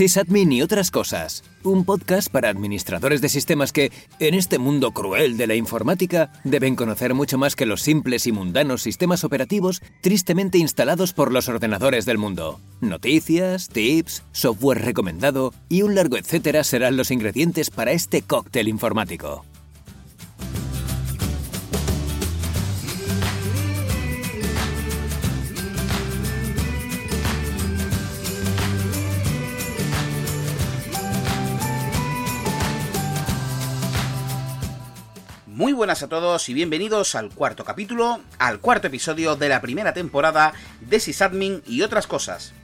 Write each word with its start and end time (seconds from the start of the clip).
Sysadmin 0.00 0.50
y 0.50 0.62
otras 0.62 0.90
cosas. 0.90 1.44
Un 1.62 1.84
podcast 1.84 2.32
para 2.32 2.48
administradores 2.48 3.20
de 3.20 3.28
sistemas 3.28 3.70
que, 3.70 3.92
en 4.18 4.32
este 4.32 4.58
mundo 4.58 4.92
cruel 4.92 5.36
de 5.36 5.46
la 5.46 5.56
informática, 5.56 6.32
deben 6.42 6.74
conocer 6.74 7.12
mucho 7.12 7.36
más 7.36 7.54
que 7.54 7.66
los 7.66 7.82
simples 7.82 8.26
y 8.26 8.32
mundanos 8.32 8.80
sistemas 8.80 9.24
operativos 9.24 9.82
tristemente 10.00 10.56
instalados 10.56 11.12
por 11.12 11.30
los 11.30 11.50
ordenadores 11.50 12.06
del 12.06 12.16
mundo. 12.16 12.60
Noticias, 12.80 13.68
tips, 13.68 14.22
software 14.32 14.82
recomendado 14.82 15.52
y 15.68 15.82
un 15.82 15.94
largo 15.94 16.16
etcétera 16.16 16.64
serán 16.64 16.96
los 16.96 17.10
ingredientes 17.10 17.68
para 17.68 17.92
este 17.92 18.22
cóctel 18.22 18.68
informático. 18.68 19.44
Muy 35.60 35.74
buenas 35.74 36.02
a 36.02 36.08
todos 36.08 36.48
y 36.48 36.54
bienvenidos 36.54 37.14
al 37.14 37.28
cuarto 37.28 37.66
capítulo, 37.66 38.22
al 38.38 38.60
cuarto 38.60 38.86
episodio 38.86 39.36
de 39.36 39.50
la 39.50 39.60
primera 39.60 39.92
temporada 39.92 40.54
de 40.80 40.98
Sysadmin 40.98 41.62
y 41.66 41.82
otras 41.82 42.06
cosas. 42.06 42.54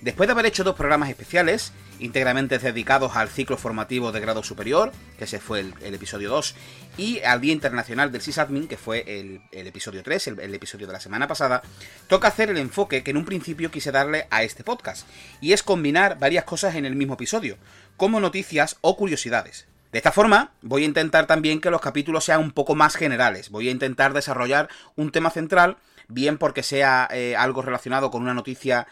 Después 0.00 0.26
de 0.26 0.32
haber 0.32 0.46
hecho 0.46 0.64
dos 0.64 0.74
programas 0.74 1.10
especiales, 1.10 1.72
íntegramente 2.00 2.58
dedicados 2.58 3.14
al 3.14 3.28
ciclo 3.28 3.56
formativo 3.56 4.10
de 4.10 4.18
grado 4.18 4.42
superior, 4.42 4.90
que 5.16 5.26
ese 5.26 5.38
fue 5.38 5.60
el, 5.60 5.94
episodio 5.94 6.28
2, 6.28 6.56
y 6.96 7.20
al 7.20 7.40
Día 7.40 7.52
Internacional 7.52 8.10
del 8.10 8.20
Sysadmin, 8.20 8.66
que 8.66 8.76
fue 8.76 9.04
el, 9.06 9.42
episodio 9.52 10.02
3, 10.02 10.26
el, 10.26 10.52
episodio 10.52 10.88
de 10.88 10.94
la 10.94 11.00
semana 11.00 11.28
pasada, 11.28 11.62
toca 12.08 12.26
hacer 12.26 12.50
el 12.50 12.58
enfoque 12.58 13.04
que 13.04 13.12
en 13.12 13.16
un 13.16 13.26
principio 13.26 13.70
quise 13.70 13.92
darle 13.92 14.26
a 14.28 14.42
este 14.42 14.64
podcast, 14.64 15.06
y 15.40 15.52
es 15.52 15.62
combinar 15.62 16.18
varias 16.18 16.46
cosas 16.46 16.74
en 16.74 16.84
el 16.84 16.96
mismo 16.96 17.14
episodio, 17.14 17.58
como 17.96 18.18
noticias 18.18 18.76
o 18.80 18.96
curiosidades. 18.96 19.69
De 19.92 19.98
esta 19.98 20.12
forma, 20.12 20.52
voy 20.62 20.82
a 20.82 20.86
intentar 20.86 21.26
también 21.26 21.60
que 21.60 21.70
los 21.70 21.80
capítulos 21.80 22.24
sean 22.24 22.40
un 22.40 22.52
poco 22.52 22.74
más 22.76 22.94
generales. 22.94 23.50
Voy 23.50 23.68
a 23.68 23.72
intentar 23.72 24.12
desarrollar 24.12 24.68
un 24.94 25.10
tema 25.10 25.30
central, 25.30 25.78
bien 26.06 26.38
porque 26.38 26.62
sea 26.62 27.08
eh, 27.10 27.34
algo 27.36 27.62
relacionado 27.62 28.10
con 28.10 28.22
una 28.22 28.34
noticia 28.34 28.86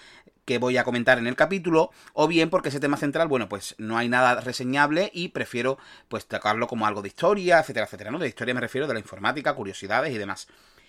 que 0.45 0.59
voy 0.59 0.79
a 0.79 0.83
comentar 0.83 1.19
en 1.19 1.27
el 1.27 1.37
capítulo, 1.37 1.91
o 2.15 2.27
bien 2.27 2.49
porque 2.49 2.71
ese 2.71 2.81
tema 2.81 2.97
central, 2.97 3.29
bueno, 3.29 3.51
pues 3.51 3.75
no 3.77 3.99
hay 3.99 4.09
nada 4.09 4.41
reseñable 4.41 5.11
y 5.13 5.29
prefiero 5.29 5.79
pues 6.09 6.27
tocarlo 6.27 6.67
como 6.67 6.87
algo 6.87 7.03
de 7.03 7.09
historia, 7.09 7.61
etcétera, 7.61 7.85
etcétera, 7.85 8.11
¿no? 8.11 8.19
De 8.19 8.29
historia 8.29 8.55
me 8.55 8.61
refiero 8.61 8.87
de 8.87 8.95
la 8.95 9.01
informática, 9.01 9.55
curiosidades 9.55 10.13
y 10.13 10.19
demás. 10.19 10.49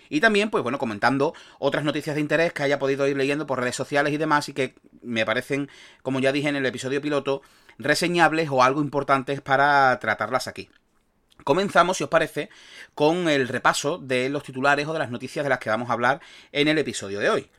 Y 0.09 0.21
también, 0.21 0.49
pues 0.49 0.63
bueno, 0.63 0.79
comentando 0.79 1.33
otras 1.59 1.83
noticias 1.83 2.15
de 2.15 2.21
interés 2.21 2.53
que 2.53 2.63
haya 2.63 2.79
podido 2.79 3.07
ir 3.07 3.15
leyendo 3.15 3.45
por 3.45 3.59
redes 3.59 3.75
sociales 3.75 4.11
y 4.13 4.17
demás 4.17 4.49
y 4.49 4.53
que 4.53 4.75
me 5.03 5.25
parecen, 5.25 5.69
como 6.01 6.19
ya 6.19 6.31
dije 6.31 6.49
en 6.49 6.55
el 6.55 6.65
episodio 6.65 7.01
piloto, 7.01 7.41
reseñables 7.79 8.49
o 8.51 8.61
algo 8.61 8.81
importantes 8.81 9.41
para 9.41 9.97
tratarlas 9.99 10.47
aquí. 10.47 10.69
Comenzamos, 11.43 11.97
si 11.97 12.03
os 12.03 12.09
parece, 12.09 12.49
con 12.93 13.29
el 13.29 13.47
repaso 13.47 13.97
de 13.97 14.29
los 14.29 14.43
titulares 14.43 14.87
o 14.87 14.93
de 14.93 14.99
las 14.99 15.09
noticias 15.09 15.43
de 15.43 15.49
las 15.49 15.59
que 15.59 15.69
vamos 15.69 15.89
a 15.89 15.93
hablar 15.93 16.19
en 16.51 16.67
el 16.67 16.77
episodio 16.77 17.19
de 17.19 17.29
hoy. 17.29 17.49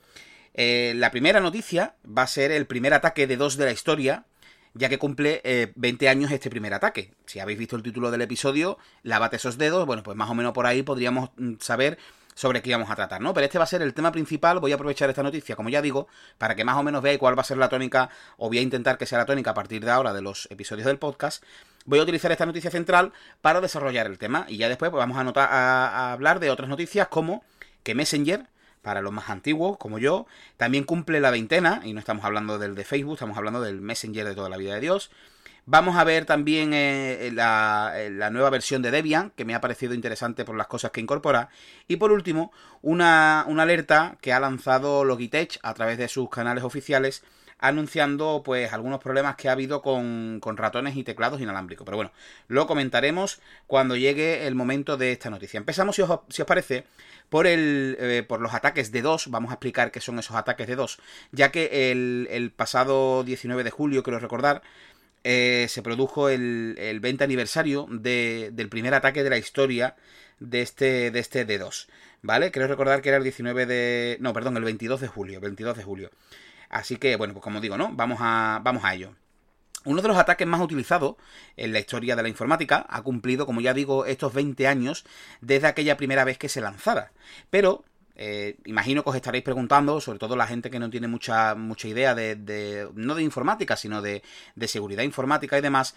Eh, 0.54 0.92
la 0.96 1.10
primera 1.10 1.40
noticia 1.40 1.94
va 2.06 2.22
a 2.22 2.26
ser 2.26 2.52
el 2.52 2.66
primer 2.66 2.92
ataque 2.92 3.26
de 3.26 3.36
dos 3.36 3.56
de 3.56 3.64
la 3.64 3.72
historia, 3.72 4.26
ya 4.74 4.88
que 4.88 4.98
cumple 4.98 5.40
20 5.74 6.04
eh, 6.04 6.08
años 6.08 6.30
este 6.30 6.50
primer 6.50 6.74
ataque. 6.74 7.12
Si 7.26 7.40
habéis 7.40 7.58
visto 7.58 7.76
el 7.76 7.82
título 7.82 8.10
del 8.10 8.20
episodio, 8.20 8.78
lavate 9.02 9.36
esos 9.36 9.58
dedos, 9.58 9.86
bueno, 9.86 10.02
pues 10.02 10.16
más 10.16 10.28
o 10.28 10.34
menos 10.34 10.52
por 10.52 10.66
ahí 10.66 10.82
podríamos 10.82 11.30
mm, 11.36 11.54
saber 11.60 11.98
sobre 12.40 12.62
qué 12.62 12.70
íbamos 12.70 12.88
a 12.88 12.96
tratar, 12.96 13.20
¿no? 13.20 13.34
Pero 13.34 13.44
este 13.44 13.58
va 13.58 13.64
a 13.64 13.66
ser 13.66 13.82
el 13.82 13.92
tema 13.92 14.10
principal, 14.10 14.60
voy 14.60 14.72
a 14.72 14.76
aprovechar 14.76 15.10
esta 15.10 15.22
noticia, 15.22 15.56
como 15.56 15.68
ya 15.68 15.82
digo, 15.82 16.08
para 16.38 16.54
que 16.54 16.64
más 16.64 16.78
o 16.78 16.82
menos 16.82 17.02
veáis 17.02 17.18
cuál 17.18 17.36
va 17.36 17.42
a 17.42 17.44
ser 17.44 17.58
la 17.58 17.68
tónica, 17.68 18.08
o 18.38 18.48
voy 18.48 18.56
a 18.56 18.62
intentar 18.62 18.96
que 18.96 19.04
sea 19.04 19.18
la 19.18 19.26
tónica 19.26 19.50
a 19.50 19.54
partir 19.54 19.84
de 19.84 19.90
ahora 19.90 20.14
de 20.14 20.22
los 20.22 20.48
episodios 20.50 20.86
del 20.86 20.98
podcast. 20.98 21.44
Voy 21.84 21.98
a 21.98 22.02
utilizar 22.02 22.32
esta 22.32 22.46
noticia 22.46 22.70
central 22.70 23.12
para 23.42 23.60
desarrollar 23.60 24.06
el 24.06 24.16
tema, 24.16 24.46
y 24.48 24.56
ya 24.56 24.70
después 24.70 24.90
pues, 24.90 24.98
vamos 24.98 25.18
a, 25.18 25.24
notar, 25.24 25.50
a, 25.52 26.12
hablar 26.12 26.40
de 26.40 26.50
otras 26.50 26.70
noticias 26.70 27.08
como 27.08 27.44
que 27.82 27.94
Messenger, 27.94 28.46
para 28.80 29.02
los 29.02 29.12
más 29.12 29.28
antiguos, 29.28 29.76
como 29.76 29.98
yo, 29.98 30.26
también 30.56 30.84
cumple 30.84 31.20
la 31.20 31.30
veintena, 31.30 31.82
y 31.84 31.92
no 31.92 32.00
estamos 32.00 32.24
hablando 32.24 32.58
del 32.58 32.74
de 32.74 32.86
Facebook, 32.86 33.16
estamos 33.16 33.36
hablando 33.36 33.60
del 33.60 33.82
Messenger 33.82 34.26
de 34.26 34.34
toda 34.34 34.48
la 34.48 34.56
vida 34.56 34.72
de 34.72 34.80
Dios. 34.80 35.10
Vamos 35.72 35.94
a 35.94 36.02
ver 36.02 36.24
también 36.24 36.72
eh, 36.74 37.30
la, 37.32 38.28
nueva 38.32 38.50
versión 38.50 38.82
de 38.82 38.90
Debian, 38.90 39.30
que 39.36 39.44
me 39.44 39.54
ha 39.54 39.60
parecido 39.60 39.94
interesante 39.94 40.44
por 40.44 40.56
las 40.56 40.66
cosas 40.66 40.90
que 40.90 41.00
incorpora. 41.00 41.48
Y 41.86 41.94
por 41.94 42.10
último, 42.10 42.50
una, 42.82 43.42
alerta 43.42 44.18
que 44.20 44.32
ha 44.32 44.40
lanzado 44.40 45.04
Logitech 45.04 45.60
a 45.62 45.72
través 45.74 45.96
de 45.96 46.08
sus 46.08 46.28
canales 46.28 46.64
oficiales 46.64 47.22
anunciando 47.60 48.42
pues 48.44 48.72
algunos 48.72 48.98
problemas 48.98 49.36
que 49.36 49.48
ha 49.48 49.52
habido 49.52 49.80
con, 49.80 50.40
ratones 50.56 50.96
y 50.96 51.04
teclados 51.04 51.40
inalámbricos. 51.40 51.84
Pero 51.84 51.98
bueno, 51.98 52.10
lo 52.48 52.66
comentaremos 52.66 53.40
cuando 53.68 53.94
llegue 53.94 54.48
el 54.48 54.56
momento 54.56 54.96
de 54.96 55.12
esta 55.12 55.30
noticia. 55.30 55.58
Empezamos, 55.58 55.94
si 55.94 56.02
os, 56.02 56.20
parece, 56.48 56.84
por, 57.28 57.46
el, 57.46 57.96
eh, 58.00 58.24
por 58.26 58.40
los 58.40 58.54
ataques 58.54 58.90
de 58.90 59.02
dos. 59.02 59.30
Vamos 59.30 59.52
a 59.52 59.54
explicar 59.54 59.92
qué 59.92 60.00
son 60.00 60.18
esos 60.18 60.34
ataques 60.34 60.66
de 60.66 60.74
dos. 60.74 60.98
Ya 61.30 61.52
que 61.52 61.92
el 61.92 62.50
pasado 62.56 63.22
19 63.22 63.62
de 63.62 63.70
julio, 63.70 64.02
quiero 64.02 64.18
recordar, 64.18 64.62
eh, 65.24 65.66
se 65.68 65.82
produjo 65.82 66.28
el, 66.28 66.76
el 66.78 67.00
20 67.00 67.24
aniversario 67.24 67.86
del 67.90 68.68
primer 68.68 68.94
ataque 68.94 69.22
de 69.22 69.30
la 69.30 69.38
historia 69.38 69.96
de 70.38 70.62
este, 70.62 71.10
de 71.10 71.18
este 71.20 71.46
D2. 71.46 71.86
¿Vale? 72.22 72.50
Creo 72.50 72.66
recordar 72.66 73.00
que 73.00 73.08
era 73.08 73.18
el 73.18 73.24
19 73.24 73.66
de. 73.66 74.16
No, 74.20 74.32
perdón, 74.32 74.56
el 74.56 74.64
22 74.64 75.00
de 75.00 75.08
julio. 75.08 75.40
22 75.40 75.76
de 75.76 75.82
julio. 75.84 76.10
Así 76.68 76.96
que, 76.96 77.16
bueno, 77.16 77.34
pues 77.34 77.42
como 77.42 77.60
digo, 77.60 77.76
¿no? 77.76 77.90
Vamos 77.92 78.18
a, 78.20 78.60
vamos 78.62 78.84
a 78.84 78.94
ello. 78.94 79.14
Uno 79.84 80.02
de 80.02 80.08
los 80.08 80.18
ataques 80.18 80.46
más 80.46 80.60
utilizados 80.60 81.16
en 81.56 81.72
la 81.72 81.78
historia 81.78 82.14
de 82.14 82.22
la 82.22 82.28
informática 82.28 82.84
ha 82.88 83.00
cumplido, 83.02 83.46
como 83.46 83.62
ya 83.62 83.72
digo, 83.72 84.04
estos 84.04 84.34
20 84.34 84.66
años 84.66 85.04
desde 85.40 85.68
aquella 85.68 85.96
primera 85.96 86.24
vez 86.24 86.36
que 86.36 86.50
se 86.50 86.60
lanzara. 86.60 87.12
Pero 87.48 87.84
eh, 88.22 88.58
imagino 88.66 89.02
que 89.02 89.08
os 89.08 89.16
estaréis 89.16 89.42
preguntando, 89.42 89.98
sobre 89.98 90.18
todo 90.18 90.36
la 90.36 90.46
gente 90.46 90.70
que 90.70 90.78
no 90.78 90.90
tiene 90.90 91.08
mucha, 91.08 91.54
mucha 91.54 91.88
idea 91.88 92.14
de, 92.14 92.86
no 92.94 93.14
de 93.14 93.22
informática, 93.22 93.76
sino 93.76 94.02
de, 94.02 94.22
seguridad 94.66 95.04
informática 95.04 95.56
y 95.56 95.62
demás, 95.62 95.94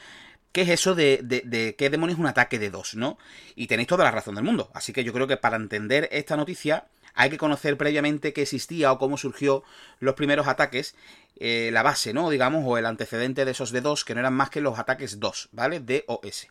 ¿qué 0.54 0.62
es 0.62 0.70
eso 0.70 0.96
de, 0.96 1.20
de, 1.22 1.76
qué 1.76 1.90
demonios 1.90 2.16
es 2.16 2.22
un 2.22 2.28
ataque 2.28 2.60
de 2.60 2.70
dos, 2.70 2.96
no? 2.96 3.18
Y 3.58 3.68
tenéis 3.68 3.90
toda 3.90 4.06
la 4.06 4.12
razón 4.12 4.36
del 4.36 4.46
mundo. 4.46 4.72
Así 4.74 4.94
que 4.94 5.04
yo 5.04 5.12
creo 5.12 5.28
que 5.28 5.36
para 5.36 5.58
entender 5.58 6.08
esta 6.14 6.38
noticia 6.38 6.86
hay 7.14 7.30
que 7.30 7.38
conocer 7.38 7.76
previamente 7.76 8.32
qué 8.32 8.44
existía 8.44 8.94
o 8.94 9.00
cómo 9.00 9.18
surgió 9.18 9.66
los 10.00 10.16
primeros 10.16 10.48
ataques, 10.48 10.96
eh, 11.42 11.72
la 11.74 11.84
base, 11.84 12.14
¿no? 12.14 12.30
Digamos, 12.30 12.64
o 12.66 12.78
el 12.78 12.86
antecedente 12.86 13.44
de 13.44 13.52
esos 13.52 13.72
de 13.74 13.82
dos, 13.82 14.06
que 14.06 14.14
no 14.14 14.22
eran 14.22 14.34
más 14.34 14.50
que 14.50 14.62
los 14.62 14.80
ataques 14.80 15.20
DOS, 15.20 15.50
¿vale? 15.52 15.82
DOS. 15.82 16.48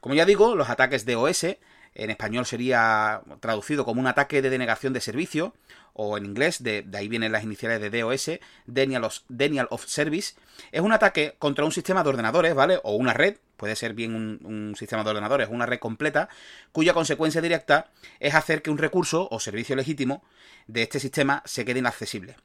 Como 0.00 0.14
ya 0.14 0.24
digo, 0.24 0.54
los 0.54 0.70
ataques 0.70 1.04
DOS 1.04 1.46
en 1.94 2.10
español 2.10 2.46
sería 2.46 3.22
traducido 3.40 3.84
como 3.84 4.00
un 4.00 4.06
ataque 4.06 4.42
de 4.42 4.50
denegación 4.50 4.92
de 4.92 5.00
servicio, 5.00 5.54
o 5.92 6.16
en 6.16 6.24
inglés, 6.24 6.62
de, 6.62 6.86
ahí 6.94 7.08
vienen 7.08 7.32
las 7.32 7.44
iniciales 7.44 7.80
de 7.80 7.90
DOS, 7.90 8.30
Denial 8.66 9.04
of, 9.04 9.18
Denial 9.28 9.66
of, 9.70 9.84
Service, 9.86 10.34
es 10.72 10.80
un 10.80 10.92
ataque 10.92 11.34
contra 11.38 11.64
un 11.64 11.72
sistema 11.72 12.02
de 12.02 12.10
ordenadores, 12.10 12.54
¿vale? 12.54 12.80
O 12.84 12.94
una 12.94 13.12
red, 13.12 13.36
puede 13.56 13.76
ser 13.76 13.94
bien 13.94 14.14
un, 14.14 14.40
un 14.44 14.76
sistema 14.76 15.02
de 15.04 15.10
ordenadores, 15.10 15.48
una 15.50 15.66
red 15.66 15.78
completa, 15.78 16.28
cuya 16.72 16.94
consecuencia 16.94 17.40
directa 17.40 17.90
es 18.20 18.34
hacer 18.34 18.62
que 18.62 18.70
un 18.70 18.78
recurso 18.78 19.28
o 19.30 19.40
servicio 19.40 19.76
legítimo 19.76 20.22
de 20.68 20.82
este 20.82 21.00
sistema 21.00 21.42
se 21.44 21.64
quede 21.64 21.80
inaccesible 21.80 22.36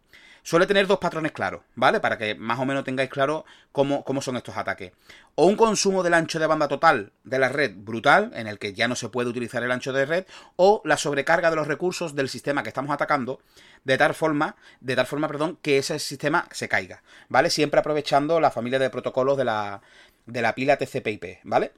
suele 0.45 0.68
tener 0.68 0.86
dos 0.86 1.00
patrones 1.00 1.31
claros, 1.31 1.63
¿vale? 1.74 2.00
Para 2.00 2.19
que 2.19 2.36
más 2.36 2.59
o 2.59 2.65
menos 2.65 2.83
tengáis 2.83 3.09
claro 3.09 3.45
cómo, 3.71 4.03
cómo 4.03 4.21
son 4.21 4.38
estos 4.38 4.56
ataques. 4.56 4.92
O 5.33 5.47
un 5.47 5.56
consumo 5.56 6.03
del 6.03 6.13
ancho 6.13 6.38
de 6.38 6.45
banda 6.45 6.68
total 6.68 7.12
de 7.24 7.39
la 7.39 7.50
red 7.50 7.74
brutal, 7.75 8.31
en 8.36 8.45
el 8.45 8.59
que 8.59 8.74
ya 8.74 8.88
no 8.88 8.95
se 8.95 9.09
puede 9.09 9.27
utilizar 9.27 9.63
el 9.63 9.71
ancho 9.71 9.92
de 9.92 10.06
red, 10.06 10.25
o 10.56 10.83
la 10.86 10.97
sobrecarga 10.97 11.50
de 11.50 11.56
los 11.56 11.68
recursos 11.68 12.13
del 12.13 12.30
sistema 12.30 12.62
que 12.62 12.69
estamos 12.69 12.92
atacando, 12.92 13.42
de 13.86 13.97
tal 13.97 14.13
forma, 14.13 14.56
de 14.81 14.95
tal 14.95 15.07
forma, 15.07 15.27
perdón, 15.27 15.57
que 15.63 15.80
ese 15.80 15.97
sistema 15.97 16.47
se 16.51 16.69
caiga, 16.69 17.01
¿vale? 17.27 17.50
Siempre 17.50 17.80
aprovechando 17.80 18.39
la 18.39 18.51
familia 18.51 18.77
de 18.77 18.92
protocolos 18.92 19.38
de 19.38 19.45
la, 19.45 19.81
de 20.27 20.44
la 20.44 20.53
pila 20.53 20.77
TCP/IP, 20.77 21.39
¿vale? 21.44 21.71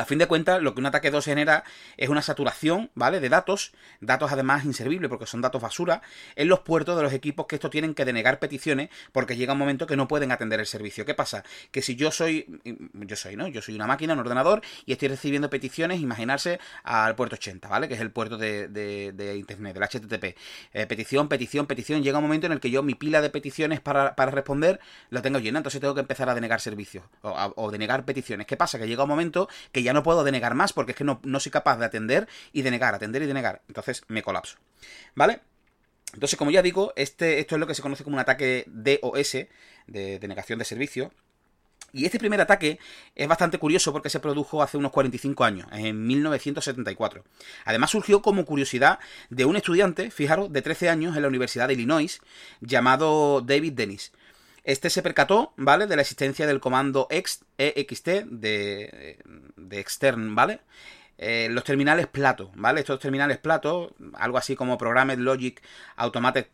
A 0.00 0.06
fin 0.06 0.16
de 0.16 0.26
cuentas, 0.26 0.62
lo 0.62 0.72
que 0.72 0.80
un 0.80 0.86
ataque 0.86 1.10
2 1.10 1.22
genera 1.22 1.62
es 1.98 2.08
una 2.08 2.22
saturación, 2.22 2.90
¿vale? 2.94 3.20
De 3.20 3.28
datos, 3.28 3.72
datos 4.00 4.32
además 4.32 4.64
inservibles 4.64 5.10
porque 5.10 5.26
son 5.26 5.42
datos 5.42 5.60
basura, 5.60 6.00
en 6.36 6.48
los 6.48 6.60
puertos 6.60 6.96
de 6.96 7.02
los 7.02 7.12
equipos 7.12 7.44
que 7.46 7.56
esto 7.56 7.68
tienen 7.68 7.92
que 7.92 8.06
denegar 8.06 8.38
peticiones 8.38 8.88
porque 9.12 9.36
llega 9.36 9.52
un 9.52 9.58
momento 9.58 9.86
que 9.86 9.98
no 9.98 10.08
pueden 10.08 10.32
atender 10.32 10.58
el 10.58 10.64
servicio. 10.64 11.04
¿Qué 11.04 11.12
pasa? 11.12 11.44
Que 11.70 11.82
si 11.82 11.96
yo 11.96 12.10
soy, 12.10 12.60
yo 12.94 13.14
soy, 13.14 13.36
¿no? 13.36 13.46
Yo 13.48 13.60
soy 13.60 13.74
una 13.74 13.86
máquina, 13.86 14.14
un 14.14 14.20
ordenador 14.20 14.62
y 14.86 14.92
estoy 14.92 15.08
recibiendo 15.08 15.50
peticiones, 15.50 16.00
imaginarse 16.00 16.60
al 16.82 17.14
puerto 17.14 17.36
80, 17.36 17.68
¿vale? 17.68 17.86
Que 17.86 17.92
es 17.92 18.00
el 18.00 18.10
puerto 18.10 18.38
de, 18.38 18.68
de, 18.68 19.36
Internet, 19.36 19.74
del 19.74 19.82
HTTP. 19.82 20.34
Eh, 20.72 20.86
petición, 20.86 21.28
petición, 21.28 21.66
petición. 21.66 22.02
Llega 22.02 22.16
un 22.16 22.24
momento 22.24 22.46
en 22.46 22.52
el 22.52 22.60
que 22.60 22.70
yo 22.70 22.82
mi 22.82 22.94
pila 22.94 23.20
de 23.20 23.28
peticiones 23.28 23.80
para, 23.80 24.14
responder 24.30 24.80
la 25.10 25.20
tengo 25.20 25.40
llena, 25.40 25.58
entonces 25.58 25.78
tengo 25.78 25.94
que 25.94 26.00
empezar 26.00 26.30
a 26.30 26.34
denegar 26.34 26.62
servicios 26.62 27.04
o, 27.20 27.52
o 27.56 27.70
denegar 27.70 28.06
peticiones. 28.06 28.46
¿Qué 28.46 28.56
pasa? 28.56 28.78
Que 28.78 28.88
llega 28.88 29.02
un 29.02 29.10
momento 29.10 29.46
que 29.72 29.82
ya 29.82 29.89
no 29.92 30.02
puedo 30.02 30.24
denegar 30.24 30.54
más 30.54 30.72
porque 30.72 30.92
es 30.92 30.96
que 30.96 31.04
no, 31.04 31.20
soy 31.40 31.52
capaz 31.52 31.78
de 31.78 31.86
atender 31.86 32.28
y 32.52 32.62
denegar, 32.62 32.94
atender 32.94 33.22
y 33.22 33.26
denegar. 33.26 33.62
Entonces 33.68 34.02
me 34.08 34.22
colapso. 34.22 34.56
¿Vale? 35.14 35.40
Entonces, 36.14 36.36
como 36.36 36.50
ya 36.50 36.62
digo, 36.62 36.92
este, 36.96 37.38
esto 37.38 37.54
es 37.54 37.60
lo 37.60 37.66
que 37.66 37.74
se 37.74 37.82
conoce 37.82 38.02
como 38.02 38.16
un 38.16 38.20
ataque 38.20 38.64
DOS, 38.66 39.32
de 39.86 40.18
denegación 40.18 40.58
de 40.58 40.64
servicio. 40.64 41.12
Y 41.92 42.04
este 42.04 42.18
primer 42.18 42.40
ataque 42.40 42.78
es 43.16 43.26
bastante 43.26 43.58
curioso 43.58 43.92
porque 43.92 44.10
se 44.10 44.20
produjo 44.20 44.62
hace 44.62 44.76
unos 44.76 44.92
45 44.92 45.42
años, 45.44 45.66
en 45.72 46.06
1974. 46.06 47.24
Además 47.64 47.90
surgió 47.90 48.22
como 48.22 48.44
curiosidad 48.44 49.00
de 49.28 49.44
un 49.44 49.56
estudiante, 49.56 50.10
fijaros, 50.10 50.52
de 50.52 50.62
13 50.62 50.88
años 50.88 51.16
en 51.16 51.22
la 51.22 51.28
Universidad 51.28 51.66
de 51.66 51.74
Illinois, 51.74 52.20
llamado 52.60 53.40
David 53.40 53.72
Dennis. 53.72 54.12
Este 54.64 54.90
se 54.90 55.02
percató, 55.02 55.52
¿vale?, 55.56 55.86
de 55.86 55.96
la 55.96 56.02
existencia 56.02 56.46
del 56.46 56.60
comando 56.60 57.08
EXT 57.10 58.06
de, 58.26 59.18
de 59.56 59.80
Extern, 59.80 60.34
¿vale? 60.34 60.60
Eh, 61.22 61.48
los 61.50 61.64
terminales 61.64 62.06
Plato, 62.06 62.50
¿vale? 62.54 62.80
Estos 62.80 62.98
terminales 62.98 63.36
Plato, 63.36 63.94
algo 64.14 64.38
así 64.38 64.56
como 64.56 64.78
Programmed 64.78 65.18
Logic 65.18 65.60
Automated 65.96 66.46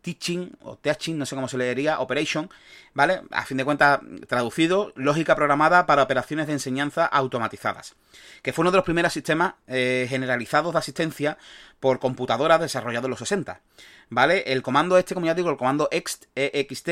Teaching 0.00 0.50
o 0.62 0.76
Teaching, 0.76 1.18
no 1.18 1.26
sé 1.26 1.34
cómo 1.34 1.46
se 1.48 1.58
leería, 1.58 2.00
Operation, 2.00 2.50
¿vale? 2.94 3.22
A 3.30 3.44
fin 3.44 3.58
de 3.58 3.64
cuentas, 3.64 4.00
traducido, 4.26 4.92
lógica 4.96 5.34
programada 5.34 5.84
para 5.84 6.02
operaciones 6.02 6.46
de 6.46 6.54
enseñanza 6.54 7.04
automatizadas, 7.04 7.96
que 8.42 8.52
fue 8.52 8.62
uno 8.62 8.70
de 8.70 8.78
los 8.78 8.84
primeros 8.84 9.12
sistemas 9.12 9.54
eh, 9.66 10.06
generalizados 10.08 10.72
de 10.72 10.78
asistencia 10.78 11.38
por 11.78 11.98
computadoras 11.98 12.60
desarrollados 12.60 13.06
en 13.06 13.10
los 13.10 13.18
60, 13.18 13.60
¿vale? 14.10 14.44
El 14.46 14.62
comando 14.62 14.98
este, 14.98 15.14
como 15.14 15.26
ya 15.26 15.34
digo, 15.34 15.50
el 15.50 15.56
comando 15.56 15.88
EXT, 15.90 16.26
EXT, 16.34 16.88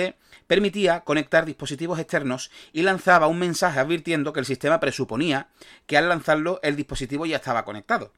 permitía 0.47 1.00
conectar 1.00 1.44
dispositivos 1.44 1.99
externos 1.99 2.50
y 2.73 2.82
lanzaba 2.82 3.26
un 3.26 3.38
mensaje 3.38 3.81
advirtiendo 3.81 4.32
que 4.32 4.41
el 4.41 4.47
sistema 4.47 4.81
presuponía 4.81 5.49
que 5.87 5.97
al 5.97 6.09
lanzarlo 6.09 6.61
el 6.62 6.76
dispositivo 6.76 7.26
ya 7.26 7.37
estaba 7.37 7.64
conectado. 7.64 8.12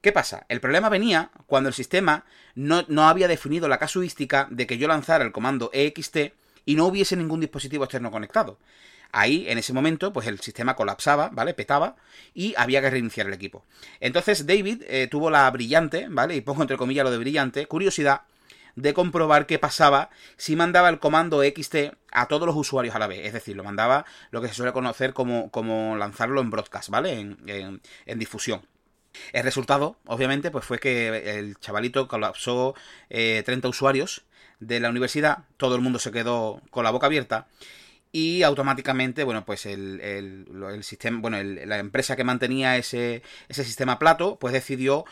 ¿Qué 0.00 0.12
pasa? 0.12 0.44
El 0.48 0.60
problema 0.60 0.90
venía 0.90 1.30
cuando 1.46 1.68
el 1.68 1.74
sistema 1.74 2.26
no, 2.54 2.84
no, 2.88 3.08
había 3.08 3.26
definido 3.26 3.68
la 3.68 3.78
casuística 3.78 4.46
de 4.50 4.66
que 4.66 4.76
yo 4.76 4.86
lanzara 4.86 5.24
el 5.24 5.32
comando 5.32 5.70
EXT 5.72 6.16
y 6.66 6.74
no 6.74 6.86
hubiese 6.86 7.16
ningún 7.16 7.40
dispositivo 7.40 7.84
externo 7.84 8.10
conectado. 8.10 8.58
Ahí, 9.16 9.44
en 9.48 9.58
ese 9.58 9.72
momento, 9.72 10.12
pues 10.12 10.26
el 10.26 10.40
sistema 10.40 10.74
colapsaba, 10.74 11.30
¿vale? 11.32 11.54
Petaba 11.54 11.94
y 12.34 12.52
había 12.56 12.80
que 12.80 12.90
reiniciar 12.90 13.28
el 13.28 13.32
equipo. 13.32 13.64
Entonces 14.00 14.44
David 14.44 14.82
eh, 14.88 15.06
tuvo 15.08 15.30
la 15.30 15.48
brillante, 15.52 16.08
¿vale? 16.10 16.34
Y 16.34 16.40
pongo 16.40 16.62
entre 16.62 16.76
comillas 16.76 17.04
lo 17.04 17.12
de 17.12 17.18
brillante, 17.18 17.66
curiosidad 17.66 18.22
de 18.74 18.92
comprobar 18.92 19.46
qué 19.46 19.60
pasaba 19.60 20.10
si 20.36 20.56
mandaba 20.56 20.88
el 20.88 20.98
comando 20.98 21.44
EXT 21.44 21.94
a 22.10 22.26
todos 22.26 22.44
los 22.44 22.56
usuarios 22.56 22.96
a 22.96 22.98
la 22.98 23.06
vez. 23.06 23.24
Es 23.24 23.32
decir, 23.32 23.54
lo 23.54 23.62
mandaba 23.62 24.04
lo 24.32 24.42
que 24.42 24.48
se 24.48 24.54
suele 24.54 24.72
conocer 24.72 25.12
como, 25.12 25.48
como 25.52 25.96
lanzarlo 25.96 26.40
en 26.40 26.50
broadcast, 26.50 26.88
¿vale? 26.88 27.12
en, 27.20 27.80
en 28.06 28.18
difusión. 28.18 28.62
El 29.32 29.44
resultado, 29.44 29.96
obviamente, 30.06 30.50
pues 30.50 30.64
fue 30.64 30.80
que 30.80 31.38
el 31.38 31.56
chavalito 31.60 32.08
colapsó 32.08 32.74
30 33.10 33.52
eh, 33.52 33.70
usuarios 33.70 34.24
de 34.58 34.80
la 34.80 34.90
universidad, 34.90 35.44
todo 35.56 35.76
el 35.76 35.82
mundo 35.82 36.00
se 36.00 36.10
quedó 36.10 36.60
con 36.70 36.82
la 36.82 36.90
boca 36.90 37.06
abierta 37.06 37.46
y 38.16 38.44
automáticamente, 38.44 39.24
bueno, 39.24 39.44
pues 39.44 39.66
el, 39.66 40.00
el, 40.00 40.84
sistema, 40.84 41.18
bueno, 41.20 41.42
la 41.42 41.80
empresa 41.80 42.14
que 42.14 42.22
mantenía 42.22 42.76
ese, 42.76 43.24
ese 43.48 43.64
sistema 43.64 43.98
plato, 43.98 44.38
pues 44.38 44.52
decidió 44.52 45.04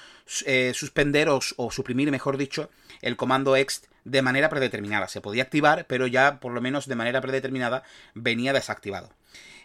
eh, 0.47 0.71
suspender 0.73 1.29
o, 1.29 1.41
suprimir, 1.41 2.13
mejor 2.13 2.37
dicho, 2.37 2.71
el 3.01 3.17
comando 3.17 3.57
ext 3.57 3.87
de 4.05 4.23
manera 4.23 4.49
predeterminada. 4.49 5.09
Se 5.09 5.21
podía 5.21 5.43
activar, 5.43 5.89
pero 5.89 6.07
ya 6.07 6.39
por 6.39 6.53
lo 6.53 6.61
menos 6.61 6.87
de 6.87 6.95
manera 6.95 7.21
predeterminada 7.21 7.83
venía 8.15 8.53
desactivado. 8.53 9.11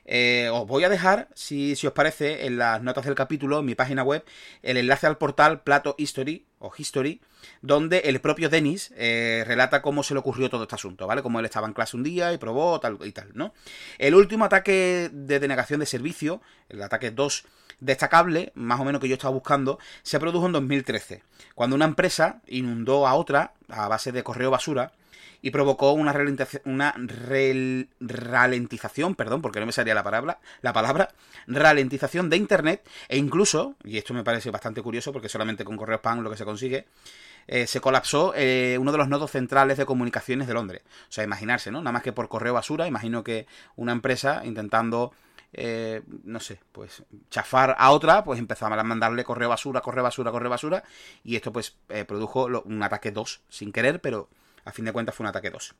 Eh, 0.05 0.49
os 0.51 0.65
voy 0.65 0.85
a 0.85 0.89
dejar, 0.89 1.27
si, 1.35 1.73
os 1.73 1.93
parece, 1.93 2.47
en 2.47 2.57
las 2.57 2.81
notas 2.81 3.05
del 3.05 3.13
capítulo, 3.13 3.59
en 3.59 3.65
mi 3.65 3.75
página 3.75 4.01
web, 4.01 4.25
el 4.63 4.77
enlace 4.77 5.05
al 5.05 5.19
portal 5.19 5.61
Plato 5.61 5.93
History 5.99 6.46
o 6.59 6.71
History, 6.75 7.21
donde 7.61 7.99
el 7.99 8.19
propio 8.19 8.49
Dennis 8.49 8.91
eh, 8.95 9.43
relata 9.45 9.81
cómo 9.81 10.03
se 10.03 10.13
le 10.13 10.19
ocurrió 10.19 10.49
todo 10.49 10.63
este 10.63 10.75
asunto, 10.75 11.07
¿vale? 11.07 11.21
Como 11.21 11.39
él 11.39 11.45
estaba 11.45 11.67
en 11.67 11.73
clase 11.73 11.95
un 11.95 12.03
día 12.03 12.33
y 12.33 12.37
probó 12.37 12.79
tal 12.79 12.97
y 13.03 13.11
tal, 13.11 13.29
¿no? 13.33 13.53
El 13.97 14.15
último 14.15 14.45
ataque 14.45 15.09
de 15.11 15.39
denegación 15.39 15.79
de 15.79 15.85
servicio, 15.85 16.41
el 16.69 16.81
ataque 16.81 17.11
2 17.11 17.45
destacable, 17.79 18.51
más 18.55 18.79
o 18.79 18.85
menos 18.85 19.01
que 19.01 19.07
yo 19.07 19.13
estaba 19.13 19.33
buscando, 19.33 19.79
se 20.01 20.19
produjo 20.19 20.47
en 20.47 20.53
2013, 20.53 21.23
cuando 21.53 21.75
una 21.75 21.85
empresa 21.85 22.41
inundó 22.47 23.07
a 23.07 23.13
otra 23.13 23.53
a 23.69 23.87
base 23.87 24.11
de 24.11 24.23
correo 24.23 24.49
basura 24.49 24.93
y 25.47 25.49
provocó 25.49 25.93
una, 25.93 26.13
una 26.65 26.93
ralentización, 28.01 29.15
perdón, 29.15 29.41
porque 29.41 29.61
no 29.61 29.65
me 29.65 29.71
salía 29.71 29.93
la 29.93 30.03
palabra, 30.03 30.39
la 30.61 30.73
palabra, 30.73 31.13
ralentización 31.47 32.29
de 32.29 32.35
Internet 32.35 32.85
e 33.07 33.17
incluso, 33.17 33.75
y 33.85 33.97
esto 33.97 34.13
me 34.13 34.25
parece 34.25 34.51
bastante 34.51 34.81
curioso 34.81 35.13
porque 35.13 35.29
solamente 35.29 35.63
con 35.63 35.77
correo 35.77 35.99
spam 35.99 36.19
lo 36.19 36.29
que 36.29 36.35
se 36.35 36.43
consigue, 36.43 36.87
eh, 37.47 37.65
se 37.65 37.79
colapsó 37.79 38.33
eh, 38.35 38.77
uno 38.77 38.91
de 38.91 38.97
los 38.97 39.07
nodos 39.07 39.31
centrales 39.31 39.77
de 39.77 39.85
comunicaciones 39.85 40.49
de 40.49 40.53
Londres. 40.53 40.81
O 41.03 41.13
sea, 41.13 41.23
imaginarse, 41.23 41.71
¿no? 41.71 41.79
Nada 41.79 41.93
más 41.93 42.03
que 42.03 42.11
por 42.11 42.27
correo 42.27 42.53
basura, 42.53 42.85
imagino 42.85 43.23
que 43.23 43.47
una 43.77 43.93
empresa 43.93 44.41
intentando 44.43 45.13
eh, 45.53 46.01
no 46.25 46.41
sé, 46.41 46.59
pues 46.73 47.03
chafar 47.29 47.73
a 47.79 47.91
otra, 47.91 48.25
pues 48.25 48.37
empezaban 48.37 48.77
a 48.77 48.83
mandarle 48.83 49.23
correo 49.23 49.47
basura, 49.47 49.79
correo 49.79 50.03
basura, 50.03 50.29
correo 50.29 50.49
basura, 50.49 50.83
y 51.23 51.37
esto 51.37 51.53
pues 51.53 51.77
produjo 52.05 52.47
un 52.65 52.83
ataque 52.83 53.11
2 53.11 53.43
sin 53.47 53.71
querer, 53.71 54.01
pero 54.01 54.27
a 54.67 54.71
fin 54.71 54.85
de 54.85 54.91
cuentas 54.91 55.15
fue 55.15 55.23
un 55.23 55.29
ataque 55.29 55.49
2. 55.49 55.75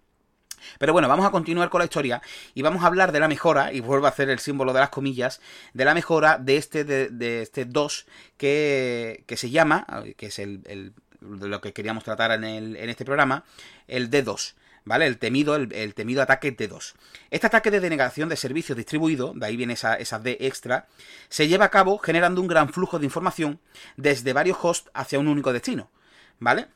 Pero 0.79 0.93
bueno, 0.93 1.07
vamos 1.07 1.25
a 1.25 1.31
continuar 1.31 1.69
con 1.69 1.79
la 1.79 1.85
historia 1.85 2.21
y 2.53 2.61
vamos 2.61 2.83
a 2.83 2.87
hablar 2.87 3.11
de 3.11 3.19
la 3.19 3.27
mejora, 3.27 3.73
y 3.73 3.79
vuelvo 3.79 4.05
a 4.05 4.09
hacer 4.09 4.29
el 4.29 4.39
símbolo 4.39 4.73
de 4.73 4.79
las 4.79 4.89
comillas, 4.89 5.41
de 5.73 5.85
la 5.85 5.93
mejora 5.93 6.37
de 6.37 6.57
este, 6.57 6.83
de, 6.83 7.41
este 7.41 7.65
2 7.65 8.05
que, 8.37 9.23
que, 9.27 9.37
se 9.37 9.49
llama, 9.49 9.85
que 10.15 10.27
es 10.27 10.39
el, 10.39 10.93
lo 11.21 11.61
que 11.61 11.73
queríamos 11.73 12.03
tratar 12.03 12.31
en, 12.31 12.43
el, 12.43 12.75
en 12.75 12.89
este 12.89 13.05
programa, 13.05 13.43
el 13.87 14.09
D2. 14.09 14.53
¿Vale? 14.85 15.05
El 15.05 15.17
temido, 15.17 15.57
el, 15.57 15.93
temido 15.95 16.21
ataque 16.21 16.55
D2. 16.55 16.93
Este 17.29 17.45
ataque 17.45 17.71
de 17.71 17.81
denegación 17.81 18.29
de 18.29 18.37
servicio 18.37 18.73
distribuido, 18.73 19.33
de 19.35 19.45
ahí 19.45 19.57
viene 19.57 19.73
esa, 19.73 19.95
esa 19.95 20.17
D 20.17 20.37
extra, 20.39 20.87
se 21.27 21.49
lleva 21.49 21.65
a 21.65 21.69
cabo 21.71 21.97
generando 21.97 22.39
un 22.39 22.47
gran 22.47 22.71
flujo 22.71 22.97
de 22.97 23.03
información 23.03 23.59
desde 23.97 24.31
varios 24.31 24.57
hosts 24.61 24.89
hacia 24.93 25.19
un 25.19 25.27
único 25.27 25.51
destino. 25.51 25.89
¿Vale? 26.39 26.67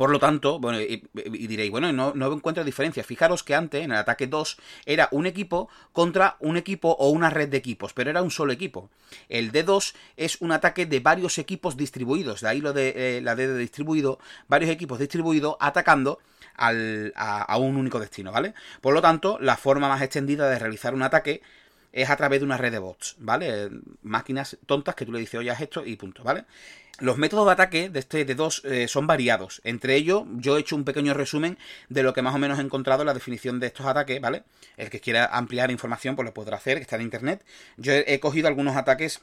Por 0.00 0.08
lo 0.08 0.18
tanto, 0.18 0.58
bueno, 0.58 0.80
y, 0.80 1.46
diréis, 1.46 1.70
bueno, 1.70 1.92
no, 1.92 2.14
no 2.14 2.32
encuentro 2.32 2.64
diferencia. 2.64 3.04
Fijaros 3.04 3.42
que 3.42 3.54
antes, 3.54 3.84
en 3.84 3.92
el 3.92 3.98
ataque 3.98 4.28
2, 4.28 4.56
era 4.86 5.10
un 5.10 5.26
equipo 5.26 5.68
contra 5.92 6.38
un 6.40 6.56
equipo 6.56 6.88
o 6.98 7.10
una 7.10 7.28
red 7.28 7.50
de 7.50 7.58
equipos, 7.58 7.92
pero 7.92 8.08
era 8.08 8.22
un 8.22 8.30
solo 8.30 8.50
equipo. 8.50 8.88
El 9.28 9.52
D2 9.52 9.92
es 10.16 10.40
un 10.40 10.52
ataque 10.52 10.86
de 10.86 11.00
varios 11.00 11.36
equipos 11.36 11.76
distribuidos, 11.76 12.40
de 12.40 12.48
ahí 12.48 12.62
lo 12.62 12.72
de 12.72 13.18
eh, 13.18 13.20
la 13.20 13.36
D 13.36 13.46
de 13.46 13.58
distribuido, 13.58 14.18
varios 14.48 14.70
equipos 14.70 14.98
distribuidos 14.98 15.56
atacando 15.60 16.18
a 16.56 17.56
un 17.58 17.76
único 17.76 18.00
destino, 18.00 18.32
¿vale? 18.32 18.54
Por 18.80 18.94
lo 18.94 19.02
tanto, 19.02 19.38
la 19.38 19.58
forma 19.58 19.90
más 19.90 20.00
extendida 20.00 20.48
de 20.48 20.58
realizar 20.58 20.94
un 20.94 21.02
ataque 21.02 21.42
es 21.92 22.08
a 22.08 22.16
través 22.16 22.40
de 22.40 22.46
una 22.46 22.56
red 22.56 22.72
de 22.72 22.78
bots, 22.78 23.16
¿vale? 23.18 23.68
Máquinas 24.02 24.56
tontas 24.66 24.94
que 24.94 25.04
tú 25.04 25.12
le 25.12 25.18
dices, 25.18 25.40
oye, 25.40 25.50
haz 25.50 25.60
esto 25.60 25.84
y 25.84 25.96
punto, 25.96 26.22
¿vale? 26.22 26.44
Los 27.00 27.16
métodos 27.16 27.46
de 27.46 27.52
ataque 27.52 27.88
de 27.88 27.98
este 27.98 28.26
de 28.26 28.34
2 28.34 28.62
eh, 28.66 28.86
son 28.86 29.06
variados. 29.06 29.62
Entre 29.64 29.96
ellos, 29.96 30.24
yo 30.36 30.56
he 30.56 30.60
hecho 30.60 30.76
un 30.76 30.84
pequeño 30.84 31.14
resumen 31.14 31.56
de 31.88 32.02
lo 32.02 32.12
que 32.12 32.20
más 32.20 32.34
o 32.34 32.38
menos 32.38 32.58
he 32.58 32.62
encontrado 32.62 33.02
en 33.02 33.06
la 33.06 33.14
definición 33.14 33.58
de 33.58 33.68
estos 33.68 33.86
ataques, 33.86 34.20
¿vale? 34.20 34.42
El 34.76 34.90
que 34.90 35.00
quiera 35.00 35.24
ampliar 35.24 35.70
información, 35.70 36.14
pues 36.14 36.26
lo 36.26 36.34
podrá 36.34 36.58
hacer, 36.58 36.76
que 36.76 36.82
está 36.82 36.96
en 36.96 37.02
internet. 37.02 37.42
Yo 37.78 37.94
he 37.94 38.20
cogido 38.20 38.48
algunos 38.48 38.76
ataques 38.76 39.22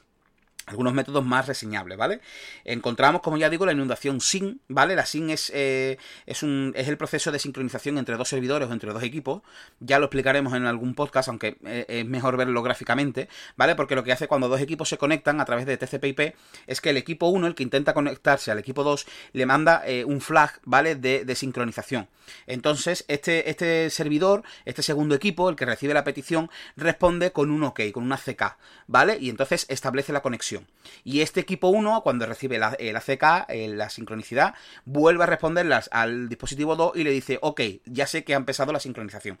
algunos 0.68 0.92
métodos 0.92 1.24
más 1.24 1.46
reseñables, 1.46 1.96
¿vale? 1.96 2.20
Encontramos, 2.64 3.22
como 3.22 3.36
ya 3.36 3.48
digo, 3.48 3.66
la 3.66 3.72
inundación 3.72 4.20
SYN, 4.20 4.60
¿vale? 4.68 4.94
La 4.94 5.06
SYN 5.06 5.30
es, 5.30 5.50
eh, 5.54 5.98
es, 6.26 6.42
un, 6.42 6.72
es 6.76 6.88
el 6.88 6.96
proceso 6.96 7.32
de 7.32 7.38
sincronización 7.38 7.98
entre 7.98 8.16
dos 8.16 8.28
servidores 8.28 8.68
o 8.68 8.72
entre 8.72 8.92
dos 8.92 9.02
equipos. 9.02 9.42
Ya 9.80 9.98
lo 9.98 10.06
explicaremos 10.06 10.54
en 10.54 10.66
algún 10.66 10.94
podcast, 10.94 11.28
aunque 11.28 11.56
eh, 11.64 11.86
es 11.88 12.06
mejor 12.06 12.36
verlo 12.36 12.62
gráficamente, 12.62 13.28
¿vale? 13.56 13.74
Porque 13.74 13.94
lo 13.94 14.04
que 14.04 14.12
hace 14.12 14.28
cuando 14.28 14.48
dos 14.48 14.60
equipos 14.60 14.88
se 14.88 14.98
conectan 14.98 15.40
a 15.40 15.44
través 15.44 15.66
de 15.66 15.76
TCP/IP 15.76 16.34
es 16.66 16.80
que 16.80 16.90
el 16.90 16.96
equipo 16.96 17.28
1, 17.28 17.46
el 17.46 17.54
que 17.54 17.62
intenta 17.62 17.94
conectarse 17.94 18.50
al 18.50 18.58
equipo 18.58 18.84
2, 18.84 19.06
le 19.32 19.46
manda 19.46 19.82
eh, 19.86 20.04
un 20.04 20.20
flag, 20.20 20.60
¿vale? 20.64 20.94
De, 20.94 21.24
de, 21.24 21.34
sincronización. 21.34 22.08
Entonces, 22.46 23.04
este, 23.08 23.48
este 23.48 23.90
servidor, 23.90 24.42
este 24.64 24.82
segundo 24.82 25.14
equipo, 25.14 25.48
el 25.48 25.56
que 25.56 25.64
recibe 25.64 25.94
la 25.94 26.04
petición, 26.04 26.50
responde 26.76 27.32
con 27.32 27.50
un 27.50 27.62
OK, 27.62 27.80
con 27.92 28.04
una 28.04 28.18
CK, 28.18 28.56
¿vale? 28.86 29.18
Y 29.20 29.30
entonces 29.30 29.66
establece 29.68 30.12
la 30.12 30.20
conexión. 30.20 30.57
Y 31.04 31.20
este 31.20 31.40
equipo 31.40 31.68
1, 31.68 32.02
cuando 32.02 32.26
recibe 32.26 32.58
la, 32.58 32.74
el 32.78 32.96
ACK, 32.96 33.46
la 33.48 33.90
sincronicidad, 33.90 34.54
vuelve 34.84 35.24
a 35.24 35.26
responderlas 35.26 35.88
al 35.92 36.28
dispositivo 36.28 36.76
2 36.76 36.96
y 36.96 37.04
le 37.04 37.10
dice, 37.10 37.38
ok, 37.42 37.60
ya 37.84 38.06
sé 38.06 38.24
que 38.24 38.34
ha 38.34 38.36
empezado 38.36 38.72
la 38.72 38.80
sincronización. 38.80 39.38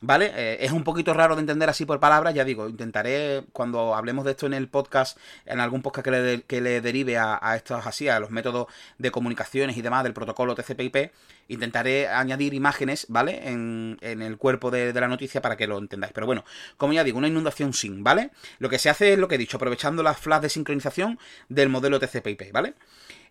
¿Vale? 0.00 0.32
Eh, 0.34 0.58
es 0.60 0.72
un 0.72 0.84
poquito 0.84 1.14
raro 1.14 1.34
de 1.34 1.40
entender 1.40 1.68
así 1.70 1.86
por 1.86 1.98
palabras, 1.98 2.34
ya 2.34 2.44
digo, 2.44 2.68
intentaré 2.68 3.44
cuando 3.52 3.94
hablemos 3.94 4.24
de 4.26 4.32
esto 4.32 4.44
en 4.44 4.52
el 4.52 4.68
podcast, 4.68 5.16
en 5.46 5.60
algún 5.60 5.80
podcast 5.80 6.04
que 6.04 6.10
le, 6.10 6.42
que 6.42 6.60
le 6.60 6.80
derive 6.82 7.16
a, 7.16 7.38
estos 7.56 7.86
así, 7.86 8.08
a 8.08 8.20
los 8.20 8.30
métodos 8.30 8.66
de 8.98 9.10
comunicaciones 9.10 9.76
y 9.78 9.82
demás 9.82 10.04
del 10.04 10.12
protocolo 10.12 10.54
TCP/IP, 10.54 11.10
Intentaré 11.46 12.08
añadir 12.08 12.54
imágenes, 12.54 13.06
¿vale? 13.10 13.48
En, 13.48 13.98
el 14.00 14.38
cuerpo 14.38 14.70
de, 14.70 14.92
la 14.94 15.08
noticia 15.08 15.42
para 15.42 15.56
que 15.56 15.66
lo 15.66 15.78
entendáis. 15.78 16.12
Pero 16.14 16.26
bueno, 16.26 16.44
como 16.78 16.94
ya 16.94 17.04
digo, 17.04 17.18
una 17.18 17.28
inundación 17.28 17.74
sin, 17.74 18.02
¿vale? 18.02 18.30
Lo 18.58 18.70
que 18.70 18.78
se 18.78 18.88
hace 18.88 19.12
es 19.12 19.18
lo 19.18 19.28
que 19.28 19.34
he 19.34 19.38
dicho, 19.38 19.58
aprovechando 19.58 20.02
las 20.02 20.18
flash 20.18 20.42
de 20.42 20.48
sincronización 20.48 21.18
del 21.48 21.68
modelo 21.68 22.00
TCP/IP, 22.00 22.50
¿vale? 22.52 22.74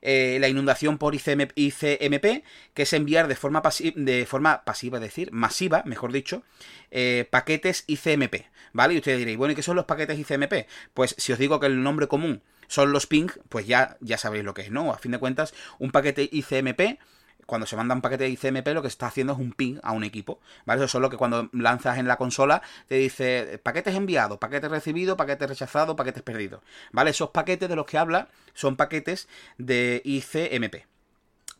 Eh, 0.05 0.37
la 0.41 0.49
inundación 0.49 0.97
por 0.97 1.15
ICMP, 1.15 2.43
que 2.73 2.81
es 2.81 2.91
enviar 2.91 3.29
de 3.29 3.37
forma, 3.37 3.63
de 3.95 4.25
forma 4.25 4.65
pasiva, 4.65 4.97
es 4.97 5.01
decir, 5.01 5.31
masiva, 5.31 5.81
mejor 5.85 6.11
dicho, 6.11 6.43
eh, 6.91 7.25
paquetes 7.31 7.85
ICMP, 7.87 8.47
¿vale? 8.73 8.95
Y 8.95 8.97
ustedes 8.97 9.19
diréis, 9.19 9.37
bueno, 9.37 9.53
¿y 9.53 9.55
qué 9.55 9.63
son 9.63 9.77
los 9.77 9.85
paquetes 9.85 10.19
ICMP? 10.19 10.67
Pues 10.93 11.15
si 11.17 11.31
os 11.31 11.39
digo 11.39 11.61
que 11.61 11.67
el 11.67 11.81
nombre 11.81 12.09
común 12.09 12.41
son 12.67 12.91
los 12.91 13.07
ping, 13.07 13.29
pues 13.47 13.65
ya, 13.65 13.95
ya 14.01 14.17
sabéis 14.17 14.43
lo 14.43 14.53
que 14.53 14.63
es, 14.63 14.71
¿no? 14.71 14.91
A 14.91 14.97
fin 14.97 15.13
de 15.13 15.19
cuentas, 15.19 15.53
un 15.79 15.91
paquete 15.91 16.27
ICMP 16.29 16.99
cuando 17.45 17.67
se 17.67 17.75
manda 17.75 17.95
un 17.95 18.01
paquete 18.01 18.25
de 18.25 18.29
ICMP 18.29 18.67
lo 18.69 18.81
que 18.81 18.87
está 18.87 19.07
haciendo 19.07 19.33
es 19.33 19.39
un 19.39 19.53
ping 19.53 19.79
a 19.83 19.91
un 19.91 20.03
equipo, 20.03 20.39
¿vale? 20.65 20.83
Eso 20.83 20.97
es 20.97 21.01
lo 21.01 21.09
que 21.09 21.17
cuando 21.17 21.49
lanzas 21.53 21.97
en 21.97 22.07
la 22.07 22.17
consola 22.17 22.61
te 22.87 22.95
dice 22.95 23.59
paquetes 23.63 23.95
enviados, 23.95 24.37
paquetes 24.37 24.69
recibidos, 24.69 25.17
paquetes 25.17 25.49
rechazados, 25.49 25.95
paquetes 25.95 26.23
perdidos, 26.23 26.61
¿vale? 26.91 27.11
Esos 27.11 27.29
paquetes 27.31 27.69
de 27.69 27.75
los 27.75 27.85
que 27.85 27.97
habla 27.97 28.27
son 28.53 28.75
paquetes 28.75 29.27
de 29.57 30.01
ICMP. 30.03 30.92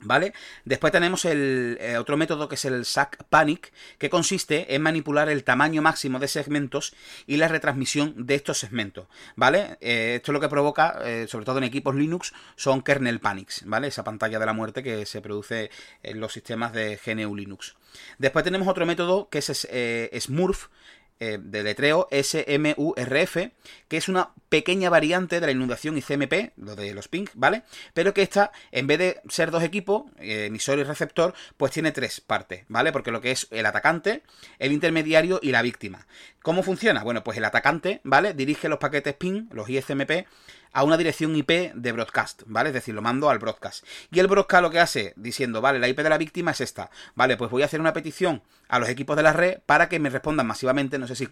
¿Vale? 0.04 0.34
Después 0.66 0.92
tenemos 0.92 1.26
el 1.26 1.78
eh, 1.80 1.98
otro 1.98 2.18
método 2.18 2.50
que 2.50 2.56
es 2.56 2.66
el 2.66 2.86
SAC 2.86 3.24
Panic, 3.26 3.72
que 3.98 4.10
consiste 4.10 4.76
en 4.76 4.82
manipular 4.82 5.30
el 5.30 5.44
tamaño 5.44 5.82
máximo 5.82 6.20
de 6.20 6.28
segmentos 6.28 6.94
y 7.26 7.38
la 7.38 7.48
retransmisión 7.48 8.14
de 8.26 8.36
estos 8.36 8.60
segmentos, 8.60 9.08
¿vale? 9.36 9.78
Eh, 9.82 10.16
esto 10.16 10.32
es 10.32 10.34
lo 10.34 10.40
que 10.40 10.50
provoca, 10.50 11.00
eh, 11.04 11.26
sobre 11.28 11.46
todo 11.46 11.58
en 11.58 11.64
equipos 11.64 11.96
Linux, 11.96 12.34
son 12.56 12.82
kernel 12.82 13.20
panics, 13.20 13.64
¿vale? 13.66 13.88
Esa 13.88 14.04
pantalla 14.04 14.40
de 14.40 14.46
la 14.46 14.54
muerte 14.54 14.84
que 14.84 15.06
se 15.06 15.22
produce 15.22 15.72
en 16.02 16.20
los 16.20 16.34
sistemas 16.34 16.74
de 16.74 17.00
GNU 17.04 17.36
Linux. 17.36 17.76
Después 18.18 18.44
tenemos 18.44 18.68
otro 18.68 18.86
método 18.86 19.30
que 19.30 19.40
es 19.40 19.68
Smurf, 20.20 20.68
eh, 21.20 21.38
de 21.42 21.64
letreo 21.64 22.08
SMURF, 22.12 23.38
que 23.88 23.98
es 23.98 24.10
una 24.10 24.32
pequeña 24.50 24.90
variante 24.90 25.40
de 25.40 25.46
la 25.46 25.52
inundación 25.52 25.98
ICMP, 25.98 26.52
lo 26.58 26.76
de 26.76 26.94
los 26.94 27.08
ping, 27.08 27.26
¿vale? 27.34 27.64
Pero 27.94 28.14
que 28.14 28.22
esta, 28.22 28.52
en 28.72 28.88
vez 28.88 29.00
de 29.00 29.22
ser 29.30 29.52
dos 29.52 29.64
equipos, 29.64 30.04
eh, 30.20 30.46
emisor 30.48 30.80
y 30.80 30.84
receptor, 30.84 31.34
pues 31.58 31.72
tiene 31.72 31.92
tres 31.92 32.22
partes, 32.22 32.66
¿vale? 32.68 32.92
Porque 32.92 33.12
lo 33.12 33.22
que 33.22 33.32
es 33.32 33.48
el 33.52 33.66
atacante, 33.66 34.24
el 34.60 34.72
intermediario 34.72 35.40
y 35.42 35.52
la 35.52 35.62
víctima. 35.62 36.08
¿Cómo 36.42 36.62
funciona? 36.62 37.04
Bueno, 37.04 37.24
pues 37.24 37.38
el 37.38 37.46
atacante, 37.46 38.02
¿vale? 38.04 38.34
Dirige 38.34 38.68
los 38.68 38.80
paquetes 38.80 39.16
ping, 39.16 39.48
los 39.52 39.70
ICMP, 39.70 40.28
a 40.74 40.84
una 40.84 40.98
dirección 40.98 41.36
IP 41.36 41.74
de 41.74 41.92
broadcast, 41.92 42.42
¿vale? 42.46 42.70
Es 42.70 42.74
decir, 42.74 42.94
lo 42.94 43.02
mando 43.02 43.30
al 43.30 43.40
broadcast. 43.40 43.86
Y 44.12 44.20
el 44.20 44.28
broadcast 44.28 44.62
lo 44.64 44.70
que 44.72 44.80
hace, 44.80 45.14
diciendo, 45.16 45.62
vale, 45.62 45.80
la 45.80 45.88
IP 45.88 46.00
de 46.00 46.10
la 46.10 46.18
víctima 46.18 46.52
es 46.52 46.62
esta, 46.62 46.90
vale, 47.16 47.38
pues 47.38 47.52
voy 47.52 47.62
a 47.62 47.66
hacer 47.66 47.80
una 47.80 47.94
petición 47.94 48.42
a 48.68 48.80
los 48.80 48.90
equipos 48.90 49.16
de 49.16 49.24
la 49.24 49.34
red 49.34 49.60
para 49.66 49.88
que 49.88 50.00
me 50.00 50.10
respondan 50.10 50.48
masivamente, 50.48 50.98
no 50.98 51.08
sé 51.08 51.16
si, 51.16 51.30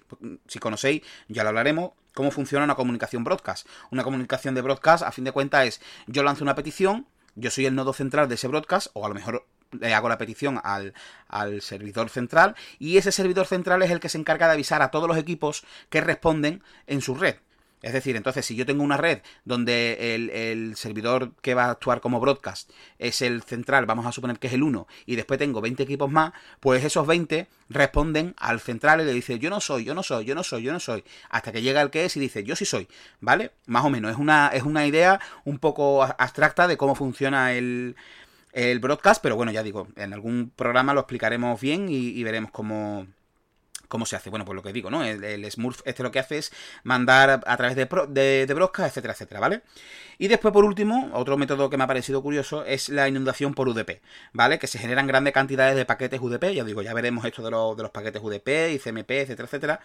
si 0.47 0.59
conocéis, 0.59 1.01
ya 1.27 1.43
lo 1.43 1.49
hablaremos, 1.49 1.91
cómo 2.13 2.31
funciona 2.31 2.63
una 2.65 2.75
comunicación 2.75 3.23
broadcast. 3.23 3.67
Una 3.89 4.03
comunicación 4.03 4.55
de 4.55 4.61
broadcast, 4.61 5.03
a 5.03 5.11
fin 5.11 5.23
de 5.23 5.31
cuentas, 5.31 5.65
es 5.65 5.81
yo 6.07 6.23
lanzo 6.23 6.43
una 6.43 6.55
petición, 6.55 7.07
yo 7.35 7.49
soy 7.49 7.65
el 7.65 7.75
nodo 7.75 7.93
central 7.93 8.29
de 8.29 8.35
ese 8.35 8.47
broadcast, 8.47 8.87
o 8.93 9.05
a 9.05 9.09
lo 9.09 9.15
mejor 9.15 9.45
le 9.71 9.93
hago 9.93 10.09
la 10.09 10.17
petición 10.17 10.59
al, 10.63 10.93
al, 11.27 11.61
servidor 11.61 12.09
central 12.09 12.55
y 12.77 12.97
ese 12.97 13.13
servidor 13.13 13.47
central 13.47 13.81
es 13.83 13.91
el 13.91 14.01
que 14.01 14.09
se 14.09 14.17
encarga 14.17 14.47
de 14.47 14.53
avisar 14.53 14.81
a 14.81 14.91
todos 14.91 15.07
los 15.07 15.17
equipos 15.17 15.63
que 15.89 16.01
responden 16.01 16.61
en 16.87 17.01
su 17.01 17.15
red. 17.15 17.37
Es 17.81 17.93
decir, 17.93 18.15
entonces, 18.15 18.45
si 18.45 18.55
yo 18.55 18.65
tengo 18.65 18.83
una 18.83 18.97
red 18.97 19.19
donde 19.43 20.15
el, 20.15 20.75
servidor 20.75 21.33
que 21.41 21.53
va 21.53 21.65
a 21.65 21.71
actuar 21.71 21.99
como 21.99 22.19
broadcast 22.19 22.69
es 22.99 23.21
el 23.21 23.41
central, 23.41 23.85
vamos 23.85 24.05
a 24.05 24.11
suponer 24.11 24.39
que 24.39 24.47
es 24.47 24.53
el 24.53 24.63
1, 24.63 24.87
y 25.05 25.15
después 25.15 25.39
tengo 25.39 25.61
20 25.61 25.83
equipos 25.83 26.09
más, 26.09 26.33
pues 26.59 26.83
esos 26.83 27.07
20 27.07 27.47
responden 27.69 28.35
al 28.37 28.59
central 28.59 29.01
y 29.01 29.05
le 29.05 29.13
dice, 29.13 29.39
yo 29.39 29.49
no 29.49 29.59
soy, 29.59 29.83
yo 29.83 29.95
no 29.95 30.03
soy, 30.03 30.25
yo 30.25 30.35
no 30.35 30.43
soy, 30.43 30.63
yo 30.63 30.73
no 30.73 30.79
soy, 30.79 31.03
hasta 31.29 31.51
que 31.51 31.61
llega 31.61 31.81
el 31.81 31.89
que 31.89 32.05
es 32.05 32.15
y 32.17 32.19
dice, 32.19 32.43
yo 32.43 32.55
sí 32.55 32.65
soy, 32.65 32.87
¿vale? 33.19 33.51
Más 33.65 33.83
o 33.83 33.89
menos, 33.89 34.11
es 34.11 34.17
una, 34.17 34.49
es 34.49 34.63
una 34.63 34.85
idea 34.85 35.19
un 35.45 35.57
poco 35.57 36.03
abstracta 36.03 36.67
de 36.67 36.77
cómo 36.77 36.95
funciona 36.95 37.53
el, 37.53 37.95
el 38.53 38.79
broadcast, 38.79 39.21
pero 39.23 39.35
bueno, 39.35 39.51
ya 39.51 39.63
digo, 39.63 39.87
en 39.95 40.13
algún 40.13 40.51
programa 40.55 40.93
lo 40.93 41.01
explicaremos 41.01 41.59
bien 41.59 41.87
y 41.89 42.23
veremos 42.23 42.51
cómo 42.51 43.07
¿Cómo 43.91 44.05
se 44.05 44.15
hace? 44.15 44.29
Bueno, 44.29 44.45
pues 44.45 44.55
lo 44.55 44.63
que 44.63 44.71
digo, 44.71 44.89
¿no? 44.89 45.03
El, 45.03 45.51
Smurf 45.51 45.81
este 45.83 46.01
lo 46.01 46.11
que 46.11 46.19
hace 46.19 46.37
es 46.37 46.53
mandar 46.85 47.41
a 47.45 47.57
través 47.57 47.75
de, 47.75 47.89
de, 48.07 48.45
de 48.47 48.53
broadcast, 48.53 48.87
etcétera, 48.87 49.13
etcétera, 49.13 49.41
¿vale? 49.41 49.63
Y 50.17 50.29
después, 50.29 50.53
por 50.53 50.63
último, 50.63 51.09
otro 51.13 51.35
método 51.35 51.69
que 51.69 51.75
me 51.75 51.83
ha 51.83 51.87
parecido 51.87 52.23
curioso 52.23 52.63
es 52.63 52.87
la 52.87 53.09
inundación 53.09 53.53
por 53.53 53.67
UDP, 53.67 53.99
¿vale? 54.31 54.59
Que 54.59 54.67
se 54.67 54.79
generan 54.79 55.07
grandes 55.07 55.33
cantidades 55.33 55.75
de 55.75 55.83
paquetes 55.83 56.21
UDP, 56.21 56.53
ya 56.53 56.63
digo, 56.63 56.81
ya 56.81 56.93
veremos 56.93 57.25
esto 57.25 57.41
de, 57.41 57.49
de 57.49 57.83
los 57.83 57.91
paquetes 57.91 58.21
UDP 58.23 58.71
y 58.71 58.79
CMP, 58.79 59.11
etcétera, 59.11 59.47
etcétera, 59.47 59.81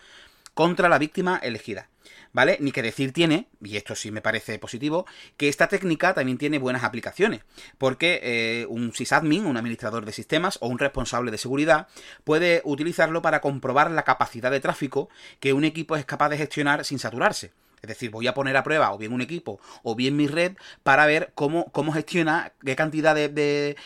contra 0.56 0.88
la 0.88 0.98
víctima 0.98 1.38
elegida. 1.42 1.90
¿Vale? 2.32 2.56
Ni 2.60 2.72
que 2.72 2.82
decir 2.82 3.12
tiene, 3.12 3.48
y 3.62 3.76
esto 3.76 3.94
sí 3.94 4.10
me 4.10 4.22
parece 4.22 4.58
positivo, 4.58 5.06
que 5.36 5.48
esta 5.48 5.68
técnica 5.68 6.14
también 6.14 6.38
tiene 6.38 6.58
buenas 6.58 6.82
aplicaciones, 6.82 7.42
porque 7.78 8.20
eh, 8.22 8.66
un 8.68 8.92
sysadmin, 8.94 9.44
un 9.44 9.56
administrador 9.56 10.06
de 10.06 10.12
sistemas 10.12 10.58
o 10.62 10.68
un 10.68 10.78
responsable 10.78 11.30
de 11.30 11.38
seguridad 11.38 11.88
puede 12.24 12.62
utilizarlo 12.64 13.22
para 13.22 13.40
comprobar 13.40 13.90
la 13.90 14.04
capacidad 14.04 14.50
de 14.50 14.60
tráfico 14.60 15.08
que 15.40 15.52
un 15.52 15.64
equipo 15.64 15.96
es 15.96 16.06
capaz 16.06 16.30
de 16.30 16.38
gestionar 16.38 16.84
sin 16.84 16.98
saturarse. 16.98 17.52
Es 17.82 17.88
decir, 17.88 18.10
voy 18.10 18.26
a 18.26 18.34
poner 18.34 18.56
a 18.56 18.62
prueba 18.62 18.92
o 18.92 18.98
bien 18.98 19.12
un 19.12 19.20
equipo 19.20 19.60
o 19.82 19.94
bien 19.94 20.16
mi 20.16 20.26
red 20.26 20.56
para 20.82 21.06
ver 21.06 21.32
cómo, 21.34 21.70
cómo 21.72 21.92
gestiona, 21.92 22.52
qué 22.64 22.76
cantidad 22.76 23.14
de 23.14 23.28
de 23.28 23.76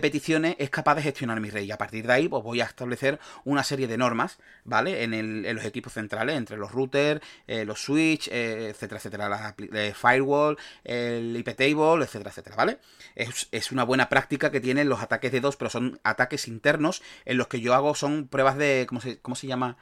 peticiones 0.00 0.56
es 0.58 0.70
capaz 0.70 0.94
de 0.94 1.02
gestionar 1.02 1.40
mi 1.40 1.50
red. 1.50 1.62
Y 1.62 1.70
a 1.70 1.78
partir 1.78 2.06
de 2.06 2.12
ahí, 2.12 2.28
pues 2.28 2.42
voy 2.42 2.60
a 2.60 2.64
establecer 2.64 3.20
una 3.44 3.62
serie 3.62 3.86
de 3.86 3.98
normas, 3.98 4.38
¿vale? 4.64 5.02
En, 5.04 5.54
los 5.54 5.64
equipos 5.64 5.92
centrales, 5.92 6.36
entre 6.36 6.56
los 6.56 6.72
routers, 6.72 7.20
eh, 7.46 7.64
los 7.64 7.80
switch, 7.80 8.28
eh, 8.28 8.70
etcétera, 8.70 8.98
etcétera, 8.98 9.28
las 9.28 9.54
eh, 9.58 9.92
firewall, 9.94 10.56
el 10.84 11.36
IP 11.36 11.54
table, 11.54 12.04
etcétera, 12.04 12.30
etcétera, 12.30 12.56
¿vale? 12.56 12.78
Es, 13.14 13.72
una 13.72 13.84
buena 13.84 14.08
práctica 14.08 14.50
que 14.50 14.60
tienen 14.60 14.88
los 14.88 15.00
ataques 15.00 15.32
de 15.32 15.40
dos, 15.40 15.56
pero 15.56 15.70
son 15.70 16.00
ataques 16.02 16.48
internos 16.48 17.02
en 17.24 17.36
los 17.36 17.48
que 17.48 17.60
yo 17.60 17.74
hago, 17.74 17.94
son 17.94 18.28
pruebas 18.28 18.56
de, 18.56 18.86
¿cómo 18.88 19.00
se, 19.00 19.18
cómo 19.18 19.36
se 19.36 19.46
llama? 19.46 19.76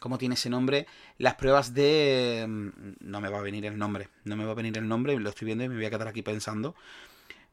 ¿Cómo 0.00 0.18
tiene 0.18 0.34
ese 0.34 0.50
nombre? 0.50 0.86
Las 1.16 1.34
pruebas 1.36 1.72
de... 1.72 2.44
Mm, 2.46 2.68
no 3.00 3.20
me 3.20 3.30
va 3.30 3.38
a 3.38 3.42
venir 3.42 3.64
el 3.64 3.78
nombre. 3.78 4.08
No 4.24 4.36
me 4.36 4.44
va 4.44 4.52
a 4.52 4.54
venir 4.54 4.76
el 4.76 4.86
nombre, 4.86 5.18
lo 5.18 5.30
estoy 5.30 5.46
viendo 5.46 5.64
y 5.64 5.68
me 5.68 5.76
voy 5.76 5.86
a 5.86 5.90
quedar 5.90 6.08
aquí 6.08 6.22
pensando. 6.22 6.74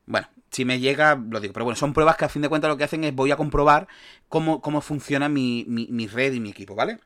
Bueno, 0.06 0.28
si 0.52 0.66
me 0.66 0.80
llega, 0.80 1.16
lo 1.16 1.40
digo. 1.40 1.54
Pero 1.54 1.66
bueno, 1.66 1.76
son 1.76 1.94
pruebas 1.94 2.18
que 2.18 2.26
a 2.26 2.30
fin 2.30 2.42
de 2.42 2.50
cuentas 2.50 2.70
lo 2.70 2.78
que 2.78 2.84
hacen 2.84 3.04
es 3.04 3.14
voy 3.14 3.32
a 3.32 3.38
comprobar 3.38 3.88
cómo, 4.30 4.62
cómo 4.62 4.82
funciona 4.82 5.30
mi, 5.30 5.66
mi, 5.68 6.08
red 6.08 6.34
y 6.34 6.40
mi 6.40 6.50
equipo, 6.50 6.76
¿vale? 6.76 7.00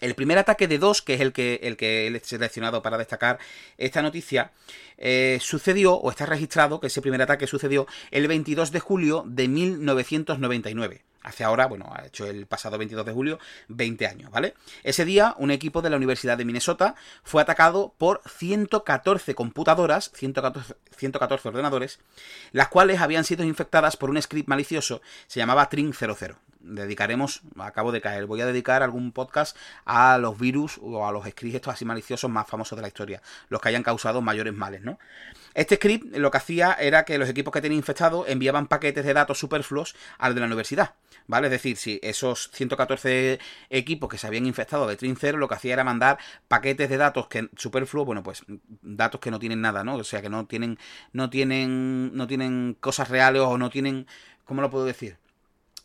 El 0.00 0.14
primer 0.14 0.38
ataque 0.38 0.66
de 0.66 0.78
dos, 0.78 1.02
que 1.02 1.14
es 1.14 1.20
el 1.20 1.32
que, 1.32 1.60
el 1.62 1.76
que 1.76 2.06
he 2.06 2.20
seleccionado 2.20 2.80
para 2.80 2.96
destacar 2.96 3.38
esta 3.76 4.00
noticia, 4.00 4.52
eh, 4.96 5.38
sucedió, 5.42 5.94
o 5.94 6.10
está 6.10 6.24
registrado, 6.24 6.80
que 6.80 6.86
ese 6.86 7.02
primer 7.02 7.20
ataque 7.20 7.46
sucedió 7.46 7.86
el 8.10 8.26
22 8.26 8.72
de 8.72 8.80
julio 8.80 9.24
de 9.26 9.48
1999. 9.48 11.02
Hace 11.22 11.44
ahora, 11.44 11.66
bueno, 11.66 11.92
ha 11.94 12.06
hecho 12.06 12.26
el 12.26 12.46
pasado 12.46 12.78
22 12.78 13.04
de 13.04 13.12
julio 13.12 13.38
20 13.68 14.06
años, 14.06 14.30
¿vale? 14.30 14.54
Ese 14.82 15.04
día, 15.04 15.34
un 15.38 15.50
equipo 15.50 15.82
de 15.82 15.90
la 15.90 15.96
Universidad 15.96 16.38
de 16.38 16.44
Minnesota 16.44 16.94
fue 17.22 17.42
atacado 17.42 17.94
por 17.98 18.22
114 18.26 19.34
computadoras, 19.34 20.10
114, 20.14 20.74
114 20.96 21.48
ordenadores, 21.48 22.00
las 22.52 22.68
cuales 22.68 23.00
habían 23.00 23.24
sido 23.24 23.44
infectadas 23.44 23.96
por 23.96 24.08
un 24.08 24.20
script 24.20 24.48
malicioso, 24.48 25.02
se 25.26 25.40
llamaba 25.40 25.68
Trin00 25.68 26.36
dedicaremos, 26.60 27.42
acabo 27.58 27.90
de 27.92 28.00
caer, 28.00 28.26
voy 28.26 28.40
a 28.40 28.46
dedicar 28.46 28.82
algún 28.82 29.12
podcast 29.12 29.56
a 29.84 30.18
los 30.18 30.38
virus 30.38 30.78
o 30.82 31.06
a 31.06 31.12
los 31.12 31.26
scripts 31.26 31.56
estos 31.56 31.74
así 31.74 31.84
maliciosos 31.84 32.30
más 32.30 32.46
famosos 32.46 32.76
de 32.76 32.82
la 32.82 32.88
historia, 32.88 33.22
los 33.48 33.60
que 33.60 33.70
hayan 33.70 33.82
causado 33.82 34.20
mayores 34.20 34.54
males, 34.54 34.82
¿no? 34.82 34.98
Este 35.54 35.76
script 35.76 36.16
lo 36.16 36.30
que 36.30 36.38
hacía 36.38 36.74
era 36.74 37.04
que 37.04 37.18
los 37.18 37.28
equipos 37.28 37.52
que 37.52 37.60
tenían 37.60 37.78
infectados 37.78 38.28
enviaban 38.28 38.68
paquetes 38.68 39.04
de 39.04 39.14
datos 39.14 39.38
superfluos 39.38 39.96
al 40.18 40.34
de 40.34 40.40
la 40.40 40.46
universidad, 40.46 40.94
¿vale? 41.26 41.48
Es 41.48 41.50
decir, 41.50 41.76
si 41.76 41.98
esos 42.02 42.50
114 42.52 43.38
equipos 43.68 44.08
que 44.08 44.18
se 44.18 44.26
habían 44.26 44.46
infectado 44.46 44.86
de 44.86 44.96
Trin0 44.96 45.36
lo 45.36 45.48
que 45.48 45.54
hacía 45.54 45.72
era 45.74 45.84
mandar 45.84 46.18
paquetes 46.48 46.88
de 46.88 46.96
datos 46.96 47.26
que 47.28 47.48
superfluos, 47.56 48.06
bueno, 48.06 48.22
pues 48.22 48.44
datos 48.82 49.20
que 49.20 49.30
no 49.30 49.38
tienen 49.38 49.60
nada, 49.60 49.82
¿no? 49.84 49.96
O 49.96 50.04
sea, 50.04 50.22
que 50.22 50.30
no 50.30 50.46
tienen 50.46 50.78
no 51.12 51.30
tienen 51.30 52.14
no 52.14 52.26
tienen 52.26 52.76
cosas 52.80 53.08
reales 53.08 53.42
o 53.42 53.58
no 53.58 53.70
tienen 53.70 54.06
¿cómo 54.44 54.62
lo 54.62 54.70
puedo 54.70 54.84
decir? 54.84 55.18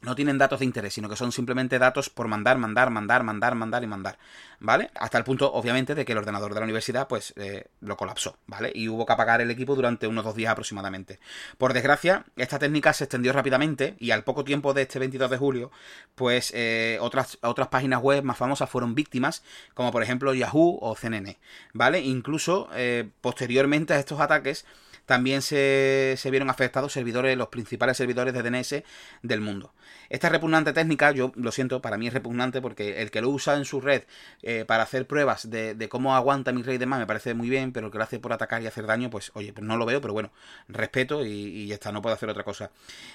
No 0.05 0.15
tienen 0.15 0.37
datos 0.37 0.59
de 0.59 0.65
interés, 0.65 0.93
sino 0.93 1.09
que 1.09 1.15
son 1.15 1.31
simplemente 1.31 1.79
datos 1.79 2.09
por 2.09 2.27
mandar, 2.27 2.57
mandar, 2.57 2.89
mandar, 2.89 3.23
mandar, 3.23 3.55
mandar 3.55 3.83
y 3.83 3.87
mandar, 3.87 4.17
¿vale? 4.59 4.91
Hasta 4.95 5.17
el 5.17 5.23
punto, 5.23 5.51
obviamente, 5.51 5.95
de 5.95 6.05
que 6.05 6.13
el 6.13 6.19
ordenador 6.19 6.53
de 6.53 6.59
la 6.59 6.63
universidad, 6.63 7.07
pues, 7.07 7.33
eh, 7.35 7.65
lo 7.81 7.97
colapsó, 7.97 8.37
¿vale? 8.47 8.71
Y 8.73 8.87
hubo 8.87 9.05
que 9.05 9.13
apagar 9.13 9.41
el 9.41 9.51
equipo 9.51 9.75
durante 9.75 10.07
unos 10.07 10.23
dos 10.23 10.35
días 10.35 10.51
aproximadamente. 10.51 11.19
Por 11.57 11.73
desgracia, 11.73 12.25
esta 12.37 12.59
técnica 12.59 12.93
se 12.93 13.05
extendió 13.05 13.33
rápidamente 13.33 13.95
y 13.99 14.11
al 14.11 14.23
poco 14.23 14.43
tiempo 14.43 14.73
de 14.73 14.83
este 14.83 14.99
22 14.99 15.29
de 15.29 15.37
julio, 15.37 15.71
pues, 16.13 16.51
eh, 16.55 16.97
otras, 17.01 17.37
otras 17.41 17.67
páginas 17.67 18.01
web 18.01 18.23
más 18.23 18.37
famosas 18.37 18.69
fueron 18.69 18.95
víctimas, 18.95 19.43
como 19.73 19.91
por 19.91 20.03
ejemplo 20.03 20.33
Yahoo 20.33 20.77
o 20.81 20.95
CNN, 20.95 21.37
¿vale? 21.73 21.99
Incluso, 21.99 22.69
eh, 22.73 23.09
posteriormente 23.21 23.93
a 23.93 23.99
estos 23.99 24.19
ataques, 24.19 24.65
también 25.05 25.41
se, 25.41 26.15
se 26.17 26.31
vieron 26.31 26.49
afectados 26.49 26.93
servidores, 26.93 27.37
los 27.37 27.49
principales 27.49 27.97
servidores 27.97 28.33
de 28.33 28.43
DNS 28.43 28.83
del 29.21 29.41
mundo. 29.41 29.73
Esta 30.09 30.29
repugnante 30.29 30.73
técnica, 30.73 31.11
yo 31.11 31.31
lo 31.35 31.51
siento, 31.51 31.81
para 31.81 31.97
mí 31.97 32.07
es 32.07 32.13
repugnante 32.13 32.61
porque 32.61 33.01
el 33.01 33.11
que 33.11 33.21
lo 33.21 33.29
usa 33.29 33.55
en 33.55 33.65
su 33.65 33.81
red 33.81 34.03
eh, 34.43 34.65
para 34.65 34.83
hacer 34.83 35.07
pruebas 35.07 35.49
de, 35.49 35.87
cómo 35.89 36.15
aguanta 36.15 36.51
mi 36.51 36.63
red 36.63 36.73
y 36.73 36.77
demás 36.77 36.99
me 36.99 37.07
parece 37.07 37.33
muy 37.33 37.49
bien, 37.49 37.71
pero 37.71 37.87
el 37.87 37.91
que 37.91 37.97
lo 37.97 38.03
hace 38.03 38.19
por 38.19 38.33
atacar 38.33 38.61
y 38.61 38.67
hacer 38.67 38.85
daño, 38.85 39.09
pues 39.09 39.31
oye, 39.33 39.53
pues 39.53 39.65
no 39.65 39.77
lo 39.77 39.85
veo, 39.85 40.01
pero 40.01 40.13
bueno, 40.13 40.31
respeto 40.67 41.25
y, 41.25 41.67
ya 41.67 41.75
está, 41.75 41.91
no 41.91 42.01
puedo 42.01 42.15
hacer 42.15 42.29
otra 42.29 42.43
cosa. 42.43 42.71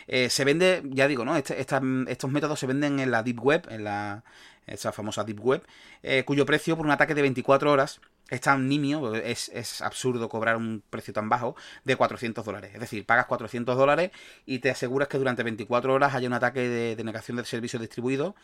Eh, 0.07 0.31
se 0.31 0.45
vende, 0.45 0.83
ya 0.85 1.07
digo, 1.09 1.25
¿no? 1.25 1.37
Este, 1.37 1.61
estos 1.61 2.31
métodos 2.31 2.59
se 2.59 2.67
venden 2.67 3.01
en 3.01 3.11
la 3.11 3.23
Deep 3.23 3.41
Web, 3.41 3.67
en 3.71 3.85
la 3.85 4.25
esa 4.67 4.93
famosa 4.93 5.25
Deep 5.25 5.41
Web, 5.41 5.63
eh, 6.03 6.25
cuyo 6.25 6.47
precio 6.47 6.77
por 6.77 6.87
un 6.87 6.93
ataque 6.93 7.15
de 7.15 7.23
24 7.23 7.73
horas 7.73 8.01
es 8.31 8.41
tan 8.41 8.69
nimio, 8.69 9.15
es, 9.15 9.83
absurdo 9.83 10.29
cobrar 10.29 10.57
un 10.57 10.83
precio 10.89 11.13
tan 11.13 11.29
bajo 11.29 11.57
de 11.85 11.97
400 11.97 12.45
dólares. 12.45 12.71
Es 12.73 12.81
decir, 12.81 13.05
pagas 13.05 13.27
400 13.27 13.77
dólares 13.77 14.13
y 14.47 14.61
te 14.61 14.71
aseguras 14.71 15.09
que 15.09 15.19
durante 15.19 15.43
24 15.43 15.93
horas 15.93 16.15
haya 16.15 16.29
un 16.29 16.35
ataque 16.35 16.61
de, 16.97 17.05
negación 17.05 17.37
de 17.37 17.45
servicio 17.45 17.81
distribuido 17.81 18.37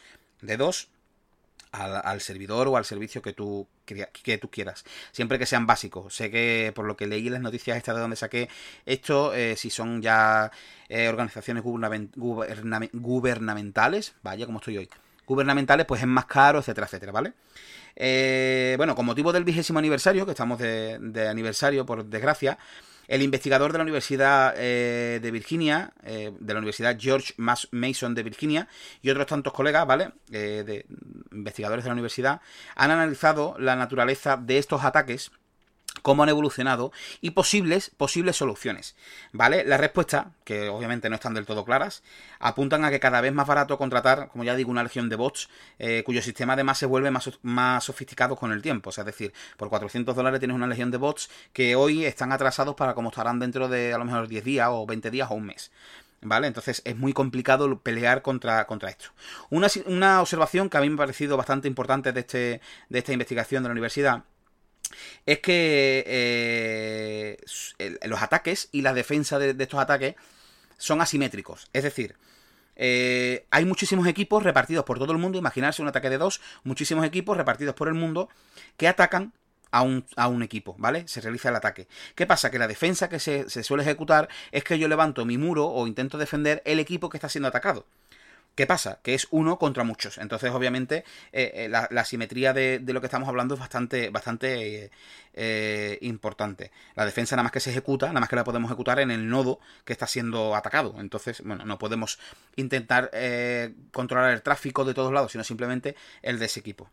de 0.42 0.56
2 0.56 0.88
al, 1.72 2.20
servidor 2.20 2.68
o 2.68 2.76
al 2.76 2.84
servicio 2.84 3.22
que 3.22 3.32
tú, 3.32 3.66
que, 3.84 4.38
tú 4.38 4.50
quieras. 4.50 4.84
Siempre 5.12 5.38
que 5.38 5.46
sean 5.46 5.66
básicos. 5.66 6.14
Sé 6.14 6.30
que 6.30 6.72
por 6.74 6.84
lo 6.86 6.96
que 6.96 7.06
leí 7.06 7.28
las 7.28 7.40
noticias 7.40 7.76
estas 7.76 7.94
de 7.94 8.00
donde 8.00 8.16
saqué 8.16 8.48
esto, 8.86 9.34
eh, 9.34 9.56
si 9.56 9.70
son 9.70 10.02
ya 10.02 10.50
eh, 10.88 11.08
organizaciones 11.08 11.62
gubernamentales, 11.62 14.14
vaya 14.22 14.46
como 14.46 14.58
estoy 14.58 14.78
hoy, 14.78 14.88
gubernamentales, 15.26 15.86
pues 15.86 16.00
es 16.00 16.06
más 16.06 16.26
caro, 16.26 16.60
etcétera, 16.60 16.86
etcétera, 16.86 17.12
¿vale? 17.12 17.32
Eh, 17.96 18.74
bueno, 18.76 18.94
con 18.94 19.06
motivo 19.06 19.32
del 19.32 19.44
vigésimo 19.44 19.78
aniversario, 19.78 20.24
que 20.24 20.32
estamos 20.32 20.58
de, 20.58 21.28
aniversario, 21.28 21.84
por 21.86 22.04
desgracia, 22.04 22.58
el 23.08 23.22
investigador 23.22 23.72
de 23.72 23.78
la 23.78 23.84
Universidad 23.84 24.54
eh, 24.56 25.20
de 25.22 25.30
Virginia, 25.30 25.92
eh, 26.02 26.32
de 26.38 26.52
la 26.52 26.58
Universidad 26.58 26.96
George 26.98 27.34
Mason 27.36 28.14
de 28.14 28.22
Virginia, 28.22 28.68
y 29.00 29.10
otros 29.10 29.26
tantos 29.26 29.52
colegas, 29.52 29.86
¿vale? 29.86 30.10
de 30.28 30.86
investigadores 31.32 31.84
de 31.84 31.88
la 31.88 31.94
universidad, 31.94 32.40
han 32.74 32.90
analizado 32.90 33.56
la 33.58 33.76
naturaleza 33.76 34.36
de 34.36 34.58
estos 34.58 34.84
ataques 34.84 35.30
cómo 36.06 36.22
han 36.22 36.28
evolucionado 36.28 36.92
y 37.20 37.30
posibles, 37.30 37.90
posibles 37.96 38.36
soluciones. 38.36 38.94
¿Vale? 39.32 39.64
La 39.64 39.76
respuesta, 39.76 40.30
que 40.44 40.68
obviamente 40.68 41.08
no 41.10 41.16
están 41.16 41.34
del 41.34 41.46
todo 41.46 41.64
claras, 41.64 42.04
apuntan 42.38 42.84
a 42.84 42.90
que 42.90 43.00
cada 43.00 43.20
vez 43.20 43.32
más 43.32 43.48
barato 43.48 43.76
contratar, 43.76 44.28
como 44.28 44.44
ya 44.44 44.54
digo, 44.54 44.70
una 44.70 44.84
legión 44.84 45.08
de 45.08 45.16
bots, 45.16 45.48
eh, 45.80 46.04
cuyo 46.06 46.22
sistema 46.22 46.52
además 46.52 46.78
se 46.78 46.86
vuelve 46.86 47.10
más, 47.10 47.28
más 47.42 47.82
sofisticado 47.82 48.36
con 48.36 48.52
el 48.52 48.62
tiempo. 48.62 48.90
Es 48.90 49.04
decir, 49.04 49.32
por 49.56 49.68
400 49.68 50.14
dólares 50.14 50.38
tienes 50.38 50.54
una 50.54 50.68
legión 50.68 50.92
de 50.92 50.98
bots 50.98 51.28
que 51.52 51.74
hoy 51.74 52.04
están 52.04 52.30
atrasados 52.30 52.76
para 52.76 52.94
como 52.94 53.08
estarán 53.08 53.40
dentro 53.40 53.66
de 53.66 53.92
a 53.92 53.98
lo 53.98 54.04
mejor 54.04 54.28
10 54.28 54.44
días 54.44 54.68
o 54.70 54.86
20 54.86 55.10
días 55.10 55.28
o 55.32 55.34
un 55.34 55.46
mes. 55.46 55.72
¿Vale? 56.22 56.46
Entonces 56.46 56.82
es 56.84 56.96
muy 56.96 57.14
complicado 57.14 57.80
pelear 57.80 58.22
contra, 58.22 58.64
contra 58.68 58.90
esto. 58.90 59.06
Una, 59.50 59.66
una 59.86 60.20
observación 60.20 60.70
que 60.70 60.78
a 60.78 60.82
mí 60.82 60.88
me 60.88 60.94
ha 60.94 60.98
parecido 60.98 61.36
bastante 61.36 61.66
importante 61.66 62.12
de, 62.12 62.20
este, 62.20 62.60
de 62.90 62.98
esta 63.00 63.12
investigación 63.12 63.64
de 63.64 63.70
la 63.70 63.72
universidad 63.72 64.22
es 65.26 65.40
que 65.40 66.04
eh, 67.78 67.98
los 68.06 68.22
ataques 68.22 68.68
y 68.72 68.82
la 68.82 68.94
defensa 68.94 69.38
de, 69.38 69.50
estos 69.62 69.80
ataques 69.80 70.14
son 70.78 71.00
asimétricos. 71.00 71.68
Es 71.72 71.82
decir, 71.82 72.16
eh, 72.76 73.46
hay 73.50 73.64
muchísimos 73.64 74.06
equipos 74.06 74.42
repartidos 74.42 74.84
por 74.84 74.98
todo 74.98 75.12
el 75.12 75.18
mundo. 75.18 75.38
Imaginarse 75.38 75.82
un 75.82 75.88
ataque 75.88 76.10
de 76.10 76.18
dos, 76.18 76.40
muchísimos 76.64 77.04
equipos 77.04 77.36
repartidos 77.36 77.74
por 77.74 77.88
el 77.88 77.94
mundo 77.94 78.28
que 78.76 78.88
atacan 78.88 79.32
a 79.70 79.82
un, 79.82 80.06
a 80.16 80.28
un, 80.28 80.42
equipo, 80.42 80.74
¿vale? 80.78 81.06
Se 81.08 81.20
realiza 81.20 81.48
el 81.48 81.56
ataque. 81.56 81.88
¿Qué 82.14 82.26
pasa? 82.26 82.50
Que 82.50 82.58
la 82.58 82.68
defensa 82.68 83.08
que 83.08 83.18
se, 83.18 83.50
se, 83.50 83.62
suele 83.62 83.82
ejecutar 83.82 84.28
es 84.52 84.64
que 84.64 84.78
yo 84.78 84.88
levanto 84.88 85.24
mi 85.24 85.38
muro 85.38 85.66
o 85.66 85.86
intento 85.86 86.18
defender 86.18 86.62
el 86.64 86.78
equipo 86.78 87.10
que 87.10 87.16
está 87.16 87.28
siendo 87.28 87.48
atacado. 87.48 87.84
¿Qué 88.56 88.66
pasa? 88.66 89.00
Que 89.02 89.12
es 89.12 89.28
uno 89.32 89.58
contra 89.58 89.84
muchos. 89.84 90.16
Entonces, 90.16 90.50
obviamente, 90.50 91.04
eh, 91.32 91.52
eh, 91.54 91.68
la, 91.68 92.04
simetría 92.06 92.54
de, 92.54 92.80
lo 92.86 93.00
que 93.02 93.06
estamos 93.06 93.28
hablando 93.28 93.52
es 93.54 93.60
bastante, 93.60 94.08
bastante 94.08 94.90
eh, 95.34 95.98
importante. 96.00 96.72
La 96.94 97.04
defensa 97.04 97.36
nada 97.36 97.44
más 97.44 97.52
que 97.52 97.60
se 97.60 97.68
ejecuta, 97.70 98.06
nada 98.06 98.20
más 98.20 98.30
que 98.30 98.36
la 98.36 98.44
podemos 98.44 98.70
ejecutar 98.70 98.98
en 99.00 99.10
el 99.10 99.28
nodo 99.28 99.60
que 99.84 99.92
está 99.92 100.06
siendo 100.06 100.56
atacado. 100.56 100.94
Entonces, 100.98 101.42
bueno, 101.44 101.66
no 101.66 101.78
podemos 101.78 102.18
intentar 102.56 103.10
controlar 103.92 104.32
el 104.32 104.40
tráfico 104.42 104.86
de 104.86 104.94
todos 104.94 105.12
lados, 105.12 105.32
sino 105.32 105.44
simplemente 105.44 105.94
el 106.22 106.38
de 106.38 106.46
ese 106.46 106.60
equipo. 106.60 106.88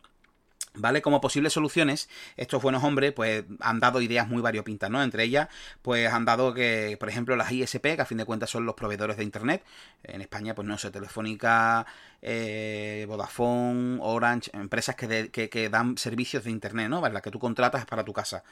¿Vale? 0.75 1.03
Como 1.03 1.21
posibles 1.21 1.53
soluciones, 1.53 2.09
estos 2.35 2.61
buenos 2.63 2.83
hombres 2.83 3.13
pues 3.13 3.43
han 3.59 3.79
dado 3.79 4.01
ideas 4.01 4.27
muy 4.27 4.41
variopintas, 4.41 4.89
¿no? 4.89 5.03
Entre 5.03 5.23
ellas, 5.23 5.47
pues 5.83 6.11
han 6.11 6.25
dado 6.25 6.51
que, 6.55 6.97
por 6.99 7.09
ejemplo, 7.09 7.35
las 7.35 7.51
ISP, 7.51 7.95
que 7.95 8.01
a 8.01 8.05
fin 8.05 8.17
de 8.17 8.25
cuentas 8.25 8.49
son 8.49 8.65
los 8.65 8.73
proveedores 8.73 9.17
de 9.17 9.23
Internet, 9.23 9.63
en 10.03 10.21
España, 10.21 10.55
pues 10.55 10.67
no 10.67 10.79
sé, 10.79 10.89
Telefónica, 10.89 11.85
eh, 12.23 13.05
Vodafone, 13.07 13.99
Orange, 14.01 14.49
empresas 14.53 14.95
que, 14.95 15.29
que, 15.29 15.69
dan 15.69 15.95
servicios 15.97 16.43
de 16.43 16.49
Internet, 16.49 16.89
¿no? 16.89 17.07
Las 17.07 17.21
que 17.21 17.29
tú 17.29 17.37
contratas 17.37 17.85
para 17.85 18.03
tu 18.03 18.13
casa. 18.13 18.43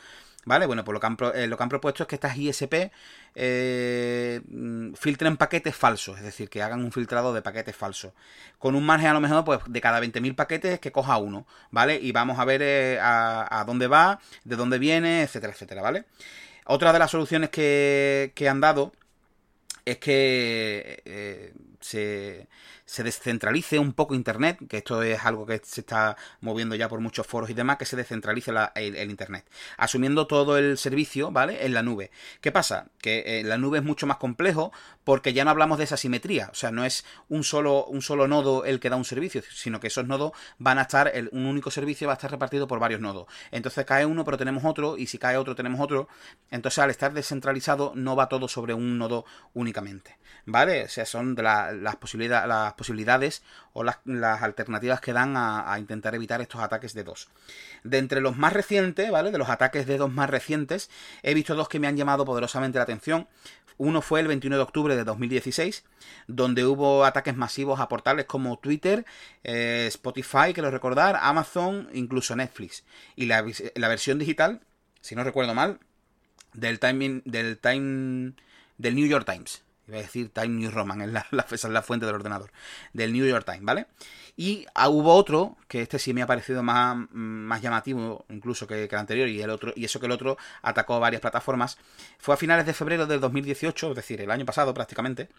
¿Vale? 0.43 0.65
Bueno, 0.65 0.83
pues 0.83 0.93
lo 0.93 0.99
que 0.99 1.05
han, 1.07 1.17
eh, 1.35 1.47
lo 1.47 1.55
que 1.55 1.63
han 1.63 1.69
propuesto 1.69 2.03
es 2.03 2.07
que 2.07 2.15
estas 2.15 2.35
ISP 2.35 2.91
eh, 3.35 4.41
mm, 4.47 4.93
filtren 4.93 5.37
paquetes 5.37 5.75
falsos, 5.75 6.17
es 6.17 6.23
decir, 6.23 6.49
que 6.49 6.63
hagan 6.63 6.83
un 6.83 6.91
filtrado 6.91 7.31
de 7.33 7.43
paquetes 7.43 7.75
falsos. 7.75 8.13
Con 8.57 8.75
un 8.75 8.83
margen 8.83 9.09
a 9.09 9.13
lo 9.13 9.21
mejor 9.21 9.43
pues, 9.45 9.59
de 9.67 9.81
cada 9.81 10.01
20.000 10.01 10.35
paquetes 10.35 10.79
que 10.79 10.91
coja 10.91 11.17
uno, 11.17 11.45
¿vale? 11.69 11.99
Y 12.01 12.11
vamos 12.11 12.39
a 12.39 12.45
ver 12.45 12.61
eh, 12.63 12.99
a, 13.01 13.63
dónde 13.67 13.87
va, 13.87 14.19
de 14.43 14.55
dónde 14.55 14.79
viene, 14.79 15.21
etcétera, 15.23 15.53
etcétera, 15.53 15.81
¿vale? 15.81 16.05
Otra 16.65 16.91
de 16.91 16.99
las 16.99 17.11
soluciones 17.11 17.49
que, 17.49 18.31
que 18.35 18.49
han 18.49 18.61
dado 18.61 18.93
es 19.85 19.97
que 19.97 21.53
se 21.81 23.03
descentralice 23.03 23.79
un 23.79 23.93
poco 23.93 24.15
Internet, 24.15 24.59
que 24.69 24.77
esto 24.77 25.01
es 25.01 25.23
algo 25.25 25.45
que 25.45 25.61
se 25.63 25.81
está 25.81 26.17
moviendo 26.41 26.75
ya 26.75 26.89
por 26.89 26.99
muchos 26.99 27.25
foros 27.25 27.49
y 27.49 27.53
demás, 27.53 27.77
que 27.77 27.85
se 27.85 27.95
descentralice 27.95 28.51
el, 28.75 29.09
Internet, 29.09 29.45
asumiendo 29.77 30.27
todo 30.27 30.57
el 30.57 30.77
servicio, 30.77 31.31
¿vale? 31.31 31.65
En 31.65 31.73
la 31.73 31.83
nube. 31.83 32.11
¿Qué 32.41 32.51
pasa? 32.51 32.87
Que 32.99 33.39
eh, 33.39 33.43
la 33.43 33.57
nube 33.57 33.79
es 33.79 33.83
mucho 33.83 34.07
más 34.07 34.17
complejo 34.17 34.71
porque 35.11 35.33
ya 35.33 35.43
no 35.43 35.51
hablamos 35.51 35.77
de 35.77 35.83
esa 35.83 35.97
simetría, 35.97 36.47
o 36.53 36.55
sea, 36.55 36.71
no 36.71 36.85
es 36.85 37.03
un 37.27 37.43
solo, 37.43 37.83
un 37.83 38.01
solo 38.01 38.29
nodo 38.29 38.63
el 38.63 38.79
que 38.79 38.89
da 38.89 38.95
un 38.95 39.03
servicio, 39.03 39.43
sino 39.53 39.81
que 39.81 39.87
esos 39.87 40.07
nodos 40.07 40.31
van 40.57 40.79
a 40.79 40.83
estar, 40.83 41.11
un 41.33 41.47
único 41.47 41.69
servicio 41.69 42.07
va 42.07 42.13
a 42.13 42.15
estar 42.15 42.31
repartido 42.31 42.65
por 42.65 42.79
varios 42.79 43.01
nodos. 43.01 43.27
Entonces 43.51 43.83
cae 43.83 44.05
uno, 44.05 44.23
pero 44.23 44.37
tenemos 44.37 44.63
otro, 44.63 44.95
y 44.97 45.07
si 45.07 45.17
cae 45.17 45.35
otro, 45.35 45.53
tenemos 45.53 45.81
otro. 45.81 46.07
Entonces, 46.49 46.79
al 46.79 46.91
estar 46.91 47.11
descentralizado, 47.11 47.91
no 47.93 48.15
va 48.15 48.29
todo 48.29 48.47
sobre 48.47 48.73
un 48.73 48.97
nodo 48.97 49.25
únicamente, 49.53 50.17
¿vale? 50.45 50.85
O 50.85 50.87
sea, 50.87 51.05
son 51.05 51.35
las 51.35 51.95
posibilidades, 51.97 52.47
las 52.47 52.71
posibilidades 52.75 53.43
o 53.73 53.83
las, 53.83 53.97
alternativas 54.41 55.01
que 55.01 55.11
dan 55.11 55.35
a, 55.35 55.77
intentar 55.77 56.15
evitar 56.15 56.39
estos 56.39 56.61
ataques 56.61 56.93
de 56.93 57.03
dos. 57.03 57.27
De 57.83 57.97
entre 57.97 58.21
los 58.21 58.37
más 58.37 58.53
recientes, 58.53 59.11
¿vale? 59.11 59.31
De 59.31 59.37
los 59.37 59.49
ataques 59.49 59.85
de 59.87 59.97
dos 59.97 60.11
más 60.11 60.29
recientes, 60.29 60.89
he 61.21 61.33
visto 61.33 61.55
dos 61.55 61.67
que 61.67 61.79
me 61.79 61.87
han 61.87 61.97
llamado 61.97 62.23
poderosamente 62.23 62.77
la 62.77 62.83
atención. 62.83 63.27
Uno 63.83 64.03
fue 64.03 64.19
el 64.19 64.27
21 64.27 64.57
de 64.57 64.61
octubre 64.61 64.95
de 64.95 65.03
2016, 65.03 65.83
donde 66.27 66.65
hubo 66.65 67.03
ataques 67.03 67.35
masivos 67.35 67.79
a 67.79 67.89
portales 67.89 68.25
como 68.25 68.59
Twitter, 68.59 69.07
eh, 69.43 69.85
Spotify, 69.87 70.53
quiero 70.53 70.69
recordar, 70.69 71.17
Amazon, 71.19 71.89
incluso 71.91 72.35
Netflix. 72.35 72.83
Y 73.15 73.25
la, 73.25 73.41
versión 73.41 74.19
digital, 74.19 74.61
si 75.01 75.15
no 75.15 75.23
recuerdo 75.23 75.55
mal, 75.55 75.79
del 76.53 76.79
Time, 76.79 77.23
del 77.25 77.57
Time 77.57 78.33
del 78.77 78.93
New 78.93 79.07
York 79.07 79.25
Times. 79.25 79.63
Iba 79.87 79.97
a 79.97 80.01
decir 80.01 80.29
Time 80.29 80.49
New 80.49 80.69
Roman, 80.69 81.01
es 81.01 81.09
la, 81.09 81.25
es 81.49 81.63
la 81.63 81.81
fuente 81.81 82.05
del 82.05 82.13
ordenador. 82.13 82.51
Del 82.93 83.11
New 83.11 83.25
York 83.25 83.45
Times, 83.45 83.63
¿vale? 83.63 83.87
Y 84.35 84.65
ah, 84.75 84.89
hubo 84.89 85.13
otro, 85.13 85.57
que 85.67 85.81
este 85.81 85.99
sí 85.99 86.13
me 86.13 86.21
ha 86.21 86.27
parecido 86.27 86.63
más, 86.63 86.95
mm, 86.95 87.07
más 87.11 87.61
llamativo 87.61 88.25
incluso 88.29 88.67
que, 88.67 88.85
el 88.85 88.95
anterior, 88.95 89.27
y 89.27 89.41
el 89.41 89.49
otro, 89.49 89.73
y 89.75 89.85
eso 89.85 89.99
que 89.99 90.05
el 90.05 90.11
otro 90.11 90.37
atacó 90.61 90.99
varias 90.99 91.21
plataformas. 91.21 91.77
Fue 92.19 92.33
a 92.33 92.37
finales 92.37 92.65
de 92.65 92.73
febrero 92.73 93.05
del 93.05 93.19
2018, 93.19 93.91
es 93.91 93.95
decir, 93.95 94.21
el 94.21 94.31
año 94.31 94.45
pasado 94.45 94.73
prácticamente. 94.73 95.29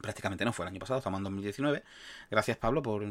Prácticamente 0.00 0.44
no 0.44 0.52
fue 0.52 0.64
el 0.64 0.70
año 0.70 0.80
pasado, 0.80 0.98
estamos 0.98 1.18
en 1.18 1.24
2019. 1.24 1.82
Gracias, 2.30 2.56
Pablo, 2.56 2.82
por 2.82 3.04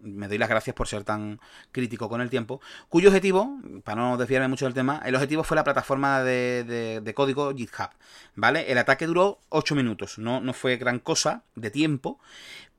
me 0.00 0.28
doy 0.28 0.38
las 0.38 0.48
gracias 0.48 0.74
por 0.74 0.88
ser 0.88 1.04
tan 1.04 1.40
crítico 1.72 2.08
con 2.08 2.20
el 2.20 2.30
tiempo, 2.30 2.60
cuyo 2.88 3.08
objetivo, 3.08 3.58
para 3.84 4.00
no 4.00 4.16
desviarme 4.16 4.48
mucho 4.48 4.64
del 4.64 4.74
tema, 4.74 5.00
el 5.04 5.14
objetivo 5.14 5.44
fue 5.44 5.56
la 5.56 5.64
plataforma 5.64 6.22
de, 6.22 7.12
código 7.14 7.54
GitHub, 7.54 7.90
¿vale? 8.34 8.70
El 8.70 8.78
ataque 8.78 9.06
duró 9.06 9.40
8 9.50 9.74
minutos, 9.74 10.18
no, 10.18 10.40
no 10.40 10.52
fue 10.52 10.76
gran 10.76 10.98
cosa 10.98 11.42
de 11.54 11.70
tiempo, 11.70 12.18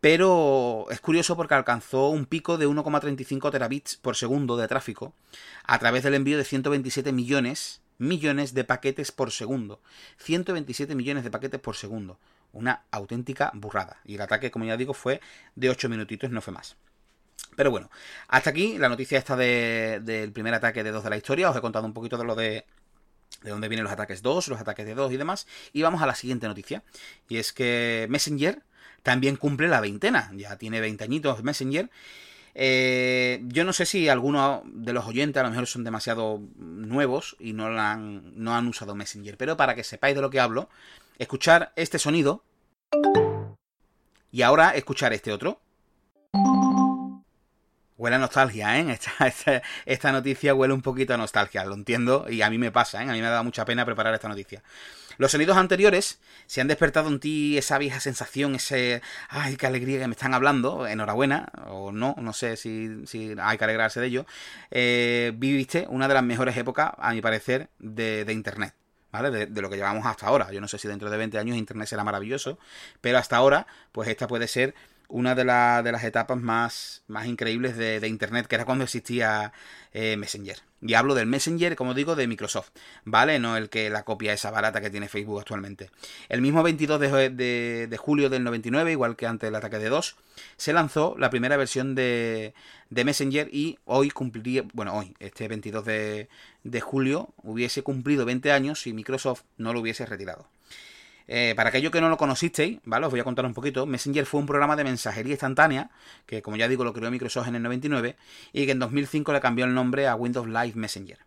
pero 0.02 0.88
es 0.90 1.00
curioso 1.00 1.38
porque 1.38 1.54
alcanzó 1.54 2.10
un 2.10 2.26
pico 2.26 2.58
de 2.58 2.68
1,35 2.68 3.52
terabits 3.52 3.98
por 3.98 4.16
segundo 4.16 4.58
de 4.58 4.68
tráfico 4.68 5.14
a 5.64 5.78
través 5.78 6.04
del 6.04 6.16
envío 6.16 6.40
de 6.40 6.44
127 6.44 7.12
millones, 7.12 7.82
millones 8.00 8.56
de 8.56 8.64
paquetes 8.64 9.12
por 9.12 9.32
segundo. 9.32 9.80
127 10.18 10.96
millones 10.96 11.24
de 11.24 11.30
paquetes 11.30 11.62
por 11.62 11.76
segundo. 11.76 12.18
Una 12.52 12.84
auténtica 12.90 13.52
burrada. 13.54 14.02
Y 14.04 14.16
el 14.16 14.22
ataque, 14.22 14.50
como 14.50 14.66
ya 14.66 14.76
digo, 14.76 14.96
fue 14.96 15.22
de 15.56 15.70
8 15.70 15.88
minutitos, 15.88 16.32
no 16.32 16.42
fue 16.42 16.54
más. 16.54 16.78
Pero 17.56 17.70
bueno, 17.70 17.92
hasta 18.28 18.50
aquí 18.50 18.80
la 18.80 18.90
noticia 18.90 19.20
esta 19.20 19.36
del 19.36 20.32
primer 20.34 20.56
ataque 20.56 20.84
de 20.84 20.92
dos 20.92 21.04
de 21.04 21.12
la 21.12 21.18
historia. 21.18 21.50
Os 21.50 21.56
he 21.56 21.62
contado 21.62 21.86
un 21.86 21.94
poquito 21.94 22.18
de 22.18 22.24
lo 22.24 22.36
de 22.36 22.66
de 23.44 23.50
dónde 23.50 23.70
vienen 23.70 23.84
los 23.84 23.94
ataques 23.94 24.22
2, 24.22 24.50
los 24.50 24.60
ataques 24.60 24.86
de 24.86 24.94
2 24.94 25.12
y 25.14 25.18
demás. 25.18 25.48
Y 25.74 25.82
vamos 25.82 26.02
a 26.02 26.06
la 26.06 26.16
siguiente 26.16 26.48
noticia. 26.48 26.84
Y 27.28 27.38
es 27.38 27.54
que 27.54 28.08
Messenger 28.10 28.62
también 29.04 29.36
cumple 29.36 29.68
la 29.68 29.82
veintena. 29.82 30.32
Ya 30.36 30.58
tiene 30.58 30.82
20 30.82 31.04
añitos 31.04 31.44
Messenger. 31.44 31.90
Eh, 32.54 33.42
yo 33.46 33.64
no 33.64 33.72
sé 33.72 33.86
si 33.86 34.10
algunos 34.10 34.62
de 34.66 34.94
los 34.94 35.06
oyentes 35.06 35.40
a 35.40 35.44
lo 35.44 35.52
mejor 35.52 35.68
son 35.68 35.84
demasiado 35.84 36.42
nuevos 36.58 37.38
y 37.40 37.54
no, 37.54 37.68
han, 37.68 38.34
no 38.36 38.56
han 38.56 38.68
usado 38.68 38.96
Messenger. 38.96 39.38
Pero 39.38 39.58
para 39.58 39.76
que 39.76 39.84
sepáis 39.84 40.16
de 40.16 40.22
lo 40.22 40.30
que 40.30 40.40
hablo, 40.40 40.70
escuchar 41.18 41.72
este 41.76 42.00
sonido. 42.00 42.44
Y 44.32 44.44
ahora 44.44 44.72
escuchar 44.72 45.14
este 45.14 45.32
otro. 45.32 45.60
Huele 47.98 48.16
a 48.16 48.20
nostalgia, 48.20 48.80
¿eh? 48.80 49.00
Esta, 49.20 49.62
esta, 49.86 50.12
noticia 50.12 50.56
huele 50.56 50.74
un 50.74 50.82
poquito 50.82 51.14
a 51.14 51.18
nostalgia, 51.18 51.64
lo 51.66 51.76
entiendo, 51.76 52.26
y 52.28 52.42
a 52.42 52.50
mí 52.50 52.58
me 52.58 52.72
pasa, 52.72 53.04
¿eh? 53.04 53.08
A 53.08 53.14
mí 53.14 53.22
me 53.22 53.28
ha 53.28 53.30
dado 53.30 53.44
mucha 53.44 53.64
pena 53.64 53.86
preparar 53.86 54.16
esta 54.16 54.28
noticia. 54.28 54.64
Los 55.22 55.34
sonidos 55.34 55.56
anteriores, 55.56 56.20
se 56.48 56.62
han 56.62 56.68
despertado 56.68 57.08
en 57.08 57.20
ti 57.20 57.56
esa 57.56 57.78
vieja 57.78 58.00
sensación, 58.00 58.56
ese, 58.56 59.04
ay, 59.30 59.56
qué 59.56 59.68
alegría 59.68 60.00
que 60.00 60.08
me 60.08 60.14
están 60.14 60.34
hablando, 60.34 60.88
enhorabuena, 60.88 61.52
o 61.68 61.92
no, 61.92 62.16
no 62.18 62.34
sé 62.34 62.58
si, 62.58 63.06
si 63.06 63.36
hay 63.40 63.60
que 63.60 63.64
alegrarse 63.64 64.00
de 64.00 64.08
ello, 64.08 64.26
eh, 64.72 65.32
viviste 65.36 65.86
una 65.90 66.08
de 66.08 66.16
las 66.16 66.24
mejores 66.24 66.58
épocas, 66.58 66.94
a 66.98 67.14
mi 67.14 67.22
parecer, 67.22 67.70
de, 67.78 68.26
de 68.26 68.34
Internet. 68.34 68.74
¿vale? 69.12 69.30
De, 69.30 69.46
de, 69.46 69.62
lo 69.62 69.70
que 69.70 69.76
llevamos 69.76 70.08
hasta 70.08 70.26
ahora. 70.26 70.52
Yo 70.52 70.60
no 70.60 70.68
sé 70.68 70.80
si 70.80 70.88
dentro 70.88 71.12
de 71.12 71.18
20 71.18 71.38
años 71.38 71.56
Internet 71.56 71.88
será 71.88 72.04
maravilloso, 72.04 72.58
pero 73.00 73.20
hasta 73.20 73.38
ahora, 73.38 73.68
pues 73.92 74.10
esta 74.10 74.28
puede 74.28 74.48
ser 74.48 74.74
una 75.12 75.36
de, 75.36 75.44
de 75.44 75.92
las 75.92 76.04
etapas 76.04 76.40
más, 76.40 77.04
más 77.08 77.28
increíbles 77.28 77.78
de, 77.78 78.08
Internet, 78.08 78.48
que 78.48 78.56
era 78.56 78.66
cuando 78.66 78.84
existía 78.84 79.54
eh, 79.94 80.18
Messenger. 80.18 80.58
Y 80.82 80.96
hablo 80.96 81.14
del 81.14 81.28
Messenger, 81.28 81.76
como 81.76 81.94
digo, 81.94 82.16
de 82.16 82.28
Microsoft, 82.28 82.72
¿vale? 83.06 83.38
No 83.38 83.56
el 83.56 83.70
que 83.70 83.90
la 83.90 84.04
copia 84.04 84.34
esa 84.34 84.50
barata 84.50 84.82
que 84.82 84.90
tiene 84.90 85.10
Facebook 85.10 85.40
actualmente. 85.40 85.92
El 86.28 86.42
mismo 86.42 86.64
22 86.64 87.00
de, 87.00 87.30
de, 87.88 87.98
julio 87.98 88.30
del 88.30 88.44
99, 88.44 88.92
igual 88.92 89.16
que 89.16 89.28
antes 89.28 89.48
del 89.48 89.56
ataque 89.56 89.78
de 89.78 89.90
2, 89.90 90.16
se 90.58 90.74
lanzó 90.74 91.16
la 91.20 91.30
primera 91.30 91.58
versión 91.58 91.94
de, 91.94 92.54
de 92.90 93.06
Messenger 93.06 93.50
y 93.54 93.78
hoy 93.86 94.10
cumpliría, 94.10 94.64
bueno, 94.74 94.98
hoy, 94.98 95.14
este 95.20 95.48
22 95.48 95.86
de, 95.86 96.30
de 96.64 96.82
julio, 96.82 97.30
hubiese 97.44 97.84
cumplido 97.84 98.26
20 98.26 98.52
años 98.52 98.82
si 98.82 98.94
Microsoft 98.94 99.44
no 99.58 99.74
lo 99.74 99.82
hubiese 99.82 100.06
retirado. 100.06 100.48
Eh, 101.34 101.54
para 101.56 101.70
aquellos 101.70 101.94
que 101.94 102.02
no 102.02 102.10
lo 102.10 102.18
conocisteis, 102.18 102.82
¿vale? 102.84 103.06
Os 103.06 103.12
voy 103.12 103.22
a 103.22 103.24
contar 103.24 103.46
un 103.46 103.54
poquito. 103.54 103.86
Messenger 103.86 104.26
fue 104.26 104.42
un 104.42 104.46
programa 104.46 104.76
de 104.76 104.84
mensajería 104.84 105.32
instantánea, 105.32 105.90
que 106.26 106.42
como 106.42 106.58
ya 106.58 106.68
digo 106.68 106.84
lo 106.84 106.92
creó 106.92 107.10
Microsoft 107.10 107.48
en 107.48 107.56
el 107.56 107.64
99, 107.64 108.18
y 108.52 108.66
que 108.66 108.74
en 108.74 108.80
2005 108.80 109.32
le 109.32 109.40
cambió 109.40 109.64
el 109.64 109.74
nombre 109.74 110.10
a 110.10 110.16
Windows 110.16 110.46
Live 110.46 110.74
Messenger. 110.76 111.20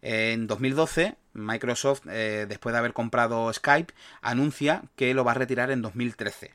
En 0.00 0.46
2012, 0.46 1.16
Microsoft, 1.34 2.06
eh, 2.08 2.46
después 2.48 2.72
de 2.72 2.78
haber 2.78 2.94
comprado 2.94 3.52
Skype, 3.52 3.92
anuncia 4.22 4.84
que 4.96 5.12
lo 5.12 5.24
va 5.24 5.32
a 5.32 5.34
retirar 5.34 5.70
en 5.70 5.82
2013. 5.82 6.54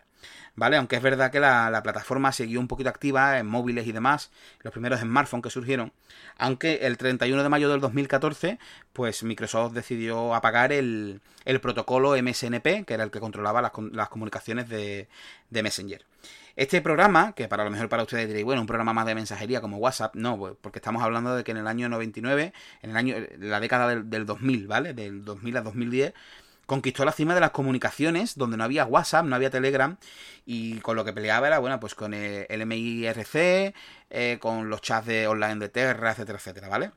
¿Vale? 0.59 0.75
Aunque 0.77 0.97
es 0.97 1.01
verdad 1.01 1.31
que 1.31 1.39
la, 1.39 1.81
plataforma 1.81 2.31
siguió 2.33 2.59
un 2.59 2.67
poquito 2.67 2.89
activa 2.89 3.39
en 3.39 3.47
móviles 3.47 3.87
y 3.87 3.93
demás, 3.93 4.29
los 4.61 4.71
primeros 4.73 4.99
smartphones 4.99 5.43
que 5.43 5.49
surgieron, 5.49 5.93
aunque 6.37 6.79
el 6.81 6.97
31 6.97 7.41
de 7.41 7.49
mayo 7.49 7.69
del 7.69 7.79
2014, 7.79 8.59
pues 8.91 9.23
Microsoft 9.23 9.73
decidió 9.73 10.35
apagar 10.35 10.73
el, 10.73 11.21
protocolo 11.61 12.21
MSNP, 12.21 12.85
que 12.85 12.93
era 12.93 13.03
el 13.03 13.09
que 13.09 13.21
controlaba 13.21 13.61
las, 13.61 14.09
comunicaciones 14.09 14.67
de, 14.69 15.07
Messenger. 15.49 16.05
Este 16.57 16.81
programa, 16.81 17.31
que 17.31 17.47
para 17.47 17.63
lo 17.63 17.71
mejor 17.71 17.87
para 17.87 18.03
ustedes 18.03 18.27
diréis, 18.27 18.43
bueno, 18.43 18.59
un 18.59 18.67
programa 18.67 18.93
más 18.93 19.05
de 19.05 19.15
mensajería 19.15 19.61
como 19.61 19.77
WhatsApp, 19.77 20.15
no, 20.15 20.37
pues, 20.37 20.55
porque 20.59 20.79
estamos 20.79 21.01
hablando 21.01 21.33
de 21.33 21.45
que 21.45 21.51
en 21.51 21.57
el 21.57 21.67
año 21.67 21.87
99, 21.87 22.51
en 22.81 22.89
el 22.89 22.97
año, 22.97 23.15
la 23.39 23.61
década 23.61 23.87
del, 23.87 24.09
del 24.09 24.25
2000, 24.25 24.67
¿vale? 24.67 24.93
Del 24.93 25.23
2000 25.23 25.57
a 25.57 25.61
2010, 25.61 26.13
conquistó 26.69 27.03
la 27.03 27.11
cima 27.11 27.33
de 27.33 27.41
las 27.41 27.49
comunicaciones, 27.49 28.37
donde 28.37 28.55
no 28.55 28.63
había 28.63 28.85
WhatsApp, 28.85 29.25
no 29.25 29.35
había 29.35 29.49
Telegram, 29.49 29.97
y 30.45 30.79
con 30.81 30.95
lo 30.95 31.03
que 31.03 31.13
peleaba 31.13 31.47
era, 31.47 31.57
bueno, 31.57 31.79
pues 31.79 31.95
con 31.95 32.13
el 32.13 32.65
MIRC, 32.65 33.73
eh, 34.11 34.37
con 34.39 34.69
los 34.69 34.79
chats 34.79 35.07
de 35.07 35.27
online 35.27 35.55
de 35.55 35.69
Terra, 35.69 36.11
etcétera, 36.11 36.37
etcétera, 36.37 36.69
¿vale? 36.69 36.91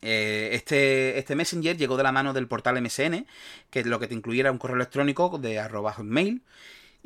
Eh, 0.00 0.50
este, 0.52 1.18
este 1.18 1.36
Messenger 1.36 1.76
llegó 1.76 1.98
de 1.98 2.02
la 2.02 2.12
mano 2.12 2.32
del 2.32 2.48
portal 2.48 2.80
MSN, 2.80 3.26
que 3.68 3.84
lo 3.84 4.00
que 4.00 4.06
te 4.06 4.14
incluía 4.14 4.50
un 4.50 4.58
correo 4.58 4.76
electrónico 4.76 5.36
de 5.36 5.58
arroba 5.58 5.92
hotmail, 5.92 6.40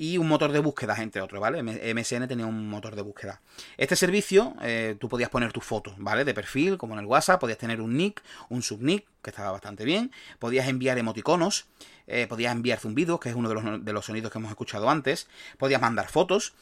y 0.02 0.18
un 0.18 0.26
motor 0.26 0.50
de 0.50 0.58
búsqueda, 0.58 0.96
entre 1.00 1.22
otros, 1.22 1.40
¿vale? 1.40 1.62
MSN 1.62 2.26
tenía 2.26 2.44
un 2.44 2.68
motor 2.68 2.96
de 2.96 3.02
búsqueda. 3.02 3.40
Este 3.76 3.94
servicio, 3.94 4.56
eh, 4.60 4.96
tú 4.98 5.08
podías 5.08 5.30
poner 5.30 5.52
tus 5.52 5.62
fotos, 5.62 5.94
¿vale? 5.96 6.24
De 6.24 6.34
perfil, 6.34 6.76
como 6.76 6.94
en 6.94 6.98
el 6.98 7.06
WhatsApp, 7.06 7.38
podías 7.38 7.56
tener 7.56 7.80
un 7.80 7.96
nick, 7.96 8.20
un 8.48 8.64
subnick, 8.64 9.06
que 9.22 9.30
estaba 9.30 9.52
bastante 9.52 9.84
bien, 9.84 10.10
podías 10.40 10.66
enviar 10.66 10.98
emoticonos, 10.98 11.66
eh, 12.08 12.26
podías 12.28 12.50
enviar 12.50 12.80
zumbidos, 12.80 13.20
que 13.20 13.28
es 13.28 13.36
uno 13.36 13.48
de 13.48 13.54
los, 13.54 13.84
de 13.84 13.92
los 13.92 14.04
sonidos 14.04 14.32
que 14.32 14.38
hemos 14.38 14.50
escuchado 14.50 14.90
antes, 14.90 15.28
podías 15.56 15.80
mandar 15.80 16.08
fotos, 16.08 16.52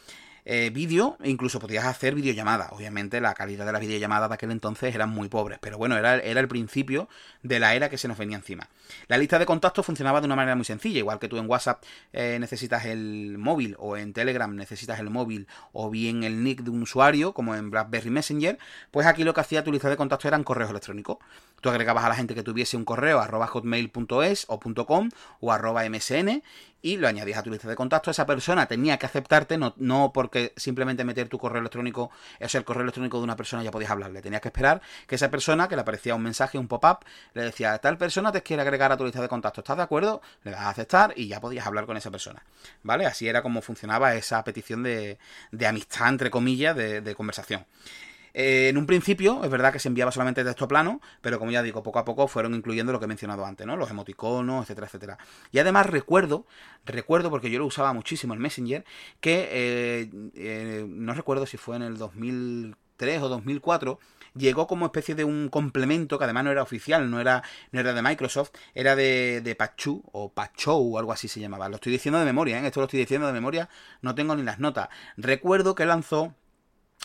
eh, 0.45 0.71
vídeo, 0.73 1.17
incluso 1.25 1.59
podías 1.59 1.85
hacer 1.85 2.15
videollamadas. 2.15 2.73
Obviamente 2.73 3.21
la 3.21 3.35
calidad 3.35 3.67
de 3.67 3.73
las 3.73 3.81
videollamadas 3.81 4.29
de 4.29 4.35
aquel 4.35 4.51
entonces 4.51 4.95
eran 4.95 5.11
muy 5.11 5.29
pobres, 5.29 5.59
pero 5.61 5.79
bueno, 5.79 5.97
era, 5.97 6.17
era 6.17 6.41
el 6.41 6.49
principio 6.49 7.09
de 7.43 7.61
la 7.61 7.75
era 7.75 7.89
que 7.89 7.99
se 7.99 8.09
nos 8.09 8.19
venía 8.19 8.37
encima. 8.37 8.69
La 9.09 9.19
lista 9.19 9.39
de 9.39 9.47
contactos 9.47 9.87
funcionaba 9.87 10.21
de 10.21 10.27
una 10.27 10.37
manera 10.37 10.57
muy 10.57 10.65
sencilla, 10.65 10.99
igual 10.99 11.19
que 11.19 11.29
tú 11.29 11.39
en 11.39 11.49
WhatsApp 11.49 11.83
eh, 12.13 12.39
necesitas 12.41 12.85
el 12.85 13.37
móvil 13.39 13.77
o 13.79 13.97
en 13.97 14.13
Telegram 14.13 14.55
necesitas 14.55 14.99
el 14.99 15.11
móvil 15.11 15.47
o 15.73 15.91
bien 15.91 16.25
el 16.25 16.43
nick 16.43 16.63
de 16.63 16.71
un 16.71 16.83
usuario, 16.83 17.33
como 17.33 17.55
en 17.55 17.71
BlackBerry 17.71 18.11
Messenger, 18.11 18.59
pues 18.91 19.07
aquí 19.07 19.25
lo 19.25 19.35
que 19.35 19.41
hacía 19.41 19.65
tu 19.65 19.73
lista 19.73 19.89
de 19.89 19.97
contactos 19.97 20.27
eran 20.27 20.45
correos 20.45 20.71
electrónicos. 20.71 21.19
Tú 21.61 21.69
agregabas 21.69 22.05
a 22.05 22.09
la 22.09 22.15
gente 22.15 22.35
que 22.35 22.43
tuviese 22.43 22.77
un 22.77 22.85
correo 22.85 23.21
arroba 23.21 23.47
hotmail.es 23.47 24.47
o 24.49 24.61
.com 24.87 25.11
o 25.41 25.53
arroba 25.53 25.89
msn 25.89 26.43
y 26.83 26.97
lo 26.97 27.09
añadías 27.09 27.39
a 27.39 27.43
tu 27.43 27.51
lista 27.51 27.69
de 27.69 27.77
contactos. 27.77 28.17
Esa 28.17 28.27
persona 28.27 28.67
tenía 28.67 28.99
que 28.99 29.07
aceptarte, 29.07 29.59
no, 29.59 29.75
no 29.77 30.13
porque 30.13 30.53
simplemente 30.57 31.05
meter 31.05 31.29
tu 31.29 31.39
correo 31.39 31.61
electrónico, 31.61 32.11
es 32.39 32.55
el 32.55 32.65
correo 32.65 32.83
electrónico 32.83 33.19
de 33.19 33.25
una 33.25 33.37
persona 33.37 33.63
ya 33.63 33.71
podías 33.71 33.91
hablarle. 33.91 34.23
Tenías 34.23 34.41
que 34.41 34.49
esperar 34.49 34.81
que 35.07 35.17
esa 35.17 35.31
persona, 35.31 35.69
que 35.69 35.77
le 35.77 35.83
aparecía 35.83 36.15
un 36.15 36.23
mensaje, 36.23 36.59
un 36.59 36.69
pop-up, 36.69 37.05
le 37.35 37.43
decía, 37.43 37.79
tal 37.79 37.99
persona 37.99 38.33
te 38.33 38.43
quiere 38.43 38.63
agregar 38.63 38.93
a 38.93 38.97
tu 38.97 39.05
lista 39.05 39.21
de 39.21 39.29
contactos, 39.29 39.63
¿estás 39.63 39.77
de 39.77 39.83
acuerdo? 39.83 40.23
Le 40.45 40.53
das 40.53 40.61
a 40.61 40.71
aceptar 40.71 41.13
y 41.17 41.29
ya 41.29 41.41
podías 41.41 41.67
hablar 41.67 41.87
con 41.87 41.97
esa 41.97 42.11
persona. 42.11 42.43
¿Vale? 42.83 43.07
Así 43.07 43.29
era 43.29 43.43
como 43.43 43.63
funcionaba 43.63 44.15
esa 44.15 44.43
petición 44.45 44.83
de, 44.83 45.19
de 45.53 45.67
amistad, 45.67 46.09
entre 46.09 46.31
comillas, 46.31 46.75
de, 46.77 47.01
de 47.01 47.15
conversación. 47.15 47.67
Eh, 48.35 48.69
en 48.69 48.79
un 48.79 48.87
principio, 48.87 49.43
es 49.45 49.51
verdad 49.51 49.73
que 49.73 49.79
se 49.79 49.89
enviaba 49.89 50.13
solamente 50.13 50.45
texto 50.45 50.69
plano, 50.69 51.01
pero 51.21 51.39
como 51.39 51.51
ya 51.51 51.63
digo, 51.63 51.83
poco 51.83 51.99
a 51.99 52.05
poco 52.05 52.29
fueron 52.29 52.55
incluyendo 52.55 52.93
lo 52.93 52.99
que 52.99 53.07
he 53.07 53.09
mencionado 53.09 53.45
antes, 53.45 53.67
¿no? 53.67 53.77
Los 53.77 53.91
emoticonos, 53.91 54.65
etcétera, 54.65 54.87
etcétera. 54.87 55.19
Y 55.53 55.59
además 55.59 55.87
recuerdo, 55.87 56.47
recuerdo, 56.85 57.31
porque 57.31 57.51
yo 57.51 57.59
lo 57.59 57.67
usaba 57.67 57.93
muchísimo 57.93 58.35
el 58.35 58.41
Messenger, 58.41 58.85
que 59.21 59.49
eh, 59.51 60.11
eh, 60.35 60.87
no 60.89 61.15
recuerdo 61.15 61.47
si 61.47 61.57
fue 61.57 61.77
en 61.77 61.83
el 61.83 61.97
2003 61.99 63.23
o 63.23 63.29
2004, 63.29 63.99
llegó 64.35 64.67
como 64.67 64.87
especie 64.87 65.15
de 65.15 65.25
un 65.25 65.49
complemento 65.49 66.19
que 66.19 66.25
además 66.25 66.45
no 66.45 66.51
era 66.51 66.63
oficial, 66.63 67.11
no 67.11 67.21
era, 67.21 67.43
no 67.73 67.81
era 67.81 67.93
de 67.93 68.03
Microsoft, 68.03 68.51
era 68.75 68.97
de, 68.97 69.41
de 69.43 69.55
Pachu 69.55 70.03
o 70.13 70.33
Pachou 70.33 70.95
o 70.95 70.99
algo 70.99 71.13
así 71.13 71.29
se 71.29 71.41
llamaba. 71.41 71.69
Lo 71.69 71.77
estoy 71.77 71.93
diciendo 71.93 72.19
de 72.19 72.25
memoria, 72.25 72.61
¿eh? 72.61 72.67
esto 72.67 72.81
lo 72.81 72.87
estoy 72.87 73.01
diciendo 73.01 73.27
de 73.27 73.33
memoria, 73.33 73.69
no 74.03 74.15
tengo 74.15 74.35
ni 74.37 74.43
las 74.43 74.59
notas. 74.59 74.89
Recuerdo 75.17 75.75
que 75.75 75.87
lanzó 75.87 76.35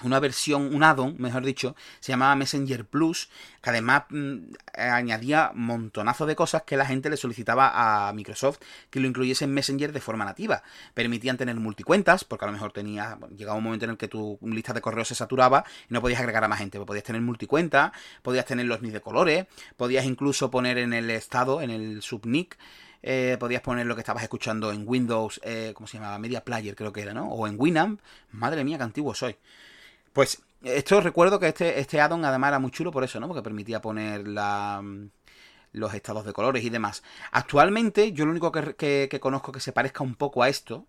una 0.03 0.19
versión, 0.19 0.75
un 0.75 0.84
add-on, 0.84 1.15
mejor 1.19 1.45
dicho, 1.45 1.75
se 2.01 2.12
llamaba 2.12 2.36
Messenger 2.36 2.86
Plus, 2.86 3.29
que 3.62 3.69
además 3.69 4.03
mm, 4.10 4.38
añadía 4.77 5.51
montonazo 5.55 6.25
de 6.25 6.36
cosas 6.36 6.63
que 6.63 6.75
la 6.75 6.86
gente 6.86 7.10
le 7.10 7.15
solicitaba 7.15 8.08
a 8.08 8.12
Microsoft 8.13 8.60
que 8.89 8.99
lo 8.99 9.08
incluyese 9.08 9.45
en 9.45 9.53
Messenger 9.53 9.93
de 9.93 10.01
forma 10.01 10.25
nativa. 10.25 10.63
Permitían 10.93 11.38
tener 11.38 11.55
multicuentas, 11.55 12.25
porque 12.25 12.43
a 12.43 12.47
lo 12.47 12.51
mejor 12.51 12.73
tenía, 12.73 13.17
llegaba 13.36 13.58
un 13.58 13.63
momento 13.63 13.86
en 13.86 13.91
el 13.91 13.97
que 13.97 14.10
tu 14.10 14.38
lista 14.41 14.73
de 14.73 14.81
correos 14.81 15.08
se 15.08 15.15
saturaba 15.15 15.63
y 15.89 15.93
no 15.93 16.01
podías 16.01 16.19
agregar 16.19 16.43
a 16.43 16.49
más 16.49 16.60
gente, 16.60 16.79
podías 16.79 17.05
tener 17.05 17.21
multicuenta, 17.21 17.93
podías 18.21 18.45
tener 18.45 18.65
los 18.65 18.81
NICs 18.81 18.93
de 18.93 19.01
colores, 19.01 19.45
podías 19.77 20.05
incluso 20.05 20.51
poner 20.51 20.77
en 20.77 20.91
el 20.93 21.10
estado, 21.10 21.62
en 21.62 21.69
el 21.69 22.01
subnick, 22.01 22.58
eh, 23.01 23.38
podías 23.39 23.62
poner 23.62 23.86
lo 23.86 23.95
que 23.95 24.01
estabas 24.01 24.23
escuchando 24.23 24.71
en 24.71 24.84
Windows, 24.86 25.39
eh, 25.43 25.71
¿cómo 25.75 25.88
se 25.88 25.97
llamaba? 25.97 26.17
Media 26.19 26.43
Player 26.43 26.75
creo 26.75 26.91
que 26.91 27.01
era, 27.01 27.13
¿no? 27.13 27.29
O 27.29 27.47
en 27.47 27.55
Winamp. 27.58 28.01
Madre 28.31 28.63
mía, 28.63 28.77
qué 28.77 28.84
antiguo 28.84 29.13
soy. 29.13 29.38
Pues 30.15 30.41
esto 30.63 31.01
recuerdo 31.01 31.41
que 31.41 31.49
este, 31.49 31.78
este 31.78 31.99
addon 31.99 32.23
además 32.23 32.47
era 32.47 32.60
muy 32.60 32.71
chulo 32.71 32.89
por 32.89 33.04
eso, 33.04 33.19
¿no? 33.19 33.28
Porque 33.28 33.43
permitía 33.43 33.82
poner 33.82 34.25
la, 34.25 34.80
mm, 34.82 35.10
los 35.73 35.93
estados 35.93 36.23
de 36.23 36.32
colores 36.32 36.63
y 36.63 36.69
demás. 36.69 37.04
Actualmente, 37.34 38.13
yo 38.13 38.23
lo 38.23 38.32
único 38.32 38.49
que, 38.49 39.19
conozco 39.19 39.51
que 39.51 39.60
se 39.60 39.73
parezca 39.73 40.06
un 40.06 40.15
poco 40.15 40.41
a 40.41 40.47
esto, 40.47 40.86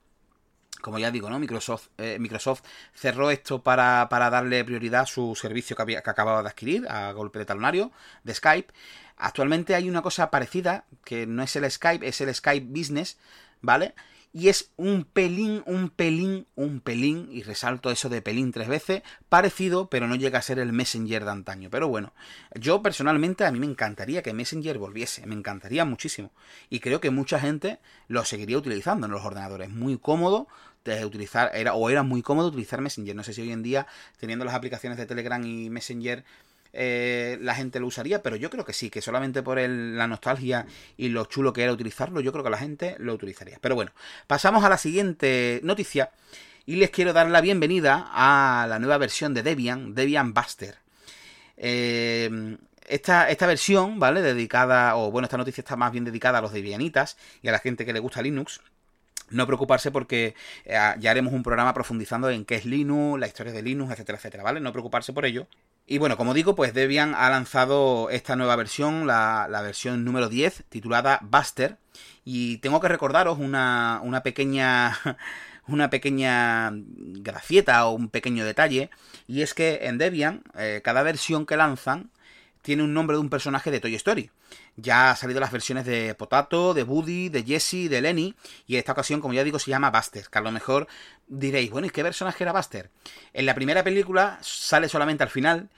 como 0.81 1.01
ya 1.01 1.11
digo, 1.11 1.29
¿no? 1.29 1.41
Microsoft, 1.41 1.89
eh, 1.99 2.19
Microsoft 2.21 2.63
cerró 2.95 3.33
esto 3.33 3.65
para, 3.65 4.07
darle 4.09 4.65
prioridad 4.65 5.01
a 5.01 5.07
su 5.07 5.35
servicio 5.35 5.75
que, 5.75 5.83
había, 5.83 6.03
que 6.05 6.11
acababa 6.11 6.43
de 6.45 6.49
adquirir, 6.49 6.87
a 6.89 7.11
golpe 7.11 7.41
de 7.41 7.47
talonario, 7.47 7.91
de 8.23 8.33
Skype. 8.33 8.73
Actualmente 9.17 9.75
hay 9.75 9.89
una 9.89 10.03
cosa 10.03 10.31
parecida, 10.31 10.85
que 11.05 11.27
no 11.27 11.43
es 11.43 11.57
el 11.57 11.69
Skype, 11.69 12.07
es 12.07 12.21
el 12.21 12.33
Skype 12.33 12.67
Business, 12.69 13.19
¿vale? 13.61 13.93
Y 14.33 14.49
es 14.49 14.71
un 14.77 15.05
pelín, 15.05 15.63
un 15.67 15.89
pelín, 15.89 16.47
un 16.57 16.81
pelín, 16.81 17.29
y 17.31 17.43
resalto 17.43 17.91
eso 17.91 18.09
de 18.09 18.21
pelín 18.21 18.53
tres 18.53 18.69
veces, 18.69 19.03
parecido, 19.29 19.89
pero 19.89 20.07
no 20.07 20.15
llega 20.15 20.39
a 20.39 20.43
ser 20.43 20.59
el 20.59 20.73
Messenger 20.73 21.25
de 21.25 21.31
antaño. 21.31 21.71
Pero 21.71 21.89
bueno, 21.89 22.13
yo 22.55 22.83
personalmente 22.83 23.45
a 23.45 23.51
mí 23.51 23.59
me 23.59 23.67
encantaría 23.67 24.23
que 24.23 24.35
Messenger 24.35 24.79
volviese, 24.79 25.27
me 25.27 25.35
encantaría 25.35 25.85
muchísimo. 25.85 26.33
Y 26.69 26.81
creo 26.81 27.01
que 27.01 27.11
mucha 27.11 27.41
gente 27.41 27.79
lo 28.09 28.25
seguiría 28.25 28.59
utilizando 28.59 29.07
en 29.07 29.13
los 29.13 29.25
ordenadores. 29.25 29.71
Muy 29.71 29.99
cómodo 29.99 30.49
de 30.85 31.05
utilizar, 31.05 31.51
era, 31.55 31.75
o 31.75 31.91
era 31.91 32.03
muy 32.03 32.23
cómodo 32.23 32.49
utilizar 32.49 32.81
Messenger. 32.81 33.17
No 33.17 33.25
sé 33.25 33.33
si 33.33 33.43
hoy 33.43 33.53
en 33.53 33.63
día, 33.63 33.87
teniendo 34.19 34.45
las 34.45 34.55
aplicaciones 34.55 34.99
de 34.99 35.07
Telegram 35.07 35.45
y 35.45 35.71
Messenger, 35.71 36.25
eh, 36.79 37.39
la 37.41 37.55
gente 37.55 37.81
lo 37.81 37.87
usaría, 37.87 38.23
pero 38.23 38.37
yo 38.37 38.51
creo 38.51 38.65
que 38.65 38.75
sí, 38.75 38.91
que 38.91 39.01
solamente 39.01 39.43
por 39.43 39.59
la 39.59 40.07
nostalgia 40.07 40.67
y 40.99 41.09
lo 41.09 41.25
chulo 41.25 41.55
que 41.55 41.63
era 41.63 41.73
utilizarlo, 41.73 42.21
yo 42.21 42.33
creo 42.33 42.45
que 42.45 42.51
la 42.51 42.59
gente 42.59 42.97
lo 42.99 43.15
utilizaría. 43.15 43.59
Pero 43.63 43.75
bueno, 43.75 43.93
pasamos 44.27 44.63
a 44.63 44.69
la 44.69 44.77
siguiente 44.77 45.61
noticia 45.63 46.11
y 46.67 46.77
les 46.77 46.91
quiero 46.91 47.15
dar 47.15 47.31
la 47.31 47.41
bienvenida 47.41 48.11
a 48.13 48.67
la 48.69 48.79
nueva 48.79 48.99
versión 48.99 49.33
de 49.33 49.43
Debian, 49.43 49.95
Debian 49.95 50.35
Buster. 50.35 50.77
Eh, 51.57 52.59
esta, 52.87 53.31
esta, 53.31 53.47
versión, 53.47 53.99
¿vale? 53.99 54.21
Dedicada, 54.21 54.97
o 54.97 55.11
bueno, 55.11 55.25
esta 55.25 55.39
noticia 55.39 55.63
está 55.63 55.77
más 55.77 55.93
bien 55.93 56.05
dedicada 56.05 56.39
a 56.39 56.43
los 56.43 56.53
Debianitas 56.53 57.17
y 57.41 57.49
a 57.49 57.53
la 57.53 57.59
gente 57.59 57.87
que 57.87 57.95
le 57.95 58.01
gusta 58.01 58.21
Linux. 58.21 58.61
No 59.31 59.47
preocuparse 59.47 59.91
porque 59.91 60.35
eh, 60.67 60.95
ya 60.99 61.11
haremos 61.11 61.33
un 61.33 61.43
programa 61.43 61.73
profundizando 61.73 62.29
en 62.29 62.45
qué 62.45 62.57
es 62.57 62.67
Linux, 62.67 63.19
la 63.19 63.27
historia 63.27 63.53
de 63.53 63.63
Linux, 63.63 63.93
etcétera, 63.93 64.19
etcétera, 64.19 64.43
¿vale? 64.43 64.61
No 64.61 64.73
preocuparse 64.73 65.13
por 65.15 65.25
ello. 65.25 65.49
Y 65.89 65.99
bueno, 65.99 66.17
como 66.17 66.35
digo, 66.35 66.57
pues 66.57 66.75
Debian 66.75 67.15
ha 67.15 67.31
lanzado 67.31 68.11
esta 68.11 68.35
nueva 68.35 68.57
versión, 68.57 69.07
la, 69.07 69.47
versión 69.63 70.05
número 70.05 70.29
10, 70.29 70.65
titulada 70.69 71.21
Buster. 71.23 71.79
Y 72.25 72.59
tengo 72.59 72.81
que 72.81 72.89
recordaros 72.89 73.39
una, 73.39 74.01
una 74.03 74.23
pequeña. 74.23 74.99
Una 75.69 75.91
pequeña 75.91 76.71
gracieta 76.73 77.85
o 77.87 77.91
un 77.91 78.09
pequeño 78.09 78.45
detalle. 78.45 78.89
Y 79.27 79.43
es 79.43 79.53
que 79.53 79.81
en 79.83 79.99
Debian, 79.99 80.45
eh, 80.57 80.81
cada 80.85 81.03
versión 81.03 81.45
que 81.45 81.57
lanzan 81.57 82.13
tiene 82.63 82.85
un 82.85 82.95
nombre 82.95 83.17
de 83.17 83.21
un 83.21 83.31
personaje 83.31 83.73
de 83.73 83.81
Toy 83.81 83.97
Story. 83.97 84.31
Ya 84.77 85.11
han 85.11 85.17
salido 85.17 85.41
las 85.41 85.53
versiones 85.53 85.87
de 85.87 86.15
Potato, 86.15 86.75
de 86.75 86.83
Woody, 86.83 87.31
de 87.31 87.43
Jesse, 87.43 87.89
de 87.89 88.01
Lenny, 88.01 88.35
y 88.67 88.77
esta 88.77 88.93
ocasión, 88.93 89.21
como 89.21 89.35
ya 89.35 89.43
digo, 89.43 89.59
se 89.59 89.71
llama 89.71 89.91
Buster, 89.91 90.27
que 90.31 90.39
a 90.39 90.43
lo 90.43 90.53
mejor 90.53 90.87
diréis, 91.27 91.71
bueno, 91.71 91.87
¿y 91.87 91.91
qué 91.91 92.03
personaje 92.03 92.45
era 92.45 92.53
Buster? 92.53 92.91
En 93.33 93.47
la 93.47 93.55
primera 93.55 93.83
película 93.83 94.39
sale 94.43 94.89
solamente 94.89 95.23
al 95.23 95.31
final, 95.31 95.71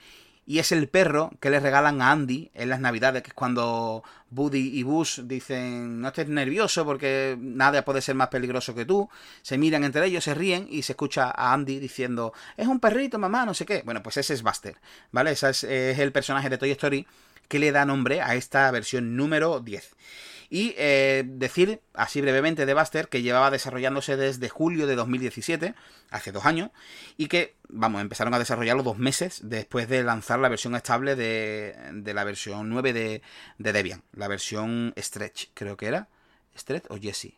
y 0.49 0.57
es 0.57 0.71
el 0.71 0.89
perro 0.89 1.29
que 1.39 1.51
le 1.51 1.59
regalan 1.59 2.01
a 2.01 2.11
Andy 2.11 2.49
en 2.55 2.69
las 2.69 2.79
navidades, 2.79 3.21
que 3.21 3.27
es 3.27 3.33
cuando 3.35 4.03
Buddy 4.31 4.79
y 4.79 4.81
Bush 4.81 5.19
dicen, 5.21 6.01
no 6.01 6.07
estés 6.07 6.27
nervioso 6.27 6.83
porque 6.85 7.37
nada 7.39 7.85
puede 7.85 8.01
ser 8.01 8.15
más 8.15 8.29
peligroso 8.29 8.73
que 8.73 8.83
tú, 8.83 9.07
se 9.43 9.59
miran 9.59 9.83
entre 9.83 10.07
ellos, 10.07 10.23
se 10.23 10.33
ríen 10.33 10.65
y 10.67 10.81
se 10.81 10.93
escucha 10.93 11.29
a 11.29 11.53
Andy 11.53 11.77
diciendo, 11.77 12.33
es 12.57 12.67
un 12.67 12.79
perrito, 12.79 13.19
mamá, 13.19 13.45
no 13.45 13.53
sé 13.53 13.63
qué. 13.63 13.83
Bueno, 13.85 14.01
pues 14.01 14.17
ese 14.17 14.33
es 14.33 14.41
Buster, 14.41 14.75
¿vale? 15.11 15.33
Ese 15.33 15.51
es, 15.51 15.63
es 15.63 15.99
el 15.99 16.11
personaje 16.11 16.49
de 16.49 16.57
Toy 16.57 16.71
Story 16.71 17.05
que 17.49 17.59
le 17.59 17.73
da 17.73 17.83
nombre 17.83 18.21
a 18.21 18.35
esta 18.35 18.71
versión 18.71 19.17
número 19.17 19.59
10. 19.59 19.95
Y 20.51 20.73
eh, 20.77 21.23
decir 21.27 21.81
así 21.93 22.21
brevemente 22.21 22.65
de 22.65 22.73
Buster 22.73 23.07
que 23.07 23.21
llevaba 23.21 23.51
desarrollándose 23.51 24.17
desde 24.17 24.49
julio 24.49 24.87
de 24.87 24.95
2017, 24.95 25.75
hace 26.09 26.31
dos 26.31 26.45
años, 26.45 26.71
y 27.17 27.27
que, 27.27 27.55
vamos, 27.67 28.01
empezaron 28.01 28.33
a 28.33 28.39
desarrollarlo 28.39 28.81
dos 28.81 28.97
meses 28.97 29.41
después 29.43 29.87
de 29.87 30.01
lanzar 30.03 30.39
la 30.39 30.49
versión 30.49 30.75
estable 30.75 31.15
de, 31.15 31.75
de 31.93 32.13
la 32.13 32.23
versión 32.23 32.69
9 32.69 32.93
de, 32.93 33.21
de, 33.59 33.73
Debian, 33.73 34.03
la 34.13 34.27
versión 34.27 34.93
Stretch, 34.97 35.49
creo 35.53 35.77
que 35.77 35.87
era. 35.87 36.07
¿Stretch 36.57 36.85
o 36.89 36.97
Jesse? 36.97 37.35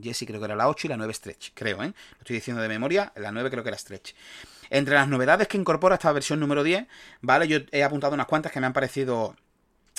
Jesse 0.00 0.24
creo 0.24 0.38
que 0.38 0.46
era 0.46 0.54
la 0.54 0.68
8 0.68 0.86
y 0.86 0.90
la 0.90 0.96
9 0.96 1.12
Stretch, 1.14 1.50
creo, 1.54 1.82
¿eh? 1.82 1.88
Lo 1.88 2.18
estoy 2.20 2.36
diciendo 2.36 2.62
de 2.62 2.68
memoria, 2.68 3.12
la 3.16 3.32
9 3.32 3.50
creo 3.50 3.64
que 3.64 3.70
era 3.70 3.78
Stretch. 3.78 4.14
Entre 4.70 4.94
las 4.94 5.08
novedades 5.08 5.48
que 5.48 5.58
incorpora 5.58 5.94
esta 5.94 6.12
versión 6.12 6.40
número 6.40 6.62
10, 6.62 6.86
¿vale? 7.20 7.48
Yo 7.48 7.58
he 7.72 7.82
apuntado 7.82 8.14
unas 8.14 8.26
cuantas 8.26 8.52
que 8.52 8.60
me 8.60 8.66
han 8.66 8.72
parecido 8.72 9.34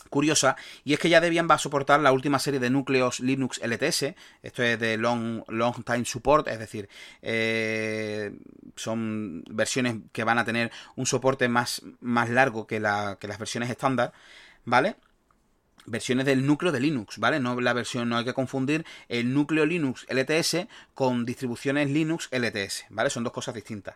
curiosa 0.10 0.56
y 0.84 0.94
es 0.94 1.00
que 1.00 1.10
ya 1.10 1.22
Debian 1.22 1.48
va 1.50 1.56
a 1.56 1.60
soportar 1.60 2.00
la 2.00 2.12
última 2.12 2.40
serie 2.40 2.60
de 2.60 2.70
núcleos 2.70 3.20
Linux 3.20 3.60
LTS, 3.64 4.16
esto 4.42 4.64
es 4.64 4.80
de 4.80 4.98
Long, 4.98 5.44
long 5.48 5.84
Time 5.84 6.06
Support, 6.06 6.48
es 6.48 6.60
decir, 6.60 6.90
eh, 7.22 8.32
son 8.76 9.44
versiones 9.50 9.98
que 10.12 10.24
van 10.24 10.40
a 10.40 10.46
tener 10.46 10.72
un 10.96 11.06
soporte 11.06 11.48
más, 11.48 11.82
más 12.02 12.30
largo 12.30 12.68
que, 12.68 12.80
la, 12.80 13.18
que 13.20 13.28
las 13.28 13.38
versiones 13.38 13.70
estándar, 13.70 14.14
¿vale? 14.66 14.96
Versiones 15.90 16.26
del 16.26 16.46
núcleo 16.46 16.72
de 16.72 16.80
Linux, 16.80 17.18
¿vale? 17.18 17.40
No 17.40 17.60
la 17.60 17.74
versión, 17.74 18.10
no 18.10 18.18
hay 18.18 18.26
que 18.26 18.34
confundir 18.34 18.86
el 19.08 19.34
núcleo 19.34 19.66
Linux 19.66 20.06
LTS 20.10 20.68
con 20.94 21.26
distribuciones 21.26 21.90
Linux 21.90 22.30
LTS, 22.32 22.86
¿vale? 22.90 23.10
Son 23.10 23.24
dos 23.24 23.34
cosas 23.34 23.56
distintas. 23.56 23.96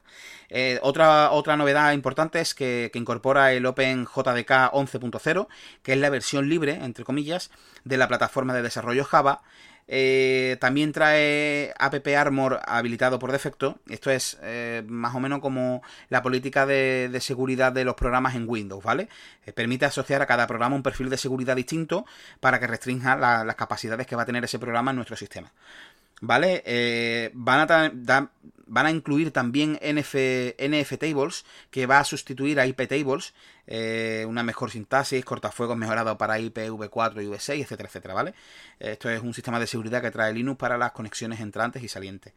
Eh, 0.50 0.80
otra, 0.82 1.32
otra 1.32 1.56
novedad 1.56 1.94
importante 1.94 2.42
es 2.42 2.54
que, 2.54 2.90
que 2.92 3.00
incorpora 3.00 3.54
el 3.54 3.66
OpenJDK 3.66 4.74
11.0, 4.74 5.48
que 5.82 5.94
es 5.94 5.98
la 5.98 6.10
versión 6.10 6.50
libre, 6.50 6.80
entre 6.84 7.06
comillas, 7.06 7.52
de 7.84 7.98
la 7.98 8.08
plataforma 8.08 8.54
de 8.54 8.62
desarrollo 8.62 9.06
Java, 9.06 9.44
eh, 9.88 10.58
también 10.60 10.92
trae 10.92 11.74
App 11.78 12.08
Armor 12.08 12.60
habilitado 12.66 13.20
por 13.20 13.32
defecto. 13.32 13.80
Esto 13.90 14.12
es 14.12 14.38
eh, 14.42 14.84
más 14.88 15.16
o 15.16 15.20
menos 15.20 15.40
como 15.40 15.82
la 16.10 16.22
política 16.22 16.66
de, 16.66 17.18
seguridad 17.22 17.72
de 17.72 17.84
los 17.86 17.96
programas 17.96 18.36
en 18.36 18.48
Windows, 18.48 18.84
¿vale? 18.84 19.10
Eh, 19.46 19.52
permite 19.52 19.86
asociar 19.86 20.22
a 20.22 20.26
cada 20.26 20.48
programa 20.48 20.76
un 20.76 20.84
perfil 20.84 21.10
de 21.10 21.18
seguridad 21.18 21.56
distinto 21.56 22.06
para 22.40 22.60
que 22.60 22.68
restrinja 22.68 23.16
las 23.16 23.56
capacidades 23.56 24.08
que 24.08 24.16
va 24.16 24.24
a 24.24 24.26
tener 24.26 24.44
ese 24.44 24.60
programa 24.60 24.92
en 24.92 24.96
nuestro 24.98 25.16
sistema. 25.16 25.52
¿Vale? 26.26 27.32
van 27.34 27.70
a 27.70 28.30
van 28.74 28.86
a 28.86 28.92
incluir 28.92 29.32
también 29.32 29.80
NF, 29.82 30.16
NF 30.58 30.98
Tables, 30.98 31.46
que 31.70 31.86
va 31.86 32.00
a 32.00 32.04
sustituir 32.04 32.60
a 32.60 32.66
IP 32.66 32.88
Tables, 32.88 33.34
eh, 33.68 34.26
una 34.28 34.42
mejor 34.42 34.72
sintaxis, 34.72 35.24
cortafuegos 35.24 35.78
mejorado 35.78 36.18
para 36.18 36.40
IPv4 36.40 37.24
y 37.24 37.28
V6, 37.28 37.62
etcétera, 37.62 37.88
etcétera, 37.88 38.14
¿vale? 38.16 38.34
Esto 38.80 39.12
es 39.12 39.22
un 39.22 39.34
sistema 39.34 39.60
de 39.60 39.68
seguridad 39.68 40.02
que 40.02 40.10
trae 40.10 40.34
Linux 40.34 40.58
para 40.58 40.78
las 40.78 40.92
conexiones 40.92 41.40
entrantes 41.40 41.84
y 41.84 41.88
salientes. 41.88 42.34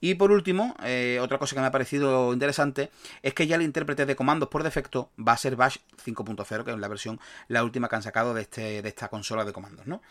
Y 0.00 0.14
por 0.14 0.32
último, 0.32 0.74
eh, 0.84 1.18
otra 1.20 1.38
cosa 1.38 1.54
que 1.54 1.60
me 1.60 1.66
ha 1.66 1.70
parecido 1.70 2.32
interesante 2.32 2.90
es 3.22 3.34
que 3.34 3.46
ya 3.46 3.56
el 3.56 3.62
intérprete 3.62 4.06
de 4.06 4.16
comandos 4.16 4.48
por 4.48 4.62
defecto 4.62 5.10
va 5.16 5.32
a 5.32 5.36
ser 5.36 5.54
Bash 5.54 5.76
5.0, 6.04 6.64
que 6.64 6.70
es 6.70 6.78
la 6.78 6.88
versión, 6.88 7.20
la 7.48 7.62
última 7.62 7.88
que 7.90 7.96
han 7.96 8.02
sacado 8.02 8.32
de, 8.32 8.42
este, 8.42 8.80
de 8.80 8.88
esta 8.88 9.08
consola 9.08 9.44
de 9.44 9.52
comandos, 9.52 9.86
¿no? 9.86 10.02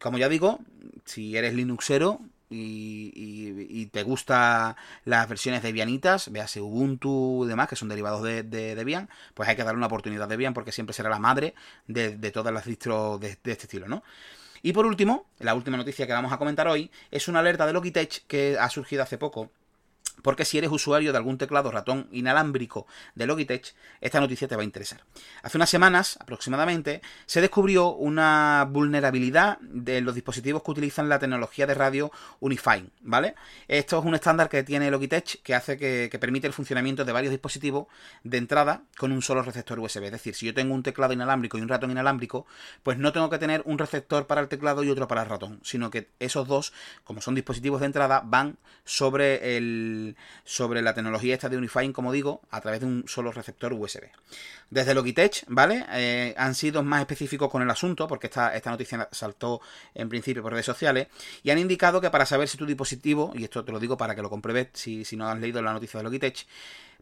Como 0.00 0.18
ya 0.18 0.28
digo, 0.28 0.58
si 1.04 1.36
eres 1.36 1.54
Linuxero, 1.54 2.20
y, 2.52 3.86
te 3.92 4.02
gusta 4.02 4.76
las 5.04 5.28
versiones 5.28 5.62
Debianitas, 5.62 6.30
veas 6.30 6.56
Ubuntu 6.56 7.44
y 7.44 7.48
demás, 7.48 7.68
que 7.68 7.76
son 7.76 7.88
derivados 7.88 8.22
de, 8.22 8.42
Debian, 8.42 9.08
pues 9.34 9.48
hay 9.48 9.56
que 9.56 9.64
darle 9.64 9.78
una 9.78 9.86
oportunidad 9.86 10.24
a 10.24 10.28
Debian 10.28 10.54
porque 10.54 10.72
siempre 10.72 10.94
será 10.94 11.10
la 11.10 11.18
madre 11.18 11.54
de, 11.86 12.30
todas 12.30 12.52
las 12.52 12.64
distros 12.64 13.20
de, 13.20 13.38
de 13.42 13.52
este 13.52 13.64
estilo, 13.64 13.88
¿no? 13.88 14.02
Y 14.62 14.72
por 14.72 14.86
último, 14.86 15.26
la 15.40 15.54
última 15.54 15.76
noticia 15.76 16.06
que 16.06 16.12
vamos 16.12 16.32
a 16.32 16.38
comentar 16.38 16.68
hoy 16.68 16.90
es 17.10 17.26
una 17.26 17.40
alerta 17.40 17.66
de 17.66 17.72
Logitech 17.72 18.26
que 18.26 18.56
ha 18.58 18.70
surgido 18.70 19.02
hace 19.02 19.18
poco 19.18 19.50
porque 20.22 20.44
si 20.44 20.58
eres 20.58 20.70
usuario 20.70 21.12
de 21.12 21.18
algún 21.18 21.38
teclado 21.38 21.70
ratón 21.70 22.08
inalámbrico 22.12 22.86
de 23.14 23.26
Logitech, 23.26 23.74
esta 24.00 24.20
noticia 24.20 24.48
te 24.48 24.56
va 24.56 24.62
a 24.62 24.64
interesar. 24.64 25.02
Hace 25.42 25.58
unas 25.58 25.70
semanas, 25.70 26.18
aproximadamente, 26.20 27.02
se 27.26 27.40
descubrió 27.40 27.88
una 27.90 28.66
vulnerabilidad 28.70 29.58
de 29.60 30.00
los 30.00 30.14
dispositivos 30.14 30.62
que 30.62 30.70
utilizan 30.70 31.08
la 31.08 31.18
tecnología 31.18 31.66
de 31.66 31.74
radio 31.74 32.12
Unifying, 32.40 32.90
¿vale? 33.02 33.34
Esto 33.68 33.98
es 33.98 34.04
un 34.04 34.14
estándar 34.14 34.48
que 34.48 34.62
tiene 34.62 34.90
Logitech 34.90 35.42
que 35.42 35.54
hace 35.54 35.76
que, 35.76 36.18
permite 36.22 36.46
el 36.46 36.52
funcionamiento 36.52 37.04
de 37.04 37.12
varios 37.12 37.32
dispositivos 37.32 37.88
de 38.22 38.38
entrada 38.38 38.82
con 38.96 39.10
un 39.10 39.22
solo 39.22 39.42
receptor 39.42 39.78
USB. 39.80 40.04
Es 40.04 40.12
decir, 40.12 40.34
si 40.36 40.46
yo 40.46 40.54
tengo 40.54 40.72
un 40.72 40.84
teclado 40.84 41.12
inalámbrico 41.12 41.58
y 41.58 41.62
un 41.62 41.68
ratón 41.68 41.90
inalámbrico, 41.90 42.46
pues 42.84 42.96
no 42.96 43.12
tengo 43.12 43.28
que 43.28 43.38
tener 43.38 43.62
un 43.64 43.78
receptor 43.78 44.26
para 44.26 44.40
el 44.40 44.48
teclado 44.48 44.84
y 44.84 44.90
otro 44.90 45.08
para 45.08 45.22
el 45.22 45.28
ratón, 45.28 45.58
sino 45.64 45.90
que 45.90 46.10
esos 46.20 46.46
dos, 46.46 46.72
como 47.02 47.20
son 47.20 47.34
dispositivos 47.34 47.80
de 47.80 47.86
entrada, 47.86 48.22
van 48.24 48.56
sobre 48.84 49.56
el 49.56 50.11
sobre 50.44 50.82
la 50.82 50.94
tecnología 50.94 51.34
esta 51.34 51.48
de 51.48 51.56
Unifying, 51.56 51.92
como 51.92 52.12
digo, 52.12 52.40
a 52.50 52.60
través 52.60 52.80
de 52.80 52.86
un 52.86 53.04
solo 53.06 53.32
receptor 53.32 53.72
USB. 53.72 54.04
Desde 54.70 54.94
Logitech, 54.94 55.44
¿vale? 55.48 55.84
Eh, 55.92 56.34
han 56.36 56.54
sido 56.54 56.82
más 56.82 57.00
específicos 57.00 57.50
con 57.50 57.62
el 57.62 57.70
asunto, 57.70 58.08
porque 58.08 58.28
esta, 58.28 58.54
esta 58.54 58.70
noticia 58.70 59.08
saltó 59.12 59.60
en 59.94 60.08
principio 60.08 60.42
por 60.42 60.52
redes 60.52 60.66
sociales, 60.66 61.08
y 61.42 61.50
han 61.50 61.58
indicado 61.58 62.00
que 62.00 62.10
para 62.10 62.26
saber 62.26 62.48
si 62.48 62.56
tu 62.56 62.66
dispositivo, 62.66 63.32
y 63.34 63.44
esto 63.44 63.64
te 63.64 63.72
lo 63.72 63.78
digo 63.78 63.96
para 63.96 64.14
que 64.14 64.22
lo 64.22 64.30
compruebes 64.30 64.68
si, 64.72 65.04
si 65.04 65.16
no 65.16 65.28
has 65.28 65.38
leído 65.38 65.60
la 65.62 65.72
noticia 65.72 65.98
de 65.98 66.04
Logitech, 66.04 66.46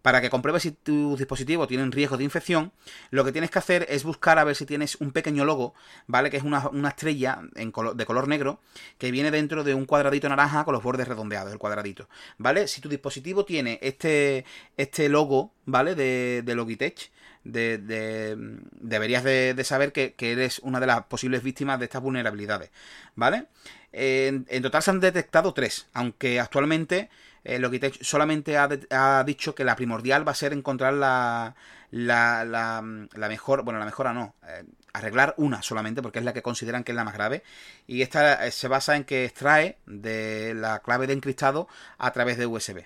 para 0.02 0.20
que 0.20 0.30
compruebes 0.30 0.62
si 0.62 0.72
tus 0.72 1.18
dispositivos 1.18 1.68
tienen 1.68 1.92
riesgo 1.92 2.16
de 2.16 2.24
infección, 2.24 2.72
lo 3.10 3.24
que 3.24 3.32
tienes 3.32 3.50
que 3.50 3.58
hacer 3.58 3.86
es 3.88 4.04
buscar 4.04 4.38
a 4.38 4.44
ver 4.44 4.56
si 4.56 4.66
tienes 4.66 4.96
un 4.96 5.12
pequeño 5.12 5.44
logo, 5.44 5.74
¿vale? 6.06 6.30
Que 6.30 6.38
es 6.38 6.42
una, 6.42 6.70
estrella 6.88 7.40
en 7.54 7.72
de 7.94 8.06
color 8.06 8.28
negro 8.28 8.60
que 8.98 9.10
viene 9.10 9.30
dentro 9.30 9.64
de 9.64 9.74
un 9.74 9.86
cuadradito 9.86 10.28
naranja 10.28 10.64
con 10.64 10.74
los 10.74 10.82
bordes 10.82 11.08
redondeados, 11.08 11.52
el 11.52 11.58
cuadradito, 11.58 12.08
¿vale? 12.38 12.68
Si 12.68 12.80
tu 12.80 12.88
dispositivo 12.88 13.44
tiene 13.44 13.78
este, 13.82 14.44
este 14.76 15.08
logo, 15.08 15.52
¿vale? 15.66 15.94
De, 15.94 16.42
de 16.44 16.54
Logitech, 16.54 17.10
deberías 17.44 19.24
de, 19.24 19.64
saber 19.64 19.92
que, 19.92 20.14
eres 20.18 20.58
una 20.60 20.80
de 20.80 20.86
las 20.86 21.04
posibles 21.04 21.42
víctimas 21.42 21.78
de 21.78 21.86
estas 21.86 22.02
vulnerabilidades, 22.02 22.70
¿vale? 23.14 23.46
En, 23.92 24.44
total 24.62 24.82
se 24.82 24.90
han 24.90 25.00
detectado 25.00 25.52
tres, 25.52 25.88
aunque 25.92 26.40
actualmente 26.40 27.10
eh, 27.44 27.58
Logitech 27.58 28.02
solamente 28.02 28.56
ha, 28.56 29.24
dicho 29.24 29.54
que 29.54 29.64
la 29.64 29.76
primordial 29.76 30.26
va 30.26 30.32
a 30.32 30.34
ser 30.34 30.52
encontrar 30.52 30.94
la, 30.94 31.54
la, 31.90 32.44
la, 32.44 33.28
mejor, 33.28 33.62
bueno, 33.62 33.78
la 33.78 33.84
mejora 33.84 34.12
no, 34.12 34.34
eh, 34.46 34.64
arreglar 34.92 35.34
una 35.38 35.62
solamente, 35.62 36.02
porque 36.02 36.18
es 36.18 36.24
la 36.24 36.32
que 36.32 36.42
consideran 36.42 36.84
que 36.84 36.92
es 36.92 36.96
la 36.96 37.04
más 37.04 37.14
grave. 37.14 37.42
Y 37.86 38.02
esta 38.02 38.46
eh, 38.46 38.50
se 38.50 38.68
basa 38.68 38.96
en 38.96 39.04
que 39.04 39.24
extrae 39.24 39.78
de 39.86 40.54
la 40.54 40.80
clave 40.80 41.06
de 41.06 41.14
encriptado 41.14 41.68
a 41.98 42.12
través 42.12 42.38
de 42.38 42.46
USB. 42.46 42.84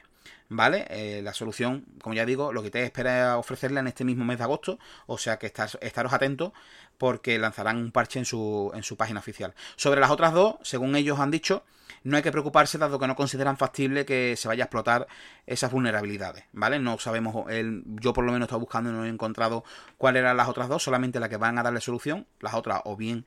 ¿Vale? 0.51 0.87
Eh, 0.91 1.23
la 1.23 1.33
solución, 1.33 1.87
como 2.03 2.15
ya 2.15 2.27
digo, 2.27 2.53
lo 2.53 2.63
que 2.63 2.71
te 2.71 2.85
espera 2.85 3.39
ofrecerla 3.39 3.81
en 3.81 3.87
este 3.89 4.05
mismo 4.05 4.27
mes 4.27 4.39
de 4.39 4.45
agosto, 4.45 4.79
o 5.07 5.17
sea 5.17 5.39
que 5.39 5.47
estaros 5.47 6.13
atentos 6.13 6.53
porque 6.99 7.39
lanzarán 7.39 7.79
un 7.79 7.91
parche 7.91 8.19
en 8.19 8.27
su, 8.27 8.71
en 8.75 8.83
su 8.83 8.97
página 8.97 9.21
oficial. 9.21 9.55
Sobre 9.77 10.01
las 10.01 10.11
otras 10.11 10.35
dos, 10.35 10.57
según 10.63 10.97
ellos 10.97 11.19
han 11.19 11.31
dicho, 11.31 11.65
no 12.03 12.17
hay 12.17 12.23
que 12.23 12.33
preocuparse 12.33 12.79
dado 12.79 12.99
que 12.99 13.07
no 13.07 13.17
consideran 13.17 13.57
factible 13.57 14.05
que 14.05 14.37
se 14.37 14.49
vaya 14.49 14.65
a 14.65 14.67
explotar 14.67 15.07
esas 15.47 15.71
vulnerabilidades, 15.71 16.45
¿vale? 16.53 16.79
No 16.79 16.99
sabemos, 16.99 17.51
el, 17.51 17.83
yo 17.87 18.13
por 18.13 18.25
lo 18.25 18.33
menos 18.33 18.47
he 18.47 18.49
estado 18.49 18.61
buscando 18.61 18.91
y 18.91 18.93
no 18.93 19.05
he 19.05 19.09
encontrado 19.09 19.65
cuáles 19.99 20.21
eran 20.21 20.37
las 20.37 20.49
otras 20.49 20.69
dos, 20.69 20.83
solamente 20.83 21.21
las 21.21 21.29
que 21.29 21.37
van 21.37 21.59
a 21.59 21.63
darle 21.63 21.81
solución, 21.81 22.27
las 22.41 22.55
otras 22.55 22.81
o 22.85 22.97
bien 22.97 23.27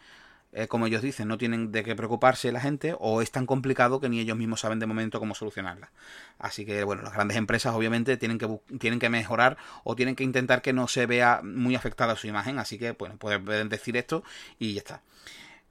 eh, 0.54 0.67
como 0.67 0.88
ellos 0.88 1.02
dicen, 1.02 1.28
no 1.28 1.38
tienen 1.38 1.72
de 1.72 1.84
qué 1.84 1.96
preocuparse 1.96 2.52
la 2.52 2.62
gente 2.62 2.96
o 3.00 3.22
es 3.22 3.32
tan 3.32 3.46
complicado 3.46 4.00
que 4.00 4.08
ni 4.08 4.20
ellos 4.20 4.38
mismos 4.38 4.62
saben 4.62 4.80
de 4.80 4.86
momento 4.86 5.20
cómo 5.20 5.36
solucionarla. 5.36 5.91
Así 6.39 6.65
que, 6.65 6.84
bueno, 6.84 7.02
las 7.04 7.13
grandes 7.13 7.38
empresas 7.38 7.76
obviamente 7.76 8.17
tienen 8.17 8.38
que, 8.38 8.48
tienen 8.80 9.00
que 9.00 9.10
mejorar 9.10 9.58
o 9.84 9.96
tienen 9.96 10.15
que 10.15 10.24
intentar 10.24 10.62
que 10.62 10.72
no 10.74 10.88
se 10.88 11.06
vea 11.06 11.41
muy 11.43 11.76
afectada 11.76 12.15
su 12.15 12.28
imagen. 12.28 12.60
Así 12.60 12.80
que, 12.80 12.91
bueno, 12.91 13.17
pueden 13.17 13.70
decir 13.70 13.98
esto 13.98 14.24
y 14.58 14.74
ya 14.74 14.80
está. 14.80 15.02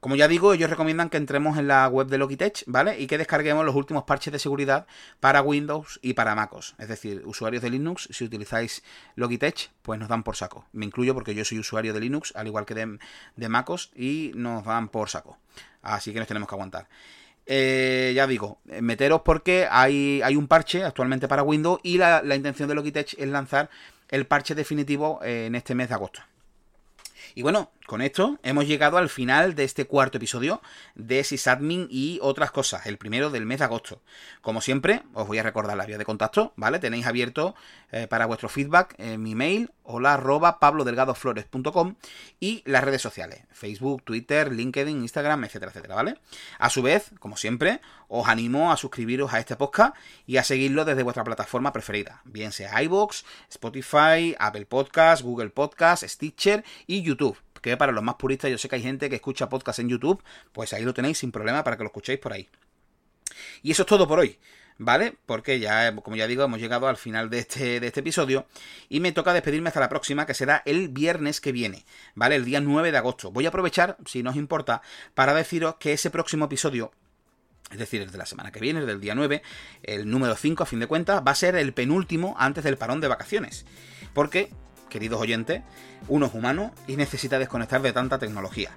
Como 0.07 0.15
ya 0.15 0.29
digo, 0.29 0.53
ellos 0.53 0.69
recomiendan 0.69 1.09
que 1.09 1.17
entremos 1.17 1.57
en 1.57 1.67
la 1.67 1.85
web 1.89 2.07
de 2.07 2.17
Logitech, 2.17 2.63
¿vale? 2.65 2.97
Y 2.97 3.07
que 3.07 3.17
descarguemos 3.17 3.65
los 3.65 3.75
últimos 3.75 4.05
parches 4.05 4.31
de 4.31 4.39
seguridad 4.39 4.87
para 5.19 5.41
Windows 5.41 5.99
y 6.01 6.13
para 6.13 6.33
MacOS. 6.33 6.75
Es 6.77 6.87
decir, 6.87 7.23
usuarios 7.25 7.61
de 7.61 7.69
Linux, 7.69 8.07
si 8.09 8.23
utilizáis 8.23 8.83
Logitech, 9.15 9.69
pues 9.81 9.99
nos 9.99 10.07
dan 10.07 10.23
por 10.23 10.37
saco. 10.37 10.65
Me 10.71 10.85
incluyo 10.85 11.13
porque 11.13 11.35
yo 11.35 11.43
soy 11.43 11.59
usuario 11.59 11.93
de 11.93 11.99
Linux, 11.99 12.31
al 12.37 12.47
igual 12.47 12.65
que 12.65 12.73
de, 12.73 13.49
MacOS, 13.49 13.91
y 13.97 14.31
nos 14.33 14.63
dan 14.63 14.87
por 14.87 15.09
saco. 15.09 15.39
Así 15.81 16.13
que 16.13 16.19
nos 16.19 16.27
tenemos 16.29 16.47
que 16.47 16.55
aguantar. 16.55 16.87
Eh, 17.45 18.13
ya 18.15 18.27
digo, 18.27 18.59
meteros 18.63 19.23
porque 19.25 19.67
hay, 19.69 20.21
hay, 20.23 20.37
un 20.37 20.47
parche 20.47 20.85
actualmente 20.85 21.27
para 21.27 21.43
Windows 21.43 21.81
y 21.83 21.97
la, 21.97 22.21
la 22.23 22.37
intención 22.37 22.69
de 22.69 22.75
Logitech 22.75 23.13
es 23.19 23.27
lanzar 23.27 23.69
el 24.07 24.25
parche 24.25 24.55
definitivo 24.55 25.19
en 25.21 25.53
este 25.53 25.75
mes 25.75 25.89
de 25.89 25.95
agosto. 25.95 26.21
Y 27.35 27.43
bueno, 27.43 27.69
con 27.87 28.01
esto 28.01 28.37
hemos 28.43 28.67
llegado 28.67 28.97
al 28.97 29.09
final 29.09 29.55
de 29.55 29.63
este 29.63 29.85
cuarto 29.85 30.17
episodio 30.17 30.61
de 30.93 31.23
Sysadmin 31.23 31.87
y 31.89 32.19
otras 32.21 32.51
cosas, 32.51 32.85
el 32.85 32.97
primero 32.97 33.29
del 33.29 33.45
mes 33.45 33.59
de 33.59 33.65
agosto. 33.65 34.01
Como 34.41 34.59
siempre, 34.61 35.03
os 35.13 35.25
voy 35.25 35.39
a 35.39 35.43
recordar 35.43 35.77
la 35.77 35.85
vía 35.85 35.97
de 35.97 36.05
contacto, 36.05 36.53
¿vale? 36.57 36.79
Tenéis 36.79 37.07
abierto 37.07 37.55
eh, 37.91 38.05
para 38.07 38.25
vuestro 38.25 38.49
feedback 38.49 38.93
en 38.97 39.23
mi 39.23 39.35
mail, 39.35 39.71
hola 39.83 40.15
arroba 40.15 40.59
pablodelgadoflores.com 40.59 41.95
y 42.41 42.61
las 42.65 42.83
redes 42.83 43.01
sociales, 43.01 43.43
Facebook, 43.51 44.03
Twitter, 44.03 44.51
LinkedIn, 44.51 45.01
Instagram, 45.01 45.45
etcétera, 45.45 45.71
etcétera, 45.71 45.95
¿vale? 45.95 46.19
A 46.59 46.69
su 46.69 46.81
vez, 46.81 47.11
como 47.19 47.37
siempre, 47.37 47.79
os 48.09 48.27
animo 48.27 48.71
a 48.71 48.77
suscribiros 48.77 49.33
a 49.33 49.39
este 49.39 49.55
podcast 49.55 49.95
y 50.25 50.37
a 50.37 50.43
seguirlo 50.43 50.83
desde 50.83 51.03
vuestra 51.03 51.23
plataforma 51.23 51.71
preferida, 51.71 52.21
bien 52.25 52.51
sea 52.51 52.83
iVoox, 52.83 53.23
Spotify, 53.49 54.35
Apple 54.37 54.65
Podcasts, 54.65 55.23
Google 55.23 55.51
Podcasts, 55.51 56.05
Stitcher 56.11 56.65
y 56.85 57.01
YouTube 57.01 57.37
que 57.71 57.77
para 57.77 57.91
los 57.91 58.03
más 58.03 58.15
puristas 58.15 58.51
yo 58.51 58.57
sé 58.57 58.69
que 58.69 58.75
hay 58.75 58.81
gente 58.81 59.09
que 59.09 59.15
escucha 59.15 59.49
podcast 59.49 59.79
en 59.79 59.89
YouTube, 59.89 60.23
pues 60.51 60.73
ahí 60.73 60.83
lo 60.83 60.93
tenéis 60.93 61.19
sin 61.19 61.31
problema 61.31 61.63
para 61.63 61.77
que 61.77 61.83
lo 61.83 61.87
escuchéis 61.87 62.19
por 62.19 62.33
ahí. 62.33 62.49
Y 63.61 63.71
eso 63.71 63.83
es 63.83 63.87
todo 63.87 64.07
por 64.07 64.19
hoy. 64.19 64.37
¿vale? 64.77 65.15
Porque 65.25 65.59
ya, 65.59 65.95
como 65.95 66.15
ya 66.15 66.27
digo, 66.27 66.43
hemos 66.43 66.59
llegado 66.59 66.87
al 66.87 66.97
final 66.97 67.29
de 67.29 67.39
este, 67.39 67.79
de 67.79 67.87
este 67.87 68.01
episodio 68.01 68.45
y 68.89 68.99
me 68.99 69.11
toca 69.11 69.33
despedirme 69.33 69.69
hasta 69.69 69.79
la 69.79 69.89
próxima, 69.89 70.25
que 70.25 70.33
será 70.33 70.61
el 70.65 70.89
viernes 70.89 71.41
que 71.41 71.51
viene, 71.51 71.85
¿vale? 72.15 72.35
El 72.35 72.45
día 72.45 72.61
9 72.61 72.91
de 72.91 72.97
agosto. 72.97 73.31
Voy 73.31 73.45
a 73.45 73.49
aprovechar, 73.49 73.97
si 74.05 74.23
no 74.23 74.31
os 74.31 74.35
importa, 74.35 74.81
para 75.13 75.33
deciros 75.33 75.75
que 75.79 75.93
ese 75.93 76.09
próximo 76.11 76.45
episodio 76.45 76.91
es 77.69 77.79
decir, 77.79 78.01
el 78.01 78.11
de 78.11 78.17
la 78.17 78.25
semana 78.25 78.49
que 78.49 78.61
viene, 78.61 78.79
el 78.79 78.85
del 78.85 79.01
día 79.01 79.13
9, 79.13 79.41
el 79.83 80.09
número 80.09 80.37
5 80.37 80.63
a 80.63 80.65
fin 80.65 80.79
de 80.79 80.87
cuentas, 80.87 81.21
va 81.27 81.31
a 81.31 81.35
ser 81.35 81.57
el 81.57 81.73
penúltimo 81.73 82.33
antes 82.39 82.63
del 82.63 82.77
parón 82.77 83.01
de 83.01 83.09
vacaciones. 83.09 83.65
Porque 84.13 84.53
queridos 84.89 85.21
oyentes, 85.21 85.61
uno 86.07 86.25
es 86.27 86.33
humano 86.33 86.71
y 86.87 86.95
necesita 86.95 87.39
desconectar 87.39 87.81
de 87.81 87.93
tanta 87.93 88.17
tecnología. 88.19 88.71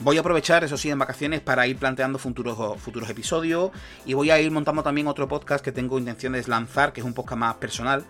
Voy 0.00 0.16
a 0.16 0.20
aprovechar, 0.20 0.64
eso 0.64 0.76
sí, 0.76 0.90
en 0.90 0.98
vacaciones 0.98 1.40
para 1.40 1.66
ir 1.66 1.76
planteando 1.76 2.18
futuros, 2.18 2.80
futuros 2.80 3.08
episodios 3.10 3.70
y 4.04 4.14
voy 4.14 4.30
a 4.30 4.40
ir 4.40 4.50
montando 4.50 4.82
también 4.82 5.06
otro 5.06 5.28
podcast 5.28 5.64
que 5.64 5.72
tengo 5.72 5.98
intención 5.98 6.32
de 6.32 6.42
lanzar, 6.46 6.92
que 6.92 7.00
es 7.00 7.06
un 7.06 7.14
podcast 7.14 7.38
más 7.38 7.54
personal, 7.56 8.04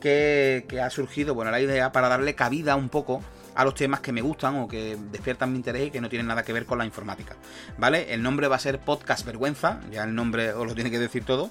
que, 0.00 0.66
que 0.68 0.80
ha 0.80 0.90
surgido, 0.90 1.34
bueno, 1.34 1.50
la 1.50 1.60
idea 1.60 1.92
para 1.92 2.08
darle 2.08 2.34
cabida 2.34 2.76
un 2.76 2.88
poco 2.88 3.22
a 3.54 3.64
los 3.64 3.74
temas 3.74 4.00
que 4.00 4.12
me 4.12 4.20
gustan 4.20 4.56
o 4.56 4.68
que 4.68 4.96
despiertan 5.10 5.52
mi 5.52 5.58
interés 5.58 5.88
y 5.88 5.90
que 5.90 6.00
no 6.00 6.08
tienen 6.08 6.26
nada 6.26 6.42
que 6.42 6.52
ver 6.52 6.66
con 6.66 6.78
la 6.78 6.84
informática. 6.84 7.36
¿Vale? 7.78 8.12
El 8.12 8.22
nombre 8.22 8.48
va 8.48 8.56
a 8.56 8.58
ser 8.58 8.80
Podcast 8.80 9.24
Vergüenza, 9.24 9.80
ya 9.90 10.04
el 10.04 10.14
nombre 10.14 10.52
os 10.52 10.66
lo 10.66 10.74
tiene 10.74 10.90
que 10.90 10.98
decir 10.98 11.24
todo. 11.24 11.50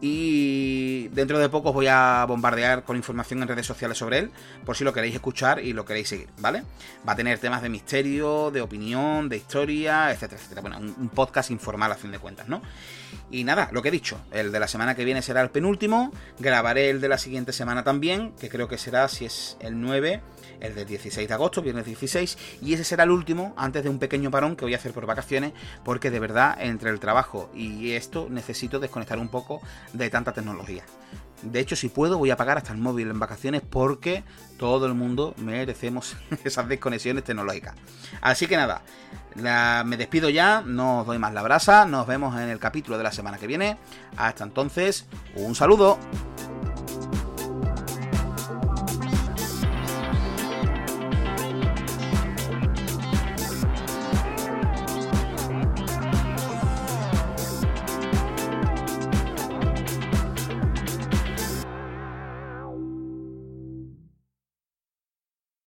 Y 0.00 1.08
dentro 1.08 1.40
de 1.40 1.48
poco 1.48 1.70
os 1.70 1.74
voy 1.74 1.88
a 1.88 2.24
bombardear 2.28 2.84
con 2.84 2.96
información 2.96 3.42
en 3.42 3.48
redes 3.48 3.66
sociales 3.66 3.98
sobre 3.98 4.18
él, 4.18 4.30
por 4.64 4.76
si 4.76 4.84
lo 4.84 4.92
queréis 4.92 5.16
escuchar 5.16 5.58
y 5.58 5.72
lo 5.72 5.84
queréis 5.84 6.08
seguir, 6.08 6.28
¿vale? 6.38 6.62
Va 7.06 7.14
a 7.14 7.16
tener 7.16 7.38
temas 7.38 7.62
de 7.62 7.68
misterio, 7.68 8.52
de 8.52 8.60
opinión, 8.60 9.28
de 9.28 9.38
historia, 9.38 10.12
etcétera, 10.12 10.40
etcétera. 10.40 10.60
Bueno, 10.60 10.78
un, 10.78 11.08
podcast 11.08 11.50
informal 11.50 11.90
a 11.90 11.96
fin 11.96 12.12
de 12.12 12.20
cuentas, 12.20 12.48
¿no? 12.48 12.62
Y 13.30 13.42
nada, 13.42 13.70
lo 13.72 13.82
que 13.82 13.88
he 13.88 13.92
dicho, 13.92 14.20
el 14.30 14.52
de 14.52 14.60
la 14.60 14.68
semana 14.68 14.94
que 14.94 15.04
viene 15.04 15.20
será 15.20 15.40
el 15.40 15.50
penúltimo, 15.50 16.12
grabaré 16.38 16.90
el 16.90 17.00
de 17.00 17.08
la 17.08 17.18
siguiente 17.18 17.52
semana 17.52 17.82
también, 17.82 18.32
que 18.38 18.48
creo 18.48 18.68
que 18.68 18.78
será, 18.78 19.08
si 19.08 19.24
es 19.24 19.56
el 19.60 19.80
9, 19.80 20.22
el 20.60 20.74
del 20.74 20.86
16 20.86 21.28
de 21.28 21.34
agosto, 21.34 21.62
viernes 21.62 21.86
16, 21.86 22.38
y 22.62 22.74
ese 22.74 22.84
será 22.84 23.04
el 23.04 23.10
último 23.10 23.54
antes 23.56 23.82
de 23.82 23.90
un 23.90 23.98
pequeño 23.98 24.30
parón 24.30 24.56
que 24.56 24.64
voy 24.64 24.74
a 24.74 24.78
hacer 24.78 24.92
por 24.92 25.06
vacaciones, 25.06 25.52
porque 25.84 26.10
de 26.10 26.20
verdad 26.20 26.56
entre 26.60 26.90
el 26.90 27.00
trabajo 27.00 27.50
y 27.54 27.92
esto 27.92 28.28
necesito 28.30 28.78
desconectar 28.80 29.18
un 29.18 29.28
poco 29.28 29.60
de 29.92 30.10
tanta 30.10 30.32
tecnología. 30.32 30.84
De 31.42 31.60
hecho, 31.60 31.76
si 31.76 31.88
puedo, 31.88 32.18
voy 32.18 32.30
a 32.30 32.36
pagar 32.36 32.58
hasta 32.58 32.72
el 32.72 32.78
móvil 32.78 33.10
en 33.10 33.20
vacaciones 33.20 33.62
porque 33.62 34.24
todo 34.56 34.86
el 34.86 34.94
mundo 34.94 35.34
merecemos 35.36 36.16
esas 36.44 36.68
desconexiones 36.68 37.24
tecnológicas. 37.24 37.74
Así 38.20 38.46
que 38.46 38.56
nada, 38.56 38.82
me 39.84 39.96
despido 39.96 40.28
ya, 40.30 40.62
no 40.62 41.00
os 41.00 41.06
doy 41.06 41.18
más 41.18 41.32
la 41.32 41.42
brasa, 41.42 41.86
nos 41.86 42.06
vemos 42.06 42.34
en 42.36 42.48
el 42.48 42.58
capítulo 42.58 42.98
de 42.98 43.04
la 43.04 43.12
semana 43.12 43.38
que 43.38 43.46
viene. 43.46 43.76
Hasta 44.16 44.44
entonces, 44.44 45.06
un 45.36 45.54
saludo. 45.54 45.98